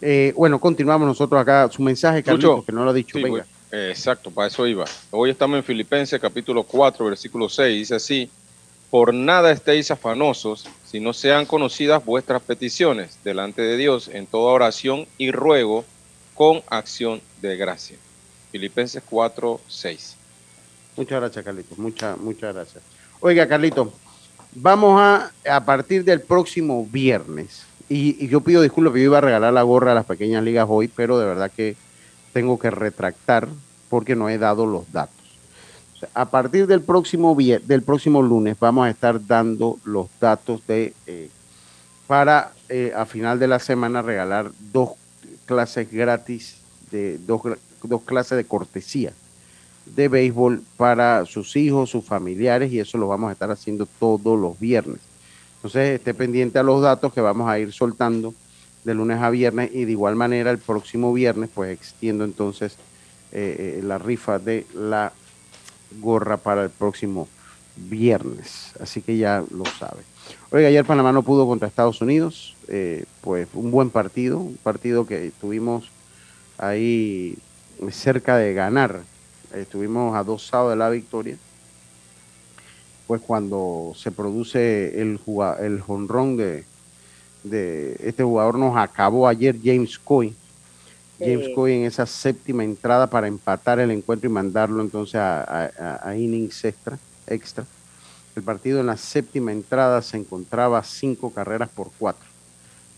Eh, 0.00 0.32
bueno, 0.36 0.58
continuamos 0.58 1.06
nosotros 1.06 1.40
acá. 1.40 1.68
Su 1.70 1.82
mensaje, 1.82 2.22
Carlitos, 2.22 2.64
que 2.64 2.72
no 2.72 2.84
lo 2.84 2.90
ha 2.90 2.94
dicho. 2.94 3.18
Venga. 3.20 3.46
Exacto, 3.70 4.30
para 4.30 4.48
eso 4.48 4.66
iba. 4.66 4.84
Hoy 5.10 5.30
estamos 5.30 5.56
en 5.56 5.64
Filipenses 5.64 6.20
capítulo 6.20 6.62
4, 6.62 7.06
versículo 7.06 7.48
6. 7.48 7.76
Dice 7.76 7.94
así, 7.96 8.30
por 8.90 9.12
nada 9.12 9.50
estéis 9.50 9.90
afanosos, 9.90 10.68
si 10.86 11.00
no 11.00 11.12
sean 11.12 11.46
conocidas 11.46 12.04
vuestras 12.04 12.40
peticiones 12.42 13.18
delante 13.24 13.62
de 13.62 13.76
Dios 13.76 14.08
en 14.08 14.26
toda 14.26 14.52
oración 14.52 15.06
y 15.18 15.32
ruego 15.32 15.84
con 16.34 16.62
acción 16.68 17.20
de 17.42 17.56
gracia. 17.56 17.96
Filipenses 18.52 19.02
4, 19.10 19.60
6. 19.66 20.16
Muchas 20.96 21.20
gracias, 21.20 21.44
Carlito. 21.44 21.74
Muchas, 21.76 22.16
muchas 22.18 22.54
gracias. 22.54 22.93
Oiga, 23.26 23.48
Carlito, 23.48 23.90
vamos 24.54 25.00
a, 25.00 25.32
a 25.50 25.64
partir 25.64 26.04
del 26.04 26.20
próximo 26.20 26.84
viernes, 26.84 27.64
y, 27.88 28.28
yo 28.28 28.42
pido 28.42 28.60
disculpas, 28.60 28.96
yo 28.96 29.04
iba 29.04 29.16
a 29.16 29.22
regalar 29.22 29.50
la 29.50 29.62
gorra 29.62 29.92
a 29.92 29.94
las 29.94 30.04
pequeñas 30.04 30.44
ligas 30.44 30.66
hoy, 30.68 30.88
pero 30.88 31.18
de 31.18 31.24
verdad 31.24 31.50
que 31.50 31.74
tengo 32.34 32.58
que 32.58 32.70
retractar 32.70 33.48
porque 33.88 34.14
no 34.14 34.28
he 34.28 34.36
dado 34.36 34.66
los 34.66 34.92
datos. 34.92 35.24
a 36.12 36.26
partir 36.26 36.66
del 36.66 36.82
próximo, 36.82 37.34
del 37.34 37.80
próximo 37.80 38.20
lunes 38.20 38.58
vamos 38.60 38.86
a 38.86 38.90
estar 38.90 39.26
dando 39.26 39.78
los 39.84 40.08
datos 40.20 40.60
de 40.66 40.92
eh, 41.06 41.30
para 42.06 42.52
eh, 42.68 42.92
a 42.94 43.06
final 43.06 43.38
de 43.38 43.48
la 43.48 43.58
semana 43.58 44.02
regalar 44.02 44.50
dos 44.70 44.90
clases 45.46 45.90
gratis 45.90 46.58
de 46.90 47.16
dos, 47.16 47.40
dos 47.84 48.02
clases 48.02 48.36
de 48.36 48.44
cortesía 48.44 49.14
de 49.86 50.08
béisbol 50.08 50.62
para 50.76 51.26
sus 51.26 51.56
hijos, 51.56 51.90
sus 51.90 52.04
familiares 52.04 52.72
y 52.72 52.80
eso 52.80 52.98
lo 52.98 53.08
vamos 53.08 53.30
a 53.30 53.32
estar 53.32 53.50
haciendo 53.50 53.86
todos 53.86 54.38
los 54.38 54.58
viernes. 54.58 55.00
Entonces 55.56 55.98
esté 55.98 56.14
pendiente 56.14 56.58
a 56.58 56.62
los 56.62 56.82
datos 56.82 57.12
que 57.12 57.20
vamos 57.20 57.48
a 57.48 57.58
ir 57.58 57.72
soltando 57.72 58.34
de 58.84 58.94
lunes 58.94 59.20
a 59.20 59.30
viernes 59.30 59.70
y 59.72 59.84
de 59.84 59.92
igual 59.92 60.14
manera 60.14 60.50
el 60.50 60.58
próximo 60.58 61.12
viernes 61.12 61.50
pues 61.54 61.70
extiendo 61.70 62.24
entonces 62.24 62.76
eh, 63.32 63.78
eh, 63.78 63.82
la 63.82 63.98
rifa 63.98 64.38
de 64.38 64.66
la 64.74 65.12
gorra 66.00 66.36
para 66.36 66.64
el 66.64 66.70
próximo 66.70 67.28
viernes. 67.76 68.72
Así 68.80 69.02
que 69.02 69.16
ya 69.16 69.42
lo 69.50 69.64
sabe. 69.64 70.02
Oiga, 70.50 70.68
ayer 70.68 70.84
Panamá 70.84 71.12
no 71.12 71.22
pudo 71.22 71.46
contra 71.46 71.66
Estados 71.66 72.00
Unidos, 72.00 72.54
eh, 72.68 73.04
pues 73.22 73.48
un 73.54 73.70
buen 73.70 73.90
partido, 73.90 74.38
un 74.38 74.56
partido 74.56 75.06
que 75.06 75.32
tuvimos 75.40 75.90
ahí 76.58 77.36
cerca 77.90 78.36
de 78.36 78.54
ganar. 78.54 79.00
Estuvimos 79.54 80.14
adosado 80.16 80.70
de 80.70 80.76
la 80.76 80.90
victoria. 80.90 81.36
Pues 83.06 83.20
cuando 83.20 83.92
se 83.96 84.10
produce 84.10 85.00
el, 85.00 85.20
el 85.60 85.80
jonrón 85.80 86.36
de, 86.36 86.64
de 87.44 87.96
este 88.00 88.24
jugador 88.24 88.58
nos 88.58 88.76
acabó 88.76 89.28
ayer 89.28 89.56
James 89.62 89.98
Coy. 89.98 90.34
James 91.20 91.48
Coy 91.54 91.74
en 91.74 91.84
esa 91.84 92.06
séptima 92.06 92.64
entrada 92.64 93.06
para 93.06 93.28
empatar 93.28 93.78
el 93.78 93.92
encuentro 93.92 94.28
y 94.28 94.32
mandarlo 94.32 94.82
entonces 94.82 95.16
a, 95.16 96.14
innings 96.16 96.64
extra, 96.64 96.98
extra. 97.26 97.64
El 98.34 98.42
partido 98.42 98.80
en 98.80 98.86
la 98.86 98.96
séptima 98.96 99.52
entrada 99.52 100.02
se 100.02 100.16
encontraba 100.16 100.82
cinco 100.82 101.30
carreras 101.30 101.68
por 101.68 101.90
cuatro. 101.98 102.28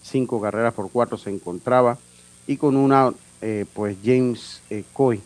Cinco 0.02 0.40
carreras 0.40 0.72
por 0.72 0.90
cuatro 0.90 1.18
se 1.18 1.30
encontraba 1.30 1.98
y 2.46 2.56
con 2.56 2.76
una, 2.76 3.12
eh, 3.42 3.66
pues 3.74 3.98
James 4.02 4.62
eh, 4.70 4.84
Coy, 4.94 5.20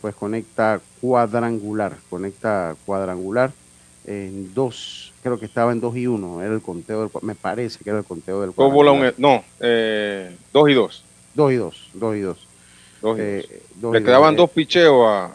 pues 0.00 0.14
conecta 0.14 0.80
cuadrangular, 1.00 1.96
conecta 2.08 2.76
cuadrangular 2.86 3.52
en 4.06 4.54
dos, 4.54 5.12
creo 5.22 5.38
que 5.38 5.46
estaba 5.46 5.72
en 5.72 5.80
dos 5.80 5.96
y 5.96 6.06
uno, 6.06 6.42
era 6.42 6.54
el 6.54 6.62
conteo 6.62 7.00
del, 7.00 7.10
me 7.22 7.34
parece 7.34 7.82
que 7.82 7.90
era 7.90 7.98
el 7.98 8.04
conteo 8.04 8.40
del 8.40 8.52
cuadrangular. 8.52 9.14
no, 9.18 9.44
eh, 9.60 10.34
dos 10.52 10.68
y 10.70 10.74
dos. 10.74 11.04
Dos 11.34 11.52
y 11.52 11.56
dos, 11.56 11.88
dos 11.94 12.16
y 12.16 12.20
dos. 12.20 12.48
Eh, 13.16 13.62
Le 13.92 14.02
quedaban 14.02 14.34
dos 14.34 14.50
picheos 14.50 15.06
a, 15.06 15.30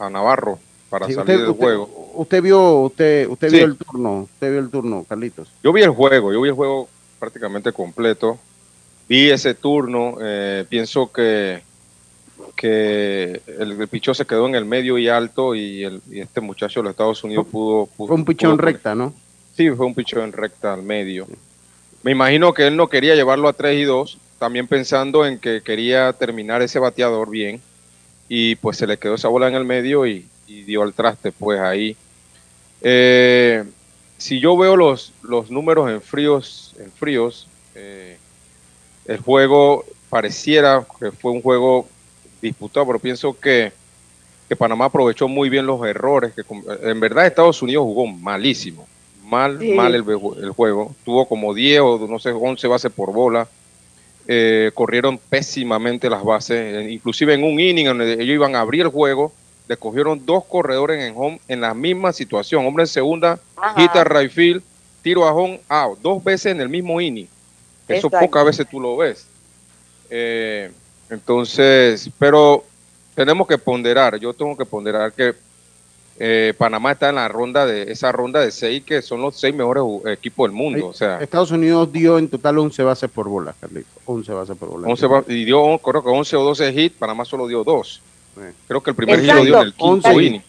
a, 0.00 0.10
Navarro 0.10 0.58
para 0.90 1.06
salir 1.06 1.38
del 1.38 1.52
juego. 1.52 2.10
Usted 2.14 2.42
vio, 2.42 2.80
usted, 2.80 3.28
usted 3.28 3.50
vio 3.50 3.64
el 3.64 3.76
turno, 3.76 4.22
usted 4.22 4.50
vio 4.50 4.60
el 4.60 4.70
turno, 4.70 5.04
Carlitos. 5.08 5.48
Yo 5.62 5.72
vi 5.72 5.82
el 5.82 5.90
juego, 5.90 6.32
yo 6.32 6.40
vi 6.40 6.50
el 6.50 6.54
juego 6.54 6.88
prácticamente 7.18 7.72
completo. 7.72 8.38
vi 9.08 9.30
ese 9.30 9.54
turno, 9.54 10.16
eh, 10.20 10.64
pienso 10.68 11.10
que, 11.10 11.62
que 12.60 13.40
el, 13.46 13.80
el 13.80 13.88
pichón 13.88 14.16
se 14.16 14.24
quedó 14.26 14.48
en 14.48 14.56
el 14.56 14.64
medio 14.64 14.98
y 14.98 15.08
alto 15.08 15.54
y, 15.54 15.84
el, 15.84 16.02
y 16.10 16.18
este 16.18 16.40
muchacho 16.40 16.80
de 16.80 16.84
los 16.84 16.90
Estados 16.90 17.22
Unidos 17.22 17.46
pudo... 17.46 17.86
pudo 17.86 18.08
Fue 18.08 18.16
un 18.16 18.24
pichón 18.24 18.56
pudo- 18.56 18.62
recta, 18.64 18.94
¿no? 18.96 19.14
Sí, 19.56 19.70
fue 19.70 19.86
un 19.86 19.94
pichón 19.94 20.22
en 20.24 20.32
recta 20.32 20.74
al 20.74 20.82
medio. 20.82 21.28
Me 22.02 22.10
imagino 22.10 22.52
que 22.52 22.66
él 22.66 22.76
no 22.76 22.88
quería 22.88 23.14
llevarlo 23.14 23.48
a 23.48 23.52
3 23.52 23.78
y 23.78 23.84
2, 23.84 24.18
también 24.40 24.66
pensando 24.66 25.24
en 25.24 25.38
que 25.38 25.62
quería 25.62 26.12
terminar 26.12 26.60
ese 26.62 26.80
bateador 26.80 27.30
bien 27.30 27.60
y 28.28 28.56
pues 28.56 28.76
se 28.76 28.86
le 28.88 28.98
quedó 28.98 29.14
esa 29.14 29.28
bola 29.28 29.46
en 29.48 29.54
el 29.54 29.64
medio 29.64 30.04
y, 30.06 30.26
y 30.48 30.62
dio 30.62 30.82
al 30.82 30.94
traste 30.94 31.30
pues 31.32 31.60
ahí. 31.60 31.96
Eh, 32.82 33.64
si 34.16 34.40
yo 34.40 34.56
veo 34.56 34.76
los, 34.76 35.12
los 35.22 35.50
números 35.50 35.90
en 35.90 36.00
fríos, 36.02 36.74
en 36.78 36.90
fríos 36.90 37.46
eh, 37.74 38.16
el 39.06 39.18
juego 39.18 39.84
pareciera 40.10 40.84
que 41.00 41.10
fue 41.12 41.32
un 41.32 41.42
juego 41.42 41.88
disputado, 42.40 42.86
pero 42.86 42.98
pienso 42.98 43.38
que, 43.38 43.72
que 44.48 44.56
Panamá 44.56 44.86
aprovechó 44.86 45.28
muy 45.28 45.48
bien 45.48 45.66
los 45.66 45.84
errores. 45.86 46.32
Que, 46.34 46.42
en 46.82 47.00
verdad 47.00 47.26
Estados 47.26 47.60
Unidos 47.62 47.84
jugó 47.84 48.06
malísimo, 48.06 48.86
mal, 49.24 49.58
Sí. 49.60 49.72
mal 49.72 49.94
el, 49.94 50.04
el 50.42 50.50
juego. 50.50 50.94
Tuvo 51.04 51.26
como 51.26 51.54
10 51.54 51.80
o 51.80 52.06
no 52.08 52.18
sé, 52.18 52.30
11 52.30 52.66
bases 52.68 52.92
por 52.92 53.12
bola. 53.12 53.48
Eh, 54.30 54.70
corrieron 54.74 55.16
pésimamente 55.16 56.10
las 56.10 56.22
bases, 56.22 56.90
inclusive 56.90 57.32
en 57.32 57.44
un 57.44 57.58
inning 57.58 57.86
donde 57.86 58.12
ellos 58.12 58.34
iban 58.34 58.54
a 58.56 58.60
abrir 58.60 58.82
el 58.82 58.88
juego, 58.88 59.32
le 59.66 59.76
cogieron 59.78 60.26
dos 60.26 60.44
corredores 60.44 61.02
en 61.02 61.14
home 61.16 61.40
en 61.48 61.62
la 61.62 61.72
misma 61.72 62.12
situación, 62.12 62.66
hombre 62.66 62.82
en 62.82 62.88
segunda, 62.88 63.38
Ajá. 63.56 63.80
hit 63.80 63.90
a 63.96 64.04
right 64.04 64.30
field, 64.30 64.62
tiro 65.02 65.26
a 65.26 65.32
home, 65.32 65.60
out, 65.70 65.98
dos 66.00 66.22
veces 66.22 66.52
en 66.52 66.60
el 66.60 66.68
mismo 66.68 67.00
inning. 67.00 67.26
Eso 67.88 68.08
Exacto. 68.08 68.18
pocas 68.26 68.44
veces 68.44 68.66
tú 68.70 68.78
lo 68.80 68.98
ves. 68.98 69.26
Eh, 70.10 70.70
entonces, 71.10 72.10
pero 72.18 72.64
tenemos 73.14 73.46
que 73.46 73.58
ponderar, 73.58 74.16
yo 74.18 74.32
tengo 74.34 74.56
que 74.56 74.64
ponderar 74.64 75.12
que 75.12 75.34
eh, 76.20 76.52
Panamá 76.58 76.92
está 76.92 77.10
en 77.10 77.14
la 77.14 77.28
ronda 77.28 77.64
de 77.64 77.92
esa 77.92 78.10
ronda 78.10 78.40
de 78.40 78.50
seis 78.50 78.82
que 78.84 79.02
son 79.02 79.22
los 79.22 79.36
seis 79.38 79.54
mejores 79.54 79.84
equipos 80.06 80.48
del 80.48 80.56
mundo, 80.56 80.88
o 80.88 80.92
sea, 80.92 81.20
Estados 81.20 81.50
Unidos 81.52 81.92
dio 81.92 82.18
en 82.18 82.28
total 82.28 82.58
11 82.58 82.82
bases 82.82 83.10
por 83.10 83.28
bola, 83.28 83.54
Carlito. 83.60 83.88
11 84.04 84.32
bases 84.32 84.56
por 84.56 84.68
bola. 84.68 84.88
11 84.88 85.06
va- 85.06 85.24
y 85.28 85.44
dio 85.44 85.78
creo 85.78 86.02
que 86.02 86.08
11 86.10 86.36
o 86.36 86.42
12 86.44 86.70
hits, 86.72 86.96
Panamá 86.98 87.24
solo 87.24 87.46
dio 87.46 87.62
dos. 87.64 88.00
Creo 88.68 88.80
que 88.82 88.90
el 88.90 88.96
primer 88.96 89.16
hit 89.20 89.24
Exacto. 89.30 89.44
lo 89.44 89.46
dio 89.46 89.60
en 89.60 89.66
el 89.66 89.72
quinto 89.74 90.08
11 90.08 90.12
inning. 90.24 90.42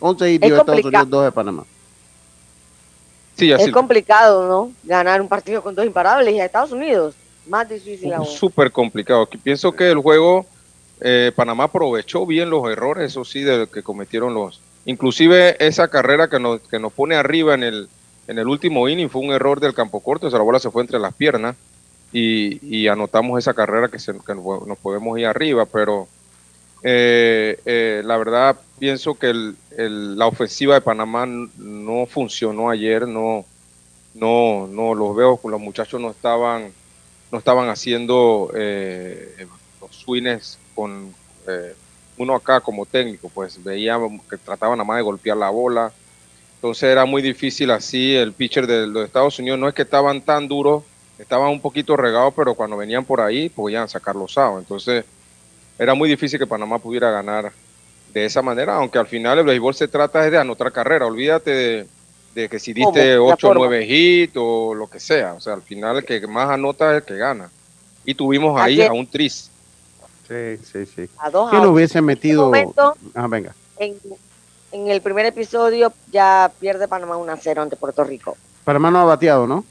11 0.00 0.30
y 0.30 0.34
Es 0.34 0.40
dio 0.40 0.48
Estados 0.56 0.66
complicado. 0.66 1.02
Unidos, 1.04 1.10
2 1.10 1.24
de 1.24 1.32
Panamá. 1.32 1.64
Sí, 3.36 3.52
así 3.52 3.64
Es 3.64 3.70
complicado, 3.72 4.46
¿no? 4.48 4.72
Ganar 4.84 5.20
un 5.20 5.28
partido 5.28 5.62
con 5.62 5.74
dos 5.74 5.84
imparables 5.84 6.34
y 6.34 6.40
a 6.40 6.44
Estados 6.44 6.72
Unidos. 6.72 7.14
Más 7.46 7.68
difícil 7.68 8.12
aún. 8.12 8.26
súper 8.26 8.70
complicado. 8.72 9.28
Pienso 9.42 9.72
que 9.72 9.90
el 9.90 9.98
juego 9.98 10.46
eh, 11.00 11.32
Panamá 11.34 11.64
aprovechó 11.64 12.24
bien 12.26 12.50
los 12.50 12.68
errores, 12.70 13.10
eso 13.10 13.24
sí, 13.24 13.42
de 13.42 13.66
que 13.66 13.82
cometieron 13.82 14.32
los. 14.34 14.60
Inclusive 14.86 15.56
esa 15.64 15.88
carrera 15.88 16.28
que 16.28 16.38
nos, 16.38 16.60
que 16.60 16.78
nos 16.78 16.92
pone 16.92 17.14
arriba 17.16 17.54
en 17.54 17.62
el, 17.62 17.88
en 18.28 18.38
el 18.38 18.46
último 18.48 18.88
inning 18.88 19.08
fue 19.08 19.22
un 19.22 19.32
error 19.32 19.60
del 19.60 19.74
campo 19.74 20.00
corto, 20.00 20.28
esa 20.28 20.38
la 20.38 20.44
bola 20.44 20.58
se 20.58 20.70
fue 20.70 20.82
entre 20.82 20.98
las 20.98 21.14
piernas 21.14 21.56
y, 22.12 22.64
y 22.64 22.88
anotamos 22.88 23.38
esa 23.38 23.54
carrera 23.54 23.88
que, 23.88 23.98
se, 23.98 24.12
que 24.12 24.34
nos 24.34 24.78
podemos 24.78 25.18
ir 25.18 25.26
arriba, 25.26 25.66
pero 25.66 26.06
eh, 26.82 27.58
eh, 27.64 28.02
la 28.04 28.16
verdad 28.18 28.56
pienso 28.78 29.14
que 29.14 29.30
el- 29.30 29.56
el- 29.76 30.18
la 30.18 30.26
ofensiva 30.26 30.74
de 30.74 30.80
Panamá 30.82 31.26
no 31.26 32.06
funcionó 32.06 32.68
ayer, 32.70 33.08
no, 33.08 33.44
no, 34.14 34.66
no 34.70 34.94
los 34.94 35.16
veo, 35.16 35.40
los 35.44 35.60
muchachos 35.60 36.00
no 36.00 36.10
estaban, 36.10 36.72
no 37.34 37.38
estaban 37.38 37.68
haciendo 37.68 38.52
eh, 38.54 39.48
los 39.80 39.90
swings 39.90 40.56
con 40.72 41.12
eh, 41.48 41.74
uno 42.16 42.36
acá 42.36 42.60
como 42.60 42.86
técnico, 42.86 43.28
pues 43.28 43.60
veíamos 43.62 44.22
que 44.30 44.36
trataban 44.36 44.78
nada 44.78 44.86
más 44.86 44.98
de 44.98 45.02
golpear 45.02 45.36
la 45.36 45.50
bola, 45.50 45.92
entonces 46.54 46.84
era 46.84 47.04
muy 47.06 47.22
difícil 47.22 47.72
así, 47.72 48.14
el 48.14 48.32
pitcher 48.34 48.68
de 48.68 48.86
los 48.86 49.04
Estados 49.04 49.36
Unidos. 49.40 49.58
No 49.58 49.66
es 49.66 49.74
que 49.74 49.82
estaban 49.82 50.20
tan 50.20 50.46
duros, 50.46 50.84
estaban 51.18 51.50
un 51.50 51.60
poquito 51.60 51.96
regados, 51.96 52.32
pero 52.36 52.54
cuando 52.54 52.76
venían 52.76 53.04
por 53.04 53.20
ahí 53.20 53.48
podían 53.48 53.88
sacar 53.88 54.14
los 54.14 54.38
outs, 54.38 54.60
entonces 54.60 55.04
era 55.76 55.94
muy 55.94 56.08
difícil 56.08 56.38
que 56.38 56.46
Panamá 56.46 56.78
pudiera 56.78 57.10
ganar 57.10 57.50
de 58.12 58.24
esa 58.24 58.42
manera, 58.42 58.76
aunque 58.76 59.00
al 59.00 59.08
final 59.08 59.40
el 59.40 59.44
béisbol 59.44 59.74
se 59.74 59.88
trata 59.88 60.22
de 60.22 60.38
anotar 60.38 60.70
carrera, 60.70 61.04
olvídate 61.04 61.50
de, 61.50 61.86
de 62.34 62.48
que 62.48 62.58
si 62.58 62.72
diste 62.72 63.14
La 63.14 63.22
8 63.22 63.46
o 63.46 63.50
forma. 63.50 63.66
9 63.66 63.86
hits 63.88 64.32
o 64.36 64.74
lo 64.74 64.88
que 64.88 64.98
sea, 65.00 65.34
o 65.34 65.40
sea, 65.40 65.54
al 65.54 65.62
final 65.62 65.98
el 65.98 66.04
que 66.04 66.26
más 66.26 66.50
anota 66.50 66.90
es 66.90 66.96
el 66.98 67.02
que 67.04 67.16
gana. 67.16 67.48
Y 68.04 68.14
tuvimos 68.14 68.60
ahí 68.60 68.74
Ayer- 68.80 68.90
a 68.90 68.92
un 68.92 69.06
tris. 69.06 69.50
Sí, 70.28 70.56
sí, 70.72 70.86
sí. 70.86 71.08
A 71.18 71.30
dos 71.30 71.50
¿Quién 71.50 71.62
outs. 71.62 71.72
hubiese 71.72 72.00
metido? 72.00 72.46
momento- 72.46 72.96
Ah, 73.14 73.26
venga. 73.28 73.54
En, 73.78 73.94
en 74.72 74.88
el 74.88 75.00
primer 75.00 75.26
episodio 75.26 75.92
ya 76.10 76.50
pierde 76.58 76.88
Panamá 76.88 77.16
1 77.16 77.32
a 77.32 77.36
0 77.36 77.62
ante 77.62 77.76
Puerto 77.76 78.02
Rico. 78.04 78.36
Panamá 78.64 78.90
no 78.90 79.00
ha 79.00 79.04
bateado, 79.04 79.46
¿no? 79.46 79.64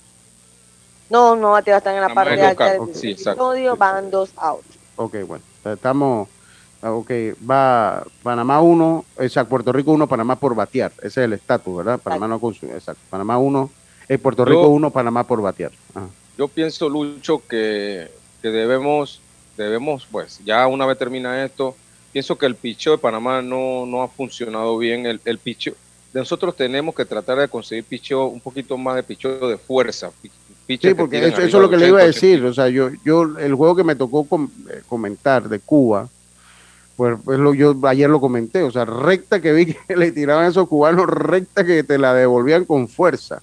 No, 1.10 1.36
no 1.36 1.52
bateó 1.52 1.76
están 1.78 1.96
en 1.96 2.02
la 2.02 2.08
Panamá 2.10 2.24
parte 2.38 2.42
alta 2.46 2.74
del 2.86 2.96
sí, 2.96 3.12
episodio, 3.12 3.76
van 3.76 4.10
dos 4.10 4.30
outs. 4.38 4.66
Ok, 4.96 5.16
bueno. 5.28 5.44
Estamos. 5.66 6.28
Ah, 6.84 6.92
Ok, 6.92 7.12
va 7.50 8.04
Panamá 8.22 8.62
1, 8.62 9.06
o 9.18 9.30
sea, 9.30 9.46
Puerto 9.46 9.72
Rico 9.72 9.92
1, 9.92 10.08
Panamá 10.08 10.36
por 10.36 10.54
batear. 10.56 10.92
Ese 11.00 11.08
es 11.08 11.18
el 11.18 11.34
estatus, 11.34 11.78
¿verdad? 11.78 12.00
Panamá 12.00 12.28
no 12.28 12.40
consume. 12.40 12.74
Exacto. 12.74 13.02
Panamá 13.10 13.38
1, 13.38 13.70
eh, 14.10 14.18
Puerto 14.18 14.46
Rico 14.46 14.64
Yo- 14.64 14.70
1, 14.70 14.90
Panamá 14.92 15.24
por 15.26 15.42
batear. 15.42 15.72
Ajá. 15.96 16.08
Yo 16.38 16.48
pienso, 16.48 16.90
Lucho, 16.90 17.42
que, 17.48 18.10
que 18.42 18.50
debemos, 18.50 19.22
debemos, 19.58 20.08
pues, 20.12 20.40
ya 20.44 20.68
una 20.68 20.86
vez 20.86 20.98
termina 20.98 21.44
esto, 21.46 21.76
pienso 22.12 22.38
que 22.38 22.46
el 22.48 22.56
picheo 22.56 22.94
de 22.94 22.98
Panamá 22.98 23.42
no, 23.42 23.86
no 23.86 24.02
ha 24.04 24.08
funcionado 24.08 24.78
bien. 24.78 25.06
El, 25.06 25.22
el 25.26 25.38
picheo, 25.38 25.74
nosotros 26.14 26.56
tenemos 26.56 26.94
que 26.96 27.06
tratar 27.06 27.38
de 27.40 27.48
conseguir 27.48 27.84
picheo, 27.86 28.26
un 28.28 28.40
poquito 28.40 28.78
más 28.78 28.96
de 28.96 29.04
picheo 29.04 29.48
de 29.48 29.58
fuerza. 29.58 30.10
Sí, 30.68 30.78
que 30.78 30.96
porque 30.96 31.28
eso, 31.28 31.42
es 31.42 31.52
lo 31.54 31.70
que 31.70 31.78
le 31.78 31.88
iba 31.90 32.00
a 32.00 32.04
80, 32.06 32.14
decir. 32.20 32.46
O 32.46 32.54
sea, 32.54 32.68
yo, 32.70 32.90
yo, 33.04 33.24
el 33.38 33.54
juego 33.54 33.76
que 33.76 33.84
me 33.84 33.96
tocó 33.96 34.24
com- 34.24 34.50
eh, 34.70 34.82
comentar 34.88 35.48
de 35.50 35.60
Cuba, 35.60 36.08
pues, 37.04 37.18
pues 37.26 37.38
lo, 37.38 37.54
yo 37.54 37.76
ayer 37.84 38.10
lo 38.10 38.22
comenté. 38.22 38.64
O 38.64 38.72
sea, 38.72 38.86
recta 38.86 39.42
que 39.42 39.52
vi 39.52 39.66
que 39.88 39.98
le 39.98 40.12
tiraban 40.14 40.46
a 40.46 40.48
esos 40.48 40.70
cubanos, 40.70 41.06
recta 41.08 41.66
que 41.66 41.84
te 41.84 41.98
la 41.98 42.14
devolvían 42.14 42.64
con 42.64 42.88
fuerza. 42.88 43.42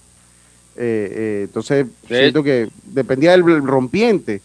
Eh, 0.75 1.11
eh, 1.11 1.41
entonces, 1.43 1.85
De- 2.09 2.17
siento 2.19 2.41
que 2.43 2.69
dependía 2.85 3.31
del 3.31 3.43
rompiente. 3.65 4.41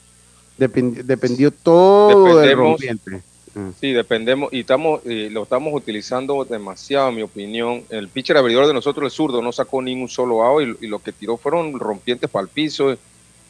Dependi- 0.58 1.02
dependió 1.02 1.50
todo 1.50 2.38
del 2.40 2.56
rompiente. 2.56 3.22
Mm. 3.54 3.70
Sí, 3.80 3.92
dependemos 3.92 4.52
y 4.52 4.60
estamos 4.60 5.00
y 5.06 5.30
lo 5.30 5.44
estamos 5.44 5.72
utilizando 5.72 6.44
demasiado, 6.44 7.08
en 7.08 7.14
mi 7.14 7.22
opinión. 7.22 7.84
El 7.88 8.08
pitcher 8.08 8.36
abridor 8.36 8.66
de 8.66 8.74
nosotros, 8.74 9.04
el 9.10 9.10
zurdo, 9.16 9.40
no 9.40 9.50
sacó 9.50 9.80
ni 9.80 9.94
un 9.98 10.08
solo 10.10 10.42
out 10.42 10.76
y, 10.80 10.84
y 10.84 10.88
lo 10.88 10.98
que 10.98 11.12
tiró 11.12 11.38
fueron 11.38 11.78
rompientes 11.78 12.28
para 12.28 12.42
el 12.42 12.48
piso. 12.50 12.94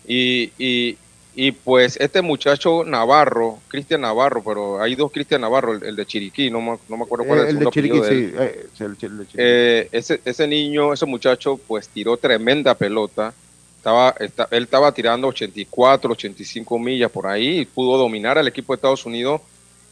Y, 0.06 0.52
y, 0.58 0.96
y 1.38 1.52
pues 1.52 1.98
este 2.00 2.22
muchacho 2.22 2.82
Navarro, 2.84 3.58
Cristian 3.68 4.00
Navarro, 4.00 4.42
pero 4.42 4.80
hay 4.80 4.94
dos 4.94 5.12
Cristian 5.12 5.42
Navarro, 5.42 5.74
el, 5.74 5.84
el 5.84 5.94
de 5.94 6.06
Chiriquí, 6.06 6.50
no 6.50 6.60
me, 6.62 6.78
no 6.88 6.96
me 6.96 7.02
acuerdo 7.04 7.26
cuál 7.26 7.40
es 7.40 7.44
Eh, 7.44 7.50
el 7.50 7.56
el 7.58 7.64
de 7.64 7.70
Chiriquí, 7.70 8.00
de 8.00 8.08
sí. 8.08 8.34
eh, 8.38 8.66
el, 8.80 8.86
el 8.86 8.92
de 8.92 8.96
Chiriquí. 8.98 9.34
Eh, 9.36 9.88
ese, 9.92 10.20
ese 10.24 10.46
niño, 10.48 10.92
ese 10.94 11.04
muchacho, 11.04 11.60
pues 11.68 11.88
tiró 11.88 12.16
tremenda 12.16 12.74
pelota. 12.74 13.34
Estaba, 13.76 14.14
esta- 14.18 14.48
él 14.50 14.64
estaba 14.64 14.90
tirando 14.92 15.28
84, 15.28 16.10
85 16.12 16.78
millas 16.78 17.10
por 17.10 17.26
ahí 17.26 17.60
y 17.60 17.64
pudo 17.66 17.98
dominar 17.98 18.38
al 18.38 18.48
equipo 18.48 18.72
de 18.72 18.76
Estados 18.76 19.04
Unidos 19.06 19.42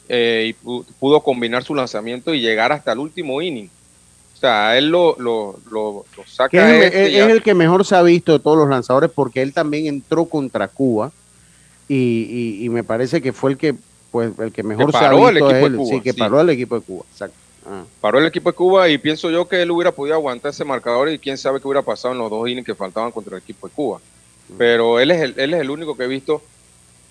eh, 0.08 0.46
y 0.50 0.66
pu- 0.66 0.84
pudo 0.98 1.20
combinar 1.20 1.62
su 1.62 1.74
lanzamiento 1.74 2.32
y 2.34 2.40
llegar 2.40 2.72
hasta 2.72 2.90
el 2.92 2.98
último 2.98 3.40
inning. 3.42 3.68
O 4.34 4.36
sea, 4.38 4.70
a 4.70 4.78
él 4.78 4.88
lo, 4.88 5.14
lo, 5.18 5.58
lo, 5.70 6.04
lo 6.16 6.26
saca 6.26 6.74
es, 6.76 6.84
este 6.86 7.06
es- 7.06 7.12
ya- 7.12 7.26
es 7.26 7.30
el 7.32 7.42
que 7.42 7.54
mejor 7.54 7.84
se 7.84 7.94
ha 7.96 8.02
visto 8.02 8.32
de 8.32 8.38
todos 8.40 8.56
los 8.56 8.68
lanzadores 8.68 9.10
porque 9.14 9.42
él 9.42 9.52
también 9.52 9.86
entró 9.86 10.24
contra 10.24 10.68
Cuba 10.68 11.12
y, 11.88 11.94
y- 11.94 12.64
y 12.64 12.68
me 12.68 12.84
parece 12.84 13.20
que 13.22 13.32
fue 13.32 13.50
el 13.52 13.56
que 13.58 13.74
pues 14.10 14.30
el 14.38 14.52
que 14.52 14.62
mejor 14.62 14.92
se 14.92 14.98
ha 14.98 15.00
paró 15.00 15.28
el 15.28 15.36
equipo 15.38 15.48
de 15.70 15.76
Cuba, 15.76 15.88
sí, 15.90 16.00
que 16.00 16.12
sí. 16.12 16.18
paró 16.18 16.40
el 16.40 16.50
equipo 16.50 16.74
de 16.76 16.80
Cuba, 16.82 17.04
exacto. 17.10 17.36
Ah. 17.66 17.82
paró 18.00 18.18
el 18.18 18.26
equipo 18.26 18.50
de 18.50 18.54
Cuba 18.56 18.88
y 18.88 18.98
pienso 18.98 19.30
yo 19.30 19.48
que 19.48 19.62
él 19.62 19.70
hubiera 19.70 19.90
podido 19.90 20.14
aguantar 20.14 20.50
ese 20.52 20.64
marcador 20.64 21.08
y 21.08 21.18
quién 21.18 21.36
sabe 21.38 21.60
qué 21.60 21.66
hubiera 21.66 21.82
pasado 21.82 22.12
en 22.12 22.18
los 22.20 22.30
dos 22.30 22.48
innings 22.48 22.66
que 22.66 22.74
faltaban 22.74 23.10
contra 23.10 23.36
el 23.36 23.42
equipo 23.42 23.66
de 23.68 23.72
Cuba. 23.74 24.00
Pero 24.58 25.00
él 25.00 25.10
es 25.10 25.20
el, 25.22 25.34
él 25.38 25.54
es 25.54 25.60
el 25.62 25.70
único 25.70 25.96
que 25.96 26.04
he 26.04 26.08
visto 26.08 26.42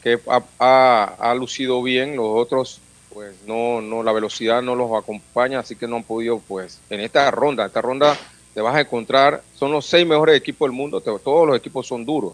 que 0.03 0.19
ha, 0.28 0.43
ha- 0.59 1.15
ha 1.19 1.36
lucido 1.36 1.82
bien, 1.82 2.15
los 2.15 2.28
otros 2.28 2.80
pues 3.13 3.34
no, 3.47 3.82
no, 3.82 4.01
la 4.03 4.11
velocidad 4.11 4.61
no 4.61 4.76
los 4.76 4.91
acompaña, 4.93 5.59
así 5.59 5.76
que 5.76 5.88
no 5.88 5.97
han 5.97 6.03
podido 6.03 6.39
pues 6.47 6.80
en 6.89 6.99
esta 6.99 7.30
ronda, 7.32 7.65
esta 7.65 7.82
ronda 7.82 8.17
te 8.53 8.61
vas 8.61 8.76
a 8.76 8.82
encontrar, 8.82 9.41
son 9.55 9.71
los 9.71 9.86
seis 9.86 10.05
mejores 10.07 10.36
equipos 10.38 10.67
del 10.69 10.76
mundo, 10.78 10.99
te- 11.01 11.11
todos 11.19 11.47
los 11.47 11.57
equipos 11.57 11.86
son 11.88 12.05
duros, 12.05 12.34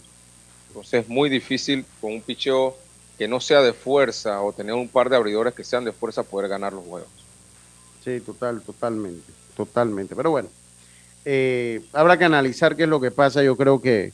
entonces 0.70 1.04
es 1.04 1.10
muy 1.10 1.30
difícil 1.30 1.86
con 2.00 2.14
un 2.14 2.22
picheo 2.22 2.78
que 3.18 3.28
no 3.28 3.42
sea 3.42 3.62
de 3.62 3.74
fuerza 3.74 4.42
o 4.42 4.54
tener 4.54 4.74
un 4.74 4.88
par 4.88 5.10
de 5.10 5.18
abridores 5.18 5.54
que 5.54 5.66
sean 5.66 5.84
de 5.84 5.92
fuerza 5.92 6.24
poder 6.24 6.50
ganar 6.50 6.72
los 6.72 6.86
juegos. 6.86 7.10
Sí, 8.04 8.22
total, 8.22 8.62
totalmente, 8.62 9.32
totalmente. 9.58 10.16
Pero 10.16 10.32
bueno, 10.32 10.48
eh, 11.26 11.82
habrá 11.92 12.18
que 12.18 12.26
analizar 12.26 12.78
qué 12.78 12.84
es 12.84 12.90
lo 12.90 13.02
que 13.02 13.12
pasa. 13.12 13.44
Yo 13.44 13.58
creo 13.58 13.82
que 13.82 14.14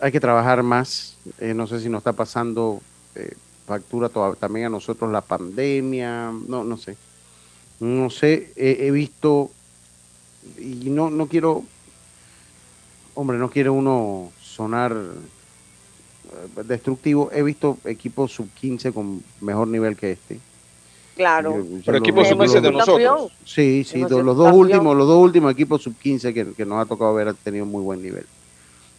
hay 0.00 0.10
que 0.10 0.18
trabajar 0.18 0.62
más. 0.64 1.16
Eh, 1.38 1.54
no 1.54 1.68
sé 1.68 1.80
si 1.80 1.88
nos 1.88 2.00
está 2.00 2.12
pasando 2.12 2.80
eh, 3.14 3.34
factura 3.64 4.08
también 4.34 4.66
a 4.66 4.70
nosotros 4.70 5.12
la 5.12 5.20
pandemia. 5.20 6.32
No, 6.48 6.64
no 6.64 6.76
sé. 6.76 6.96
No 7.78 8.10
sé. 8.10 8.52
he 8.56 8.90
visto 8.90 9.50
y 10.58 10.90
no, 10.90 11.10
no 11.10 11.26
quiero, 11.26 11.64
hombre, 13.14 13.38
no 13.38 13.50
quiere 13.50 13.70
uno 13.70 14.32
sonar 14.56 14.92
eh, 14.96 16.62
destructivo. 16.64 17.30
He 17.32 17.42
visto 17.42 17.78
equipos 17.84 18.32
sub 18.32 18.48
15 18.54 18.92
con 18.92 19.22
mejor 19.40 19.68
nivel 19.68 19.96
que 19.96 20.12
este. 20.12 20.40
Claro. 21.14 21.64
Pero 21.84 21.98
equipos 21.98 22.28
sub 22.28 22.40
15 22.40 22.60
de 22.60 22.72
nosotros. 22.72 23.32
Sí, 23.44 23.84
sí, 23.84 24.00
los 24.00 24.36
dos 24.36 24.52
últimos, 24.52 24.96
los 24.96 25.06
dos 25.06 25.22
últimos 25.22 25.52
equipos 25.52 25.82
sub 25.82 25.94
15 25.96 26.34
que, 26.34 26.52
que, 26.52 26.66
nos 26.66 26.82
ha 26.82 26.86
tocado 26.86 27.14
ver 27.14 27.28
han 27.28 27.36
tenido 27.36 27.66
muy 27.66 27.82
buen 27.82 28.02
nivel. 28.02 28.26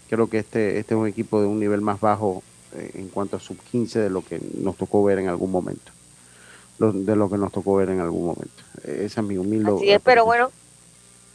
Creo 0.10 0.30
que 0.30 0.39
este, 0.39 0.80
este 0.80 0.93
es 0.93 0.99
un 0.99 1.08
equipo 1.08 1.41
de 1.41 1.47
un 1.47 1.60
nivel 1.60 1.82
más 1.82 1.99
bajo 1.99 2.43
eh, 2.76 2.91
en 2.95 3.10
cuanto 3.10 3.38
a 3.38 3.39
sub 3.39 3.58
15 3.72 3.99
de 3.99 4.10
lo 4.10 4.22
que 4.22 4.39
nos 4.60 4.76
tocó 4.78 5.03
ver 5.03 5.20
en 5.20 5.28
algún 5.28 5.51
momento. 5.51 5.91
de 6.80 7.16
lo 7.16 7.30
que 7.30 7.38
nos 7.38 7.51
tocó 7.51 7.76
ver 7.76 7.89
en 7.89 7.99
algún 7.99 8.26
momento. 8.28 8.64
Esa 8.84 9.22
es 9.22 9.28
mi 9.28 9.38
humilde. 9.38 9.72
Así 9.76 9.89
es, 9.89 10.01
pero 10.01 10.26
bueno, 10.26 10.51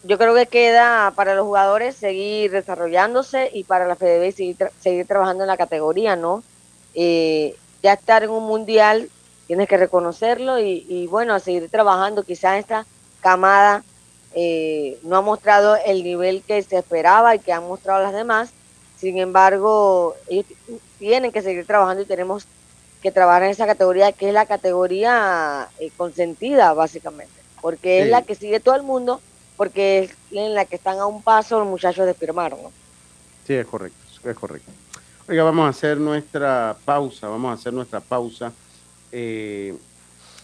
yo 0.04 0.18
creo 0.18 0.34
que 0.34 0.46
queda 0.46 1.12
para 1.14 1.34
los 1.34 1.44
jugadores 1.44 1.94
seguir 1.94 2.50
desarrollándose 2.50 3.50
y 3.52 3.64
para 3.64 3.86
la 3.86 3.94
FDB 3.94 4.32
seguir, 4.34 4.56
seguir 4.80 5.06
trabajando 5.06 5.44
en 5.44 5.48
la 5.48 5.56
categoría, 5.56 6.16
¿no? 6.16 6.42
Eh, 6.94 7.56
ya 7.82 7.94
estar 7.94 8.24
en 8.24 8.30
un 8.30 8.44
mundial, 8.44 9.08
tienes 9.46 9.68
que 9.68 9.76
reconocerlo 9.76 10.58
y, 10.58 11.06
bueno, 11.10 11.34
a 11.34 11.40
seguir 11.40 11.68
trabajando. 11.68 12.24
Quizás 12.24 12.58
esta 12.58 12.86
camada 13.20 13.84
eh, 14.34 14.98
no 15.02 15.16
ha 15.16 15.20
mostrado 15.20 15.76
el 15.84 16.02
nivel 16.02 16.42
que 16.42 16.62
se 16.62 16.78
esperaba 16.78 17.34
y 17.34 17.38
que 17.38 17.52
han 17.52 17.66
mostrado 17.66 18.02
las 18.02 18.12
demás. 18.12 18.50
Sin 18.96 19.18
embargo, 19.18 20.14
ellos 20.28 20.46
tienen 20.98 21.32
que 21.32 21.42
seguir 21.42 21.66
trabajando 21.66 22.02
y 22.02 22.06
tenemos 22.06 22.46
que 23.02 23.10
trabajar 23.10 23.42
en 23.44 23.50
esa 23.50 23.66
categoría 23.66 24.12
que 24.12 24.28
es 24.28 24.34
la 24.34 24.46
categoría 24.46 25.68
eh, 25.80 25.90
consentida, 25.96 26.72
básicamente, 26.72 27.34
porque 27.60 28.02
es 28.02 28.08
la 28.08 28.22
que 28.22 28.36
sigue 28.36 28.60
todo 28.60 28.76
el 28.76 28.84
mundo 28.84 29.20
porque 29.62 30.10
en 30.32 30.54
la 30.54 30.64
que 30.64 30.74
están 30.74 30.98
a 30.98 31.06
un 31.06 31.22
paso 31.22 31.60
los 31.60 31.68
muchachos 31.68 32.04
de 32.04 32.14
firmar, 32.14 32.50
¿no? 32.50 32.72
Sí, 33.46 33.54
es 33.54 33.64
correcto, 33.64 33.96
es 34.24 34.36
correcto. 34.36 34.72
Oiga, 35.28 35.44
vamos 35.44 35.66
a 35.66 35.68
hacer 35.68 35.98
nuestra 35.98 36.76
pausa, 36.84 37.28
vamos 37.28 37.50
a 37.50 37.52
hacer 37.52 37.72
nuestra 37.72 38.00
pausa. 38.00 38.52
Eh, 39.12 39.72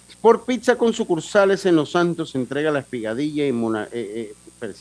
Sport 0.08 0.46
Pizza 0.46 0.78
con 0.78 0.92
sucursales 0.92 1.66
en 1.66 1.74
Los 1.74 1.90
Santos 1.90 2.36
entrega 2.36 2.70
la 2.70 2.78
espigadilla 2.78 3.44
y 3.44 3.50
Mona, 3.50 3.88
eh, 3.90 4.36
eh, 4.62 4.74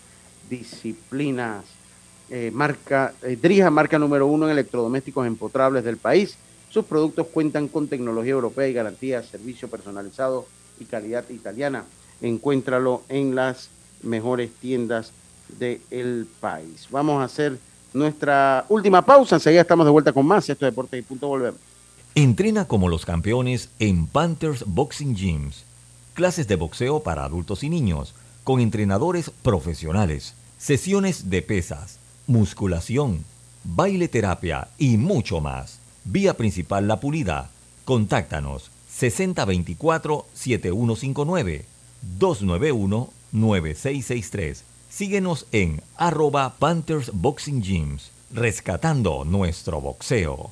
disciplinas. 0.50 1.64
Eh, 2.32 2.50
marca, 2.52 3.14
Drija, 3.40 3.70
marca 3.70 4.00
número 4.00 4.26
uno 4.26 4.48
en 4.48 4.54
electrodomésticos 4.54 5.28
empotrables 5.28 5.84
del 5.84 5.98
país 5.98 6.40
sus 6.74 6.86
productos 6.86 7.28
cuentan 7.28 7.68
con 7.68 7.88
tecnología 7.88 8.32
europea 8.32 8.68
y 8.68 8.74
garantía, 8.74 9.22
servicio 9.22 9.68
personalizado 9.68 10.48
y 10.80 10.86
calidad 10.86 11.30
italiana. 11.30 11.86
Encuéntralo 12.20 13.04
en 13.10 13.36
las 13.36 13.70
mejores 14.02 14.52
tiendas 14.60 15.12
del 15.60 16.28
país. 16.40 16.88
Vamos 16.90 17.22
a 17.22 17.26
hacer 17.26 17.60
nuestra 17.94 18.66
última 18.70 19.06
pausa. 19.06 19.36
Enseguida 19.36 19.62
estamos 19.62 19.86
de 19.86 19.92
vuelta 19.92 20.14
con 20.14 20.26
más. 20.26 20.50
Esto 20.50 20.66
es 20.66 20.72
Deportes 20.72 21.00
y 21.00 21.04
Punto. 21.04 21.28
Volvemos. 21.28 21.60
Entrena 22.16 22.66
como 22.66 22.90
los 22.90 23.06
campeones 23.06 23.70
en 23.78 24.08
Panthers 24.08 24.64
Boxing 24.66 25.16
Gyms. 25.16 25.66
Clases 26.16 26.48
de 26.48 26.56
boxeo 26.56 27.02
para 27.02 27.24
adultos 27.24 27.64
y 27.64 27.70
niños, 27.70 28.16
con 28.44 28.60
entrenadores 28.60 29.30
profesionales, 29.30 30.34
sesiones 30.58 31.30
de 31.30 31.44
pesas, 31.44 32.00
musculación, 32.26 33.24
baile 33.64 34.08
terapia 34.08 34.70
y 34.80 34.98
mucho 34.98 35.40
más. 35.40 35.83
Vía 36.06 36.36
principal 36.36 36.88
La 36.88 37.00
Pulida. 37.00 37.52
Contáctanos 37.86 38.72
6024-7159 39.00 41.66
291-9663. 42.20 44.64
Síguenos 44.90 45.46
en 45.52 45.82
arroba 45.96 46.56
Panthers 46.60 47.12
Boxing 47.14 47.62
Gyms, 47.62 48.10
rescatando 48.32 49.24
nuestro 49.26 49.82
boxeo. 49.82 50.52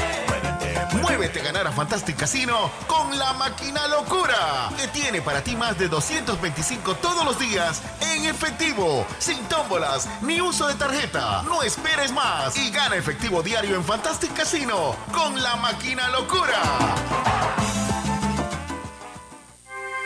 Muévete 1.21 1.41
a 1.41 1.43
ganar 1.43 1.67
a 1.67 1.71
Fantastic 1.71 2.15
Casino 2.15 2.71
con 2.87 3.15
la 3.15 3.33
máquina 3.33 3.87
locura, 3.87 4.71
que 4.75 4.87
tiene 4.87 5.21
para 5.21 5.43
ti 5.43 5.55
más 5.55 5.77
de 5.77 5.87
225 5.87 6.95
todos 6.95 7.23
los 7.23 7.37
días 7.37 7.83
en 8.15 8.25
efectivo, 8.25 9.05
sin 9.19 9.37
tómbolas 9.43 10.09
ni 10.23 10.41
uso 10.41 10.65
de 10.65 10.73
tarjeta. 10.73 11.43
No 11.43 11.61
esperes 11.61 12.11
más 12.11 12.57
y 12.57 12.71
gana 12.71 12.95
efectivo 12.95 13.43
diario 13.43 13.75
en 13.75 13.83
Fantastic 13.83 14.33
Casino 14.33 14.95
con 15.13 15.39
la 15.43 15.57
máquina 15.57 16.09
locura. 16.09 16.59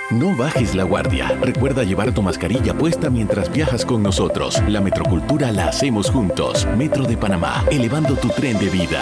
No 0.09 0.35
bajes 0.35 0.75
la 0.75 0.83
guardia. 0.83 1.29
Recuerda 1.39 1.83
llevar 1.83 2.13
tu 2.13 2.23
mascarilla 2.23 2.73
puesta 2.73 3.09
mientras 3.09 3.49
viajas 3.53 3.85
con 3.85 4.03
nosotros. 4.03 4.61
La 4.67 4.81
metrocultura 4.81 5.49
la 5.53 5.69
hacemos 5.69 6.11
juntos. 6.11 6.67
Metro 6.75 7.05
de 7.05 7.15
Panamá, 7.15 7.63
elevando 7.71 8.17
tu 8.17 8.27
tren 8.27 8.59
de 8.59 8.69
vida. 8.69 9.01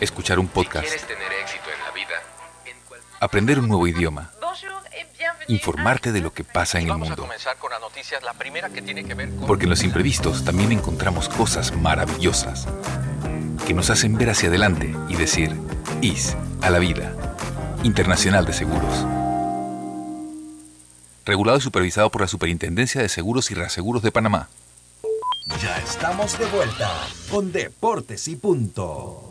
Escuchar 0.00 0.38
un 0.38 0.48
podcast. 0.48 0.88
tener 1.06 1.32
éxito 1.42 1.64
en 1.76 1.84
la 1.84 1.90
vida, 1.90 2.14
Aprender 3.20 3.58
un 3.58 3.68
nuevo 3.68 3.86
idioma. 3.86 4.32
Informarte 5.48 6.10
de 6.10 6.20
lo 6.20 6.32
que 6.32 6.42
pasa 6.42 6.80
en 6.80 6.88
el 6.88 6.96
mundo. 6.96 7.28
Porque 9.46 9.64
en 9.64 9.70
los 9.70 9.82
imprevistos 9.82 10.42
también 10.44 10.72
encontramos 10.72 11.28
cosas 11.28 11.76
maravillosas 11.76 12.66
que 13.66 13.74
nos 13.74 13.90
hacen 13.90 14.16
ver 14.16 14.30
hacia 14.30 14.48
adelante 14.48 14.94
y 15.08 15.16
decir, 15.16 15.54
IS 16.00 16.34
a 16.62 16.70
la 16.70 16.78
vida. 16.78 17.14
Internacional 17.82 18.46
de 18.46 18.54
Seguros. 18.54 19.06
Regulado 21.26 21.58
y 21.58 21.60
supervisado 21.60 22.10
por 22.10 22.22
la 22.22 22.28
Superintendencia 22.28 23.02
de 23.02 23.08
Seguros 23.10 23.50
y 23.50 23.54
Reaseguros 23.54 24.02
de 24.02 24.12
Panamá. 24.12 24.48
Ya 25.60 25.76
estamos 25.78 26.38
de 26.38 26.46
vuelta 26.46 26.90
con 27.30 27.52
Deportes 27.52 28.28
y 28.28 28.36
Punto. 28.36 29.29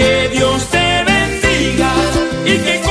Que 0.00 0.30
Dios 0.30 0.66
te 0.70 1.04
bendiga 1.04 1.92
y 2.46 2.56
que 2.56 2.89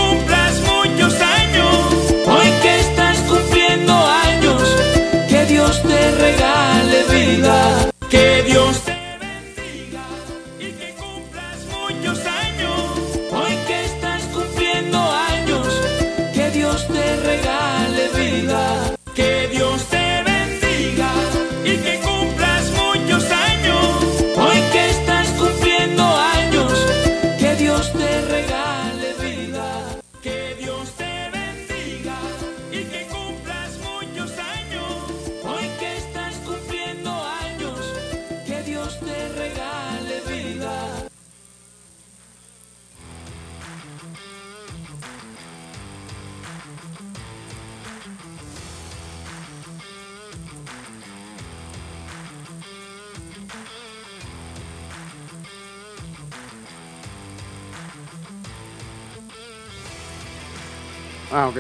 Ah, 61.40 61.48
ok. 61.48 61.60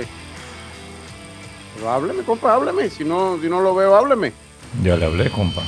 Pero 1.75 1.89
hábleme, 1.89 2.23
compa, 2.23 2.53
hábleme. 2.53 2.89
Si 2.89 3.05
no, 3.05 3.39
si 3.41 3.47
no 3.47 3.61
lo 3.61 3.73
veo, 3.73 3.95
hábleme. 3.95 4.34
Ya 4.84 4.97
le 4.97 5.05
hablé, 5.05 5.30
compa. 5.30 5.63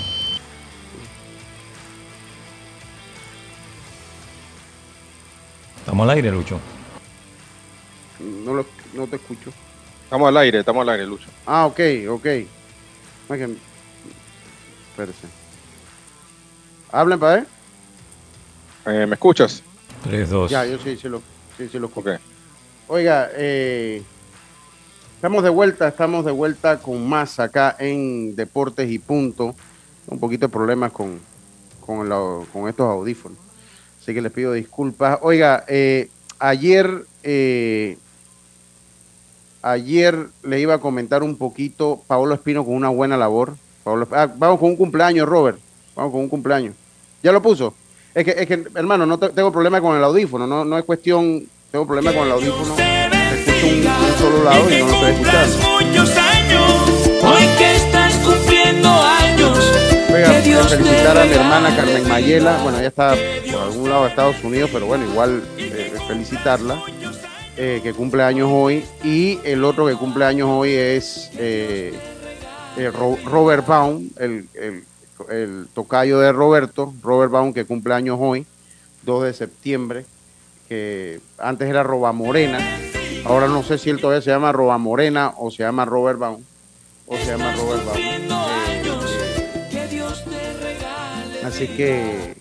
Estamos 5.77 6.03
al 6.03 6.09
aire, 6.09 6.29
Lucho. 6.29 6.59
No, 8.19 8.53
lo, 8.53 8.65
no 8.93 9.07
te 9.07 9.15
escucho. 9.15 9.53
Estamos 10.03 10.27
al 10.27 10.37
aire, 10.37 10.59
estamos 10.59 10.81
al 10.81 10.89
aire, 10.89 11.05
Lucho. 11.05 11.29
Ah, 11.45 11.65
ok, 11.65 11.79
ok. 12.09 12.25
Espérese. 14.89 15.27
Hablen 16.91 17.17
para 17.17 17.35
ver. 17.35 17.47
Eh, 18.87 19.05
¿Me 19.05 19.13
escuchas? 19.13 19.63
3, 20.03 20.29
2. 20.29 20.51
Ya, 20.51 20.65
yo 20.65 20.77
sí, 20.79 20.97
sí 20.97 21.07
lo, 21.07 21.21
sí, 21.57 21.69
sí 21.69 21.79
lo 21.79 21.87
escucho. 21.87 22.19
Oiga, 22.93 23.29
eh, 23.37 24.03
estamos 25.15 25.43
de 25.45 25.49
vuelta, 25.49 25.87
estamos 25.87 26.25
de 26.25 26.33
vuelta 26.33 26.79
con 26.79 27.07
más 27.07 27.39
acá 27.39 27.73
en 27.79 28.35
Deportes 28.35 28.91
y 28.91 28.99
Punto. 28.99 29.55
Un 30.07 30.19
poquito 30.19 30.47
de 30.47 30.51
problemas 30.51 30.91
con, 30.91 31.17
con, 31.79 32.67
estos 32.67 32.85
audífonos. 32.85 33.37
Así 33.97 34.13
que 34.13 34.21
les 34.21 34.33
pido 34.33 34.51
disculpas. 34.51 35.19
Oiga, 35.21 35.63
eh, 35.69 36.09
ayer, 36.37 37.05
eh, 37.23 37.97
ayer 39.61 40.27
le 40.43 40.59
iba 40.59 40.73
a 40.73 40.79
comentar 40.79 41.23
un 41.23 41.37
poquito 41.37 42.01
Paolo 42.07 42.35
Espino 42.35 42.65
con 42.65 42.73
una 42.73 42.89
buena 42.89 43.15
labor. 43.15 43.55
Paolo- 43.85 44.09
ah, 44.11 44.29
vamos 44.35 44.59
con 44.59 44.67
un 44.71 44.75
cumpleaños, 44.75 45.29
Robert. 45.29 45.59
Vamos 45.95 46.11
con 46.11 46.19
un 46.19 46.27
cumpleaños. 46.27 46.75
¿Ya 47.23 47.31
lo 47.31 47.41
puso? 47.41 47.73
Es 48.13 48.25
que, 48.25 48.31
es 48.31 48.47
que 48.47 48.65
hermano, 48.75 49.05
no 49.05 49.17
te- 49.17 49.29
tengo 49.29 49.49
problema 49.49 49.79
con 49.79 49.95
el 49.95 50.03
audífono. 50.03 50.45
No, 50.45 50.65
no 50.65 50.77
es 50.77 50.83
cuestión. 50.83 51.47
Tengo 51.71 51.85
problema 51.87 52.13
con 52.13 52.25
el 52.25 52.31
audífono. 52.33 52.75
Escucho 52.77 53.67
un, 53.67 53.79
un 53.79 54.17
solo 54.17 54.43
lado 54.43 54.69
y 54.69 54.77
no 54.79 54.87
lo 54.87 54.93
estoy 54.93 55.11
escuchando. 55.11 55.57
muchos 55.69 56.17
años. 56.17 56.71
Hoy 57.23 57.47
que 57.57 57.75
estás 57.75 58.13
cumpliendo 58.15 58.89
años. 58.89 59.71
Que 60.07 60.41
Dios 60.41 60.67
felicitar 60.69 61.17
a 61.17 61.25
mi 61.25 61.33
hermana 61.33 61.75
Carmen 61.75 62.07
Mayela. 62.07 62.59
Bueno, 62.63 62.79
ella 62.79 62.89
está 62.89 63.15
por 63.51 63.61
algún 63.61 63.89
lado 63.89 64.03
de 64.03 64.09
Estados 64.09 64.43
Unidos, 64.43 64.69
pero 64.73 64.85
bueno, 64.85 65.05
igual 65.05 65.41
eh, 65.57 65.93
felicitarla. 66.07 66.81
eh, 67.57 67.79
que 67.83 67.93
cumple 67.93 68.23
años 68.23 68.49
hoy. 68.51 68.83
Y 69.03 69.39
el 69.45 69.63
otro 69.63 69.87
que 69.87 69.93
cumple 69.95 70.25
años 70.25 70.49
hoy 70.51 70.73
es 70.73 71.31
eh, 71.37 71.93
eh, 72.77 72.91
Ro- 72.91 73.17
Robert 73.25 73.65
Baum, 73.65 74.09
el, 74.17 74.47
el- 74.55 74.83
el 75.29 75.67
tocayo 75.73 76.19
de 76.19 76.31
Roberto. 76.33 76.93
Robert 77.01 77.31
Baum, 77.31 77.53
que 77.53 77.63
cumple 77.63 77.93
años 77.93 78.17
hoy, 78.19 78.45
2 79.03 79.23
de 79.23 79.33
septiembre. 79.33 80.05
Que 80.71 81.19
antes 81.37 81.67
era 81.67 81.83
Roba 81.83 82.13
Morena. 82.13 82.57
Ahora 83.25 83.49
no 83.49 83.61
sé 83.61 83.77
si 83.77 83.89
él 83.89 83.99
todavía 83.99 84.21
se 84.21 84.29
llama 84.31 84.53
Roba 84.53 84.77
Morena 84.77 85.33
o 85.37 85.51
se 85.51 85.63
llama 85.63 85.83
Robert 85.83 86.17
Baum. 86.17 86.41
O 87.07 87.17
se 87.17 87.25
llama 87.25 87.53
Robert 87.57 87.83
Baum. 87.83 87.97
Regale 90.63 91.41
Así 91.43 91.67
que, 91.67 92.35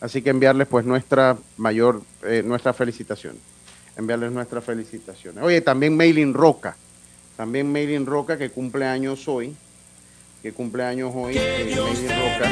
así 0.00 0.20
que 0.20 0.30
enviarles 0.30 0.66
pues 0.66 0.84
nuestra 0.84 1.36
mayor, 1.58 2.02
eh, 2.24 2.42
nuestra 2.44 2.72
felicitación. 2.72 3.36
Enviarles 3.96 4.32
nuestras 4.32 4.64
felicitaciones. 4.64 5.44
Oye, 5.44 5.60
también 5.60 5.96
Maylin 5.96 6.34
Roca. 6.34 6.74
También 7.36 7.70
Maylin 7.70 8.04
Roca 8.04 8.36
que 8.36 8.50
cumple 8.50 8.84
años 8.84 9.28
hoy. 9.28 9.54
Que 10.42 10.52
cumple 10.52 10.82
años 10.82 11.12
hoy. 11.14 11.36
eh, 11.38 11.76
Roca. 11.76 12.50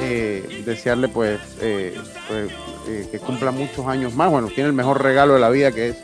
eh, 0.00 0.62
desearle 0.64 1.08
pues, 1.08 1.40
eh, 1.60 1.98
pues, 2.28 2.52
eh, 2.86 3.08
que 3.10 3.18
cumpla 3.18 3.50
muchos 3.50 3.86
años 3.86 4.14
más. 4.14 4.30
Bueno, 4.30 4.48
tiene 4.48 4.68
el 4.68 4.74
mejor 4.74 5.02
regalo 5.02 5.34
de 5.34 5.40
la 5.40 5.50
vida 5.50 5.72
que 5.72 5.88
es 5.90 5.96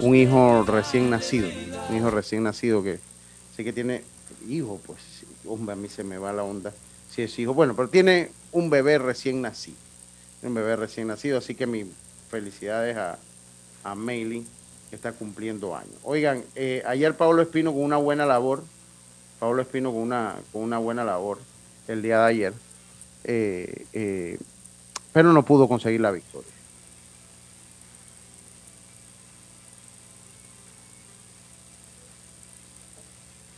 un 0.00 0.14
hijo 0.14 0.64
recién 0.64 1.10
nacido. 1.10 1.48
Un 1.90 1.96
hijo 1.96 2.10
recién 2.10 2.42
nacido 2.42 2.82
que 2.82 2.98
sí 3.56 3.64
que 3.64 3.72
tiene 3.72 4.02
hijo, 4.48 4.80
pues, 4.86 4.98
hombre, 5.46 5.72
a 5.72 5.76
mí 5.76 5.88
se 5.88 6.04
me 6.04 6.18
va 6.18 6.32
la 6.32 6.44
onda 6.44 6.72
si 7.10 7.22
es 7.22 7.38
hijo. 7.38 7.54
Bueno, 7.54 7.74
pero 7.74 7.88
tiene 7.88 8.30
un 8.52 8.70
bebé 8.70 8.98
recién 8.98 9.42
nacido. 9.42 9.76
Un 10.42 10.54
bebé 10.54 10.76
recién 10.76 11.08
nacido, 11.08 11.38
así 11.38 11.54
que 11.54 11.66
mis 11.66 11.86
felicidades 12.30 12.96
a, 12.96 13.18
a 13.84 13.96
que 14.88 14.96
está 14.96 15.12
cumpliendo 15.12 15.76
años. 15.76 15.94
Oigan, 16.02 16.44
eh, 16.54 16.82
ayer 16.86 17.14
Pablo 17.14 17.42
Espino 17.42 17.72
con 17.72 17.82
una 17.82 17.96
buena 17.96 18.24
labor, 18.24 18.62
Pablo 19.38 19.62
Espino 19.62 19.92
con 19.92 20.00
una, 20.00 20.36
con 20.52 20.62
una 20.62 20.78
buena 20.78 21.04
labor 21.04 21.38
el 21.88 22.02
día 22.02 22.20
de 22.20 22.26
ayer, 22.26 22.52
eh, 23.24 23.86
eh, 23.92 24.38
pero 25.12 25.32
no 25.32 25.42
pudo 25.42 25.68
conseguir 25.68 26.00
la 26.00 26.10
victoria. 26.10 26.50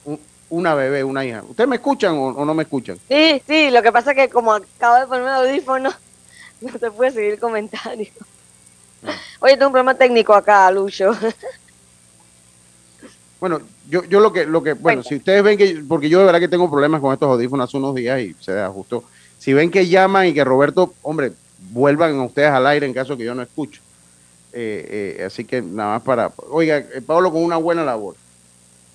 Un- 0.05 0.21
una 0.51 0.75
bebé, 0.75 1.05
una 1.05 1.25
hija. 1.25 1.43
¿Ustedes 1.49 1.69
me 1.69 1.77
escuchan 1.77 2.15
o, 2.17 2.45
no 2.45 2.55
me 2.55 2.63
escuchan? 2.63 2.99
Sí, 3.09 3.43
sí, 3.47 3.71
lo 3.71 3.83
que 3.83 3.93
pasa 3.93 4.13
es 4.13 4.17
que 4.17 4.29
como 4.29 4.53
acabo 4.53 4.97
de 4.97 5.07
ponerme 5.07 5.31
audífono, 5.31 5.91
no 6.61 6.79
te 6.79 6.91
puede 6.91 7.13
seguir 7.13 7.33
el 7.35 7.41
comentario. 7.41 8.09
Ah. 9.07 9.17
Oye, 9.41 9.55
tengo 9.55 9.67
un 9.67 9.73
problema 9.73 9.95
técnico 9.95 10.35
acá, 10.35 10.71
Lucho. 10.71 11.13
Bueno, 13.41 13.63
yo, 13.89 14.05
yo 14.05 14.21
lo 14.21 14.35
que, 14.35 14.45
lo 14.45 14.63
que, 14.63 14.75
bueno, 14.75 15.03
si 15.03 15.17
ustedes 15.17 15.43
ven 15.43 15.57
que, 15.57 15.83
porque 15.89 16.11
yo 16.11 16.19
de 16.19 16.27
verdad 16.27 16.41
que 16.41 16.49
tengo 16.49 16.71
problemas 16.71 17.01
con 17.01 17.11
estos 17.15 17.27
audífonos 17.27 17.71
hace 17.71 17.79
unos 17.79 17.95
días 17.95 18.21
y 18.21 18.35
se 18.39 18.61
ajustó. 18.61 19.05
Si 19.41 19.53
ven 19.55 19.71
que 19.71 19.87
llaman 19.89 20.27
y 20.27 20.35
que 20.35 20.45
Roberto, 20.45 20.93
hombre, 21.03 21.33
vuelvan 21.73 22.19
a 22.19 22.25
ustedes 22.25 22.51
al 22.51 22.67
aire 22.67 22.85
en 22.87 22.93
caso 22.93 23.17
que 23.17 23.25
yo 23.25 23.35
no 23.35 23.41
escucho. 23.43 23.81
Eh, 24.53 25.17
eh, 25.19 25.25
así 25.25 25.45
que 25.45 25.63
nada 25.63 25.95
más 25.95 26.03
para, 26.03 26.33
oiga, 26.51 26.77
eh, 26.79 27.01
Pablo 27.07 27.31
con 27.33 27.43
una 27.45 27.57
buena 27.57 27.85
labor 27.85 28.17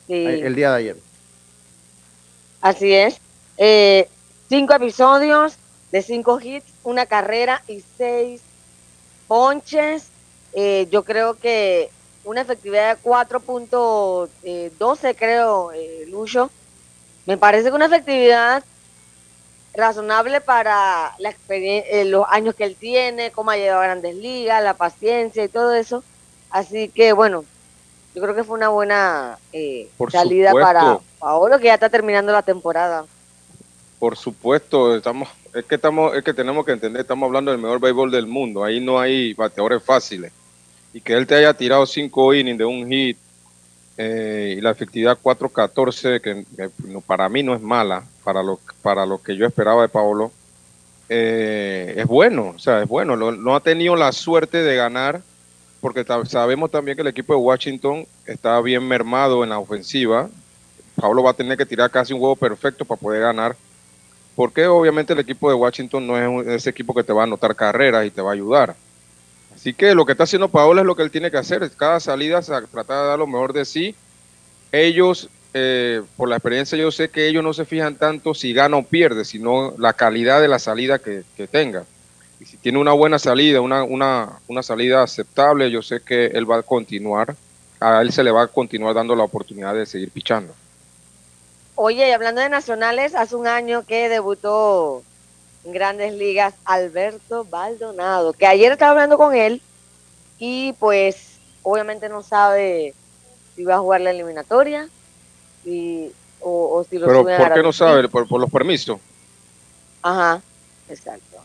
Sí. 0.07 0.23
el 0.25 0.53
día 0.53 0.69
de 0.71 0.77
ayer. 0.77 0.97
Así 2.61 2.93
es. 2.93 3.17
Eh, 3.57 4.07
cinco 4.49 4.73
episodios 4.75 5.55
de 5.91 6.01
cinco 6.03 6.39
hits, 6.39 6.65
una 6.83 7.07
carrera 7.07 7.63
y 7.67 7.83
seis 7.97 8.41
ponches. 9.27 10.09
Yo 10.91 11.03
creo 11.03 11.33
que 11.35 11.89
una 12.23 12.41
efectividad 12.41 12.95
de 12.95 13.01
4.12, 13.01 15.15
creo, 15.15 15.71
Lucho. 16.07 16.49
Me 17.25 17.37
parece 17.37 17.69
que 17.69 17.75
una 17.75 17.87
efectividad 17.87 18.63
razonable 19.75 20.41
para 20.41 21.13
la 21.19 21.35
eh, 21.49 22.05
los 22.05 22.25
años 22.29 22.55
que 22.55 22.63
él 22.63 22.75
tiene, 22.75 23.31
cómo 23.31 23.51
ha 23.51 23.57
llegado 23.57 23.81
a 23.81 23.85
grandes 23.85 24.15
ligas, 24.15 24.63
la 24.63 24.73
paciencia 24.73 25.43
y 25.43 25.49
todo 25.49 25.73
eso. 25.73 26.03
Así 26.49 26.89
que, 26.89 27.13
bueno, 27.13 27.43
yo 28.13 28.21
creo 28.21 28.35
que 28.35 28.43
fue 28.43 28.57
una 28.57 28.69
buena 28.69 29.37
eh, 29.51 29.89
salida 30.09 30.49
supuesto. 30.49 30.73
para 30.73 30.99
Paolo, 31.19 31.59
que 31.59 31.65
ya 31.65 31.73
está 31.73 31.89
terminando 31.89 32.31
la 32.31 32.41
temporada. 32.41 33.05
Por 33.99 34.15
supuesto, 34.15 34.95
estamos, 34.95 35.29
es 35.53 35.65
que 35.65 35.75
estamos, 35.75 36.15
es 36.15 36.23
que 36.23 36.33
tenemos 36.33 36.65
que 36.65 36.71
entender, 36.71 37.01
estamos 37.01 37.27
hablando 37.27 37.51
del 37.51 37.59
mejor 37.59 37.79
béisbol 37.79 38.11
del 38.11 38.27
mundo, 38.27 38.63
ahí 38.63 38.79
no 38.79 38.99
hay 38.99 39.33
bateadores 39.33 39.83
fáciles. 39.83 40.31
Y 40.93 41.01
que 41.01 41.13
él 41.13 41.27
te 41.27 41.35
haya 41.35 41.53
tirado 41.53 41.85
cinco 41.85 42.33
innings 42.33 42.57
de 42.57 42.65
un 42.65 42.87
hit 42.87 43.17
eh, 43.97 44.55
y 44.57 44.61
la 44.61 44.71
efectividad 44.71 45.17
4-14, 45.21 46.21
que, 46.21 46.45
que 46.55 46.69
para 47.05 47.27
mí 47.27 47.43
no 47.43 47.53
es 47.53 47.61
mala, 47.61 48.05
para 48.25 48.43
lo, 48.43 48.59
para 48.81 49.05
lo 49.05 49.21
que 49.23 49.37
yo 49.37 49.45
esperaba 49.45 49.83
de 49.83 49.87
Paolo, 49.87 50.31
eh, 51.07 51.93
es 51.97 52.05
bueno, 52.07 52.53
o 52.55 52.59
sea, 52.59 52.81
es 52.81 52.87
bueno. 52.89 53.15
No, 53.15 53.55
ha 53.55 53.59
tenido 53.61 53.95
la 53.95 54.11
suerte 54.11 54.63
de 54.63 54.75
ganar, 54.75 55.21
porque 55.79 56.03
sabemos 56.27 56.71
también 56.71 56.95
que 56.97 57.01
el 57.03 57.07
equipo 57.07 57.33
de 57.33 57.39
Washington 57.39 58.05
está 58.25 58.59
bien 58.61 58.85
mermado 58.87 59.43
en 59.43 59.51
la 59.51 59.59
ofensiva. 59.59 60.27
Pablo 60.99 61.21
va 61.23 61.31
a 61.31 61.35
tener 61.35 61.57
que 61.57 61.65
tirar 61.65 61.91
casi 61.91 62.13
un 62.13 62.19
juego 62.19 62.35
perfecto 62.35 62.83
para 62.85 62.99
poder 62.99 63.21
ganar, 63.21 63.55
porque 64.35 64.65
obviamente 64.65 65.13
el 65.13 65.19
equipo 65.19 65.47
de 65.49 65.55
Washington 65.55 66.07
no 66.07 66.41
es 66.41 66.47
ese 66.47 66.71
equipo 66.71 66.93
que 66.93 67.03
te 67.03 67.13
va 67.13 67.21
a 67.21 67.25
anotar 67.25 67.55
carreras 67.55 68.05
y 68.05 68.11
te 68.11 68.21
va 68.21 68.31
a 68.31 68.33
ayudar. 68.33 68.75
Así 69.53 69.73
que 69.73 69.93
lo 69.93 70.05
que 70.05 70.13
está 70.13 70.23
haciendo 70.25 70.49
Paolo 70.49 70.81
es 70.81 70.87
lo 70.87 70.95
que 70.95 71.03
él 71.03 71.11
tiene 71.11 71.31
que 71.31 71.37
hacer, 71.37 71.69
cada 71.77 71.99
salida 71.99 72.41
sa- 72.41 72.61
tratar 72.65 73.03
de 73.03 73.07
dar 73.09 73.19
lo 73.19 73.27
mejor 73.27 73.53
de 73.53 73.63
sí. 73.65 73.95
Ellos, 74.71 75.29
eh, 75.57 76.01
por 76.17 76.27
la 76.27 76.35
experiencia, 76.35 76.77
yo 76.77 76.91
sé 76.91 77.07
que 77.07 77.29
ellos 77.29 77.41
no 77.41 77.53
se 77.53 77.63
fijan 77.63 77.95
tanto 77.95 78.33
si 78.33 78.51
gana 78.51 78.75
o 78.75 78.83
pierde, 78.83 79.23
sino 79.23 79.73
la 79.77 79.93
calidad 79.93 80.41
de 80.41 80.49
la 80.49 80.59
salida 80.59 80.99
que, 80.99 81.23
que 81.37 81.47
tenga. 81.47 81.85
Y 82.41 82.45
si 82.45 82.57
tiene 82.57 82.77
una 82.77 82.91
buena 82.91 83.19
salida, 83.19 83.61
una, 83.61 83.85
una, 83.85 84.39
una 84.49 84.61
salida 84.61 85.01
aceptable, 85.01 85.71
yo 85.71 85.81
sé 85.81 86.01
que 86.01 86.25
él 86.25 86.49
va 86.49 86.57
a 86.57 86.61
continuar, 86.61 87.37
a 87.79 88.01
él 88.01 88.11
se 88.11 88.21
le 88.21 88.31
va 88.31 88.41
a 88.41 88.47
continuar 88.47 88.95
dando 88.95 89.15
la 89.15 89.23
oportunidad 89.23 89.73
de 89.73 89.85
seguir 89.85 90.11
pichando. 90.11 90.53
Oye, 91.75 92.09
y 92.09 92.11
hablando 92.11 92.41
de 92.41 92.49
nacionales, 92.49 93.15
hace 93.15 93.37
un 93.37 93.47
año 93.47 93.85
que 93.85 94.09
debutó 94.09 95.03
en 95.63 95.71
grandes 95.71 96.15
ligas 96.15 96.53
Alberto 96.65 97.45
Baldonado, 97.45 98.33
que 98.33 98.45
ayer 98.45 98.73
estaba 98.73 98.91
hablando 98.91 99.17
con 99.17 99.33
él 99.33 99.61
y 100.37 100.73
pues 100.79 101.37
obviamente 101.63 102.09
no 102.09 102.23
sabe 102.23 102.93
si 103.55 103.63
va 103.63 103.75
a 103.75 103.79
jugar 103.79 104.01
la 104.01 104.11
eliminatoria 104.11 104.89
y, 105.65 106.11
o, 106.39 106.77
o 106.79 106.83
si 106.89 106.97
lo 106.97 107.07
Pero 107.07 107.21
suben 107.21 107.35
a 107.35 107.37
¿por 107.45 107.53
qué 107.53 107.63
no 107.63 107.73
sabe? 107.73 108.07
Por, 108.07 108.27
por 108.27 108.39
los 108.39 108.49
permisos. 108.51 108.99
Ajá, 110.01 110.41
exacto. 110.89 111.37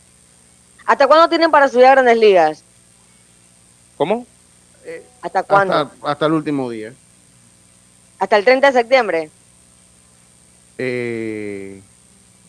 ¿Hasta 0.87 1.07
cuándo 1.07 1.29
tienen 1.29 1.51
para 1.51 1.69
subir 1.69 1.87
a 1.87 1.93
grandes 1.93 2.19
ligas? 2.19 2.63
¿Cómo? 3.97 4.27
¿Hasta 5.23 5.43
cuándo? 5.43 5.75
Hasta, 5.75 5.95
hasta 6.11 6.27
el 6.27 6.33
último 6.33 6.69
día. 6.71 6.93
¿Hasta 8.19 8.37
el 8.37 8.45
30 8.45 8.67
de 8.69 8.73
septiembre? 8.79 9.31
Eh, 10.79 11.83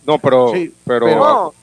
No, 0.05 0.17
pero, 0.17 0.51
Sí, 0.53 0.73
pero, 0.85 1.05
pero- 1.05 1.19
No. 1.19 1.53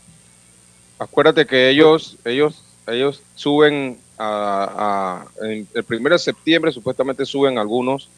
acuérdate 0.99 1.47
que 1.47 1.69
ellos, 1.71 2.17
ellos, 2.25 2.63
ellos 2.87 3.21
suben 3.35 3.99
a, 4.17 5.27
a- 5.41 5.47
en 5.47 5.67
el 5.75 5.85
primero 5.85 6.15
de 6.15 6.19
septiembre 6.21 6.71
supuestamente 6.73 7.25
suben 7.27 7.59
algunos 7.59 8.09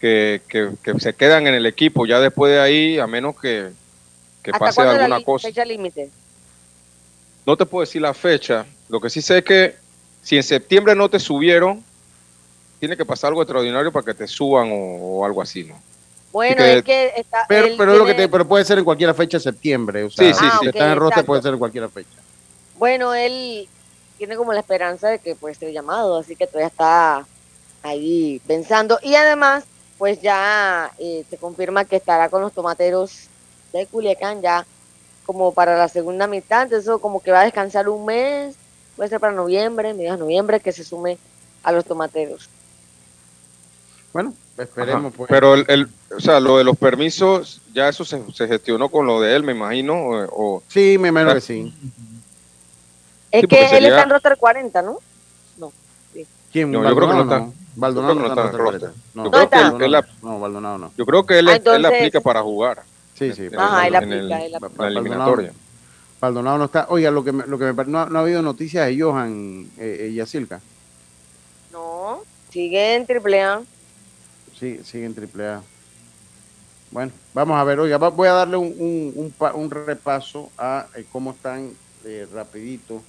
que, 0.00 0.42
que, 0.48 0.70
que 0.82 0.98
se 1.00 1.14
quedan 1.14 1.46
en 1.46 1.54
el 1.54 1.66
equipo. 1.66 2.06
Ya 2.06 2.20
después 2.20 2.52
de 2.52 2.60
ahí, 2.60 2.98
a 2.98 3.06
menos 3.06 3.38
que, 3.40 3.70
que 4.42 4.50
¿Hasta 4.50 4.58
pase 4.66 4.82
la 4.84 4.90
alguna 4.92 5.18
li- 5.18 5.24
cosa. 5.24 5.48
fecha 5.48 5.64
límite? 5.64 6.10
No 7.46 7.56
te 7.56 7.66
puedo 7.66 7.80
decir 7.82 8.02
la 8.02 8.14
fecha. 8.14 8.66
Lo 8.88 9.00
que 9.00 9.10
sí 9.10 9.20
sé 9.22 9.38
es 9.38 9.44
que 9.44 9.74
si 10.22 10.36
en 10.36 10.42
septiembre 10.42 10.94
no 10.94 11.08
te 11.08 11.18
subieron, 11.18 11.82
tiene 12.78 12.96
que 12.96 13.04
pasar 13.04 13.28
algo 13.28 13.42
extraordinario 13.42 13.90
para 13.90 14.04
que 14.04 14.14
te 14.14 14.26
suban 14.26 14.70
o, 14.70 14.74
o 15.20 15.24
algo 15.24 15.42
así, 15.42 15.64
¿no? 15.64 15.80
Bueno, 16.30 16.62
que- 16.62 16.78
es 16.78 16.84
que 16.84 17.12
está, 17.16 17.46
pero, 17.48 17.68
pero, 17.76 17.92
lo 17.94 18.04
que 18.04 18.12
tiene- 18.12 18.28
te, 18.28 18.32
pero 18.32 18.46
puede 18.46 18.64
ser 18.64 18.78
en 18.78 18.84
cualquier 18.84 19.14
fecha 19.14 19.38
de 19.38 19.42
septiembre. 19.44 20.04
O 20.04 20.10
sea, 20.10 20.26
Sí, 20.32 20.34
sí, 20.38 20.44
Ah, 20.46 20.58
si 20.60 20.68
ok, 20.68 20.74
está 20.74 20.92
en 20.92 20.98
roster 20.98 21.24
puede 21.24 21.42
ser 21.42 21.52
en 21.54 21.58
cualquier 21.58 21.88
fecha. 21.90 22.20
Bueno, 22.74 23.14
él 23.14 23.68
tiene 24.16 24.36
como 24.36 24.52
la 24.52 24.60
esperanza 24.60 25.08
de 25.08 25.18
que 25.18 25.34
puede 25.34 25.54
ser 25.54 25.72
llamado, 25.72 26.18
así 26.18 26.36
que 26.36 26.46
todavía 26.46 26.68
está 26.68 27.26
ahí 27.82 28.40
pensando. 28.46 28.98
Y 29.02 29.14
además, 29.14 29.64
pues 29.98 30.20
ya 30.22 30.90
eh, 30.98 31.24
se 31.28 31.36
confirma 31.36 31.84
que 31.84 31.96
estará 31.96 32.28
con 32.28 32.40
los 32.40 32.52
tomateros 32.52 33.24
de 33.72 33.84
Culiacán 33.86 34.40
ya 34.40 34.64
como 35.26 35.52
para 35.52 35.76
la 35.76 35.88
segunda 35.88 36.26
mitad, 36.26 36.62
entonces 36.62 36.84
eso 36.86 37.00
como 37.00 37.20
que 37.20 37.30
va 37.32 37.40
a 37.40 37.44
descansar 37.44 37.88
un 37.88 38.06
mes, 38.06 38.54
puede 38.96 39.10
ser 39.10 39.20
para 39.20 39.34
noviembre, 39.34 39.92
mediados 39.92 40.18
de 40.18 40.24
noviembre, 40.24 40.60
que 40.60 40.72
se 40.72 40.84
sume 40.84 41.18
a 41.62 41.72
los 41.72 41.84
tomateros. 41.84 42.48
Bueno, 44.12 44.32
esperemos. 44.56 45.12
Pues. 45.14 45.28
Pero 45.28 45.54
el, 45.54 45.64
el- 45.68 45.88
o 46.16 46.20
sea, 46.20 46.40
lo 46.40 46.56
de 46.56 46.64
los 46.64 46.76
permisos, 46.78 47.60
ya 47.74 47.88
eso 47.90 48.04
se, 48.06 48.22
se 48.32 48.48
gestionó 48.48 48.88
con 48.88 49.06
lo 49.06 49.20
de 49.20 49.36
él, 49.36 49.42
me 49.42 49.52
imagino. 49.52 49.94
O, 49.94 50.56
o- 50.56 50.62
Sí, 50.68 50.96
me 50.98 51.08
imagino 51.08 51.34
que 51.34 51.40
sí. 51.42 51.74
Es 53.30 53.42
Sí, 53.42 53.46
que 53.46 53.62
él 53.64 53.68
sería- 53.68 53.88
está 53.90 54.02
en 54.04 54.10
roster 54.10 54.36
40, 54.38 54.80
¿no? 54.80 54.98
No. 55.58 55.70
sí. 56.14 56.26
¿Quién? 56.50 56.72
No, 56.72 56.82
yo 56.88 56.96
creo 56.96 57.08
que 57.08 57.14
no 57.14 57.22
está. 57.24 57.46
Baldonado 57.78 58.14
Yo 58.14 58.20
creo 58.20 58.28
no 58.28 58.34
que 58.34 58.40
está 58.40 58.40
en 58.40 58.46
no 58.46 58.50
está 58.50 58.58
en 58.58 58.64
roster 58.64 58.80
roster. 58.80 58.90
40. 58.90 59.02
No, 59.14 59.24
Yo 59.24 59.30
creo 59.30 59.48
que 59.50 59.56
Baldonado 59.56 59.84
él 60.00 60.06
no, 60.22 60.40
Baldonado 60.40 60.78
no. 60.78 60.92
yo 60.96 61.06
creo 61.06 61.26
que 61.26 61.38
él, 61.38 61.48
él 61.48 61.84
aplica 61.86 62.20
para 62.20 62.42
jugar. 62.42 62.82
Sí, 63.14 63.32
sí. 63.32 63.48
Ajá, 63.56 63.86
él 63.86 63.94
en 63.94 63.96
aplica, 63.96 64.16
el- 64.16 64.32
él 64.46 64.54
aplica. 64.56 64.86
en 64.86 64.94
la 64.94 65.00
eliminatoria. 65.00 65.52
Baldonado 66.20 66.58
no 66.58 66.64
está. 66.64 66.86
Oiga, 66.88 67.10
lo 67.12 67.22
que 67.22 67.30
me, 67.30 67.46
lo 67.46 67.56
que 67.58 67.72
me 67.72 67.84
no, 67.84 68.06
no 68.06 68.18
ha 68.18 68.22
habido 68.22 68.42
noticias 68.42 68.86
de 68.88 69.00
Johan 69.00 69.68
eh, 69.78 70.08
eh, 70.08 70.12
Yacirca. 70.12 70.60
No, 71.72 72.20
sigue 72.50 72.96
en 72.96 73.06
triple 73.06 73.42
A. 73.42 73.60
Sí, 74.58 74.80
sigue 74.82 75.04
en 75.04 75.14
triple 75.14 75.46
A. 75.46 75.62
Bueno, 76.90 77.12
vamos 77.34 77.56
a 77.58 77.62
ver. 77.64 77.78
Oiga, 77.78 77.98
va- 77.98 78.08
voy 78.08 78.26
a 78.26 78.32
darle 78.32 78.56
un, 78.56 78.74
un, 78.78 79.12
un, 79.14 79.30
pa- 79.30 79.52
un 79.54 79.70
repaso 79.70 80.50
a 80.58 80.86
eh, 80.96 81.04
cómo 81.12 81.30
están 81.30 81.70
eh, 82.04 82.26
rapidito. 82.32 83.00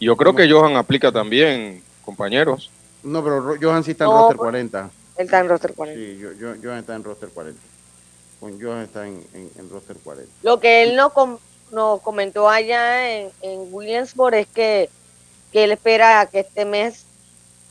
Yo 0.00 0.16
creo 0.16 0.34
que 0.34 0.50
Johan 0.50 0.76
aplica 0.76 1.12
también, 1.12 1.82
compañeros. 2.04 2.70
No, 3.02 3.22
pero 3.22 3.40
Ro- 3.40 3.56
Johan 3.60 3.84
sí 3.84 3.92
está 3.92 4.04
en 4.04 4.10
No, 4.10 4.18
roster 4.18 4.36
pues- 4.36 4.46
40. 4.46 4.90
Él 5.16 5.24
está 5.24 5.40
en 5.40 5.48
roster 5.48 5.74
40. 5.74 6.00
Sí, 6.00 6.18
yo, 6.18 6.32
yo- 6.32 6.54
Johan 6.62 6.78
está 6.78 6.94
en 6.94 7.04
roster 7.04 7.28
40. 7.30 7.60
Con 8.40 8.60
Johan 8.60 8.82
está 8.82 9.06
en, 9.06 9.26
en, 9.34 9.50
en 9.56 9.70
roster 9.70 9.96
40. 9.98 10.30
Lo 10.42 10.60
que 10.60 10.82
él 10.84 10.94
nos, 10.96 11.12
com- 11.12 11.38
nos 11.72 12.00
comentó 12.02 12.48
allá 12.48 13.10
en, 13.18 13.30
en 13.42 13.66
Williamsburg 13.72 14.34
es 14.36 14.46
que, 14.46 14.88
que 15.52 15.64
él 15.64 15.72
espera 15.72 16.26
que 16.26 16.40
este 16.40 16.64
mes 16.64 17.04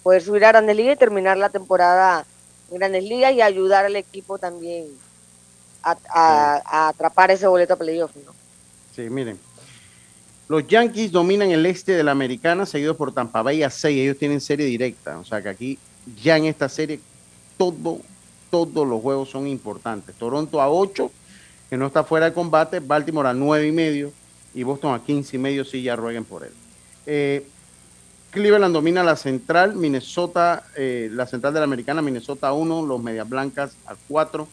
poder 0.04 0.22
subir 0.22 0.44
a 0.46 0.50
Grandes 0.50 0.76
Ligas 0.76 0.96
y 0.96 1.00
terminar 1.00 1.38
la 1.38 1.50
temporada 1.50 2.26
en 2.70 2.78
Grandes 2.80 3.04
Ligas 3.04 3.34
y 3.34 3.42
ayudar 3.42 3.86
al 3.86 3.96
equipo 3.96 4.38
también 4.38 4.88
a, 5.84 5.96
a- 6.10 6.62
a 6.66 6.88
atrapar 6.90 7.32
ese 7.32 7.48
boleto 7.48 7.74
a 7.76 7.78
playoff. 7.78 8.12
¿no? 8.26 8.34
Sí, 8.94 9.10
miren. 9.10 9.40
Los 10.48 10.66
Yankees 10.66 11.12
dominan 11.12 11.52
el 11.52 11.66
este 11.66 11.92
de 11.92 12.04
la 12.04 12.12
americana, 12.12 12.66
seguidos 12.66 12.96
por 12.96 13.14
Tampa 13.14 13.42
Bay 13.42 13.64
a 13.64 13.70
6. 13.70 14.00
Ellos 14.00 14.18
tienen 14.18 14.40
serie 14.40 14.66
directa. 14.66 15.20
O 15.20 15.26
sea 15.26 15.42
que 15.42 15.50
aquí, 15.50 15.80
ya 16.24 16.38
en 16.38 16.46
esta 16.46 16.70
serie, 16.70 17.02
todo, 17.58 18.00
todos 18.50 18.88
los 18.88 19.02
juegos 19.02 19.30
son 19.30 19.48
importantes. 19.48 20.16
Toronto 20.16 20.62
a 20.62 20.70
8, 20.70 21.12
que 21.70 21.78
no 21.78 21.88
está 21.88 22.04
fuera 22.06 22.28
de 22.28 22.34
combate. 22.34 22.80
Baltimore 22.80 23.28
a 23.28 23.34
9 23.34 23.68
y 23.68 23.72
medio. 23.74 24.14
Y 24.54 24.64
Boston 24.64 24.96
a 24.96 25.04
15 25.04 25.36
y 25.36 25.40
medio, 25.40 25.66
si 25.66 25.84
ya 25.84 25.98
rueguen 25.98 26.24
por 26.24 26.44
él. 26.44 26.52
Eh, 27.06 27.46
Cleveland 28.32 28.74
domina 28.74 29.04
la 29.04 29.18
central. 29.18 29.76
Minnesota, 29.76 30.64
eh, 30.78 31.10
la 31.12 31.28
central 31.28 31.54
de 31.54 31.60
la 31.60 31.66
americana, 31.66 32.02
Minnesota 32.02 32.48
a 32.48 32.54
1. 32.54 32.86
Los 32.86 33.04
Medias 33.04 33.28
Blancas 33.28 33.76
a 33.86 33.96
4. 34.08 34.48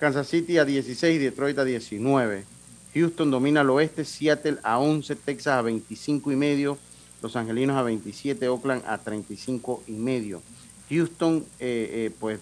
Kansas 0.00 0.28
City 0.28 0.58
a 0.58 0.64
16, 0.64 1.20
Detroit 1.20 1.58
a 1.58 1.64
19. 1.64 2.55
Houston 2.96 3.30
domina 3.30 3.60
al 3.60 3.68
oeste, 3.68 4.06
Seattle 4.06 4.56
a 4.62 4.78
11, 4.78 5.16
Texas 5.16 5.52
a 5.52 5.60
25 5.60 6.32
y 6.32 6.36
medio, 6.36 6.78
Los 7.20 7.36
Angelinos 7.36 7.76
a 7.76 7.82
27, 7.82 8.48
Oakland 8.48 8.84
a 8.86 8.96
35 8.96 9.82
y 9.86 9.92
medio. 9.92 10.40
Houston, 10.88 11.44
eh, 11.58 11.90
eh, 11.92 12.10
pues, 12.18 12.40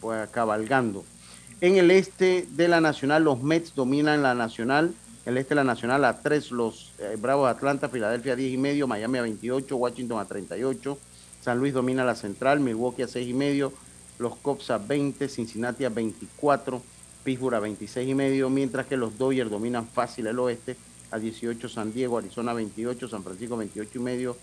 pues 0.00 0.26
cabalgando. 0.30 1.04
En 1.60 1.76
el 1.76 1.90
este 1.90 2.48
de 2.52 2.68
la 2.68 2.80
Nacional, 2.80 3.24
los 3.24 3.42
Mets 3.42 3.74
dominan 3.74 4.22
la 4.22 4.34
Nacional. 4.34 4.94
El 5.26 5.36
este 5.36 5.50
de 5.50 5.56
la 5.56 5.64
Nacional 5.64 6.02
a 6.06 6.22
3, 6.22 6.50
los 6.52 6.92
eh, 6.98 7.18
Bravos 7.20 7.48
de 7.48 7.50
Atlanta, 7.50 7.90
Filadelfia 7.90 8.32
a 8.32 8.36
10 8.36 8.54
y 8.54 8.56
medio, 8.56 8.86
Miami 8.86 9.18
a 9.18 9.22
28, 9.22 9.76
Washington 9.76 10.18
a 10.18 10.24
38, 10.24 10.98
San 11.42 11.58
Luis 11.58 11.74
domina 11.74 12.06
la 12.06 12.14
Central, 12.14 12.60
Milwaukee 12.60 13.02
a 13.02 13.08
6 13.08 13.28
y 13.28 13.34
medio, 13.34 13.74
los 14.18 14.34
Cubs 14.36 14.70
a 14.70 14.78
20, 14.78 15.28
Cincinnati 15.28 15.84
a 15.84 15.90
24, 15.90 16.80
Pittsburgh 17.22 17.54
a 17.54 17.60
26 17.60 18.08
y 18.08 18.14
medio, 18.14 18.50
mientras 18.50 18.86
que 18.86 18.96
los 18.96 19.18
Dodgers 19.18 19.50
dominan 19.50 19.86
fácil 19.86 20.26
el 20.26 20.38
oeste 20.38 20.76
a 21.10 21.18
18, 21.18 21.68
San 21.68 21.92
Diego, 21.92 22.18
Arizona 22.18 22.52
28, 22.52 23.08
San 23.08 23.22
Francisco 23.22 23.56
28 23.56 23.90
y 23.94 24.02
medio 24.02 24.36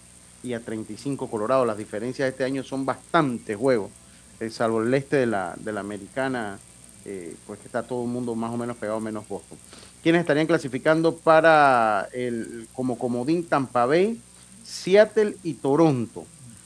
y 0.43 0.53
a 0.53 0.59
35 0.59 1.29
Colorado. 1.29 1.65
Las 1.65 1.77
diferencias 1.77 2.25
de 2.25 2.29
este 2.31 2.43
año 2.43 2.63
son 2.63 2.85
bastante 2.85 3.55
juegos, 3.55 3.91
eh, 4.39 4.49
salvo 4.49 4.81
el 4.81 4.93
este 4.93 5.17
de 5.17 5.25
la, 5.25 5.55
de 5.57 5.71
la 5.71 5.79
americana, 5.79 6.59
eh, 7.05 7.35
pues 7.45 7.59
que 7.59 7.67
está 7.67 7.83
todo 7.83 8.03
el 8.03 8.09
mundo 8.09 8.35
más 8.35 8.51
o 8.53 8.57
menos 8.57 8.77
pegado, 8.77 8.99
menos 8.99 9.27
Boston. 9.27 9.57
¿Quiénes 10.03 10.21
estarían 10.21 10.47
clasificando 10.47 11.15
para 11.15 12.07
el 12.13 12.67
como 12.73 12.97
comodín 12.97 13.45
Tampa 13.45 13.85
Bay, 13.85 14.19
Seattle 14.63 15.35
y 15.43 15.53
Toronto? 15.55 16.25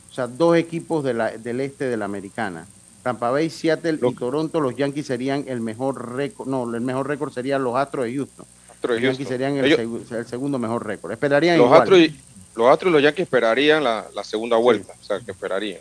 O 0.09 0.13
sea, 0.13 0.27
dos 0.27 0.57
equipos 0.57 1.03
de 1.03 1.13
la, 1.13 1.37
del 1.37 1.61
este 1.61 1.85
de 1.85 1.95
la 1.95 2.05
americana. 2.05 2.67
Tampa 3.03 3.31
Bay, 3.31 3.49
Seattle 3.49 3.99
y 4.01 4.13
Toronto, 4.15 4.59
los 4.59 4.75
Yankees 4.75 5.07
serían 5.07 5.43
el 5.47 5.59
mejor 5.61 6.15
récord, 6.15 6.47
no, 6.47 6.71
el 6.73 6.81
mejor 6.81 7.07
récord 7.07 7.31
serían 7.33 7.63
los 7.63 7.75
Astros 7.75 8.05
de 8.05 8.15
Houston. 8.15 8.45
Los 8.83 8.91
Yankees 9.01 9.17
Houston. 9.17 9.27
serían 9.27 9.55
el, 9.57 9.65
Ellos- 9.65 9.79
segu- 9.79 10.15
el 10.17 10.25
segundo 10.25 10.59
mejor 10.59 10.85
récord. 10.85 11.11
Esperarían 11.11 11.57
Los 11.57 11.65
igual. 11.67 11.81
Astros, 11.81 11.99
y, 11.99 12.15
los 12.55 12.67
Astros 12.69 12.89
y 12.89 12.93
los 12.93 13.03
Yankees 13.03 13.23
esperarían 13.23 13.83
la, 13.83 14.05
la 14.13 14.23
segunda 14.23 14.57
vuelta, 14.57 14.93
o 14.99 15.03
sea, 15.03 15.19
que 15.19 15.31
esperarían. 15.31 15.79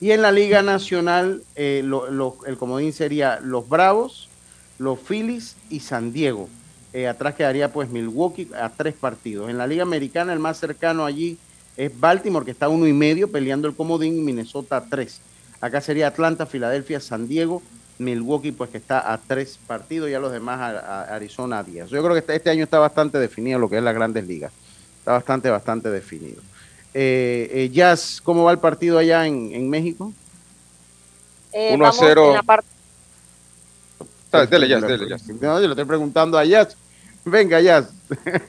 Y 0.00 0.10
en 0.10 0.22
la 0.22 0.32
Liga 0.32 0.60
Nacional, 0.62 1.42
eh, 1.54 1.82
lo- 1.84 2.10
lo- 2.10 2.36
el 2.46 2.56
comodín 2.56 2.92
sería 2.92 3.40
los 3.42 3.68
Bravos, 3.68 4.28
los 4.78 4.98
Phillies 4.98 5.56
y 5.70 5.80
San 5.80 6.12
Diego. 6.12 6.48
Eh, 6.92 7.08
atrás 7.08 7.34
quedaría 7.34 7.72
pues 7.72 7.88
Milwaukee 7.90 8.48
a 8.60 8.68
tres 8.70 8.94
partidos. 8.94 9.50
En 9.50 9.58
la 9.58 9.66
Liga 9.66 9.82
Americana, 9.82 10.32
el 10.32 10.38
más 10.38 10.58
cercano 10.58 11.04
allí 11.04 11.38
es 11.76 11.98
Baltimore, 11.98 12.44
que 12.44 12.50
está 12.52 12.66
a 12.66 12.68
uno 12.68 12.86
y 12.86 12.92
medio 12.92 13.30
peleando 13.30 13.66
el 13.68 13.74
comodín, 13.74 14.16
y 14.16 14.20
Minnesota 14.20 14.76
a 14.76 14.84
tres. 14.88 15.20
Acá 15.64 15.80
sería 15.80 16.08
Atlanta, 16.08 16.44
Filadelfia, 16.44 17.00
San 17.00 17.26
Diego, 17.26 17.62
Milwaukee, 17.98 18.52
pues 18.52 18.68
que 18.68 18.76
está 18.76 19.10
a 19.12 19.16
tres 19.18 19.58
partidos, 19.66 20.10
ya 20.10 20.18
los 20.18 20.30
demás 20.30 20.60
a, 20.60 21.04
a 21.04 21.14
Arizona 21.14 21.60
a 21.60 21.62
diez. 21.62 21.88
Yo 21.88 22.02
creo 22.02 22.12
que 22.12 22.18
este, 22.18 22.36
este 22.36 22.50
año 22.50 22.64
está 22.64 22.78
bastante 22.78 23.18
definido 23.18 23.58
lo 23.58 23.70
que 23.70 23.78
es 23.78 23.82
las 23.82 23.94
grandes 23.94 24.26
ligas. 24.26 24.52
Está 24.98 25.12
bastante, 25.12 25.48
bastante 25.48 25.90
definido. 25.90 26.42
Eh, 26.92 27.48
eh, 27.50 27.70
Jazz, 27.72 28.20
¿cómo 28.22 28.44
va 28.44 28.52
el 28.52 28.58
partido 28.58 28.98
allá 28.98 29.26
en, 29.26 29.52
en 29.54 29.70
México? 29.70 30.12
Eh, 31.52 31.70
1 31.74 31.84
a 31.84 31.88
vamos 31.88 32.04
0. 32.06 32.26
en 32.28 32.34
la 32.34 32.42
parte- 32.42 32.68
Dale, 34.30 34.46
dele, 34.48 34.68
Jazz, 34.68 34.82
dele, 34.82 35.08
Jazz. 35.08 35.26
No, 35.28 35.60
yo 35.60 35.66
le 35.66 35.70
estoy 35.70 35.84
preguntando 35.86 36.36
a 36.36 36.44
Jazz. 36.44 36.76
Venga, 37.24 37.60
Jazz. 37.60 37.88
En 38.26 38.42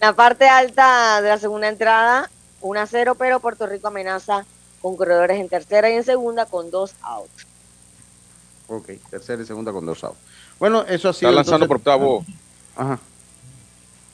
la 0.00 0.12
parte 0.12 0.46
alta 0.48 1.20
de 1.20 1.28
la 1.30 1.38
segunda 1.38 1.68
entrada, 1.68 2.30
1 2.60 2.80
a 2.80 2.86
0, 2.86 3.16
pero 3.18 3.40
Puerto 3.40 3.66
Rico 3.66 3.88
amenaza 3.88 4.44
con 4.80 4.96
corredores 4.96 5.38
en 5.38 5.48
tercera 5.48 5.90
y 5.90 5.94
en 5.94 6.04
segunda 6.04 6.46
con 6.46 6.70
dos 6.70 6.94
outs. 7.02 7.46
ok, 8.68 8.90
tercera 9.10 9.42
y 9.42 9.46
segunda 9.46 9.72
con 9.72 9.84
dos 9.86 10.02
outs. 10.04 10.18
Bueno, 10.58 10.82
eso 10.88 11.08
ha 11.08 11.12
sido. 11.12 11.30
Está 11.30 11.36
lanzando 11.42 11.66
por 11.66 11.76
octavo 11.78 12.24
Ajá. 12.76 12.98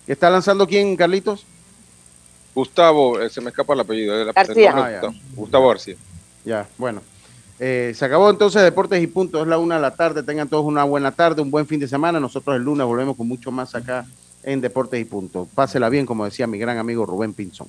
¿Y 0.06 0.12
¿Está 0.12 0.30
lanzando 0.30 0.66
quién, 0.66 0.96
Carlitos? 0.96 1.44
Gustavo, 2.54 3.20
eh, 3.20 3.28
se 3.28 3.40
me 3.40 3.50
escapa 3.50 3.74
el 3.74 3.80
apellido. 3.80 4.16
eh, 4.18 4.22
el- 4.22 4.32
García. 4.32 4.72
Ah. 4.74 4.90
Gustavo, 4.90 5.14
Gustavo 5.34 5.68
García. 5.68 5.96
Ya, 6.44 6.66
bueno. 6.78 7.02
Eh, 7.58 7.92
se 7.96 8.04
acabó 8.04 8.30
entonces 8.30 8.62
Deportes 8.62 9.02
y 9.02 9.06
Puntos. 9.06 9.42
Es 9.42 9.48
la 9.48 9.58
una 9.58 9.76
de 9.76 9.80
la 9.82 9.94
tarde. 9.94 10.22
Tengan 10.22 10.48
todos 10.48 10.64
una 10.64 10.84
buena 10.84 11.10
tarde, 11.12 11.42
un 11.42 11.50
buen 11.50 11.66
fin 11.66 11.80
de 11.80 11.88
semana. 11.88 12.20
Nosotros 12.20 12.56
el 12.56 12.62
lunes 12.62 12.86
volvemos 12.86 13.16
con 13.16 13.26
mucho 13.28 13.50
más 13.50 13.74
acá 13.74 14.06
en 14.42 14.60
Deportes 14.60 15.00
y 15.00 15.04
Puntos. 15.04 15.48
Pásela 15.54 15.88
bien, 15.88 16.06
como 16.06 16.24
decía 16.24 16.46
mi 16.46 16.58
gran 16.58 16.78
amigo 16.78 17.04
Rubén 17.04 17.34
Pinzón. 17.34 17.68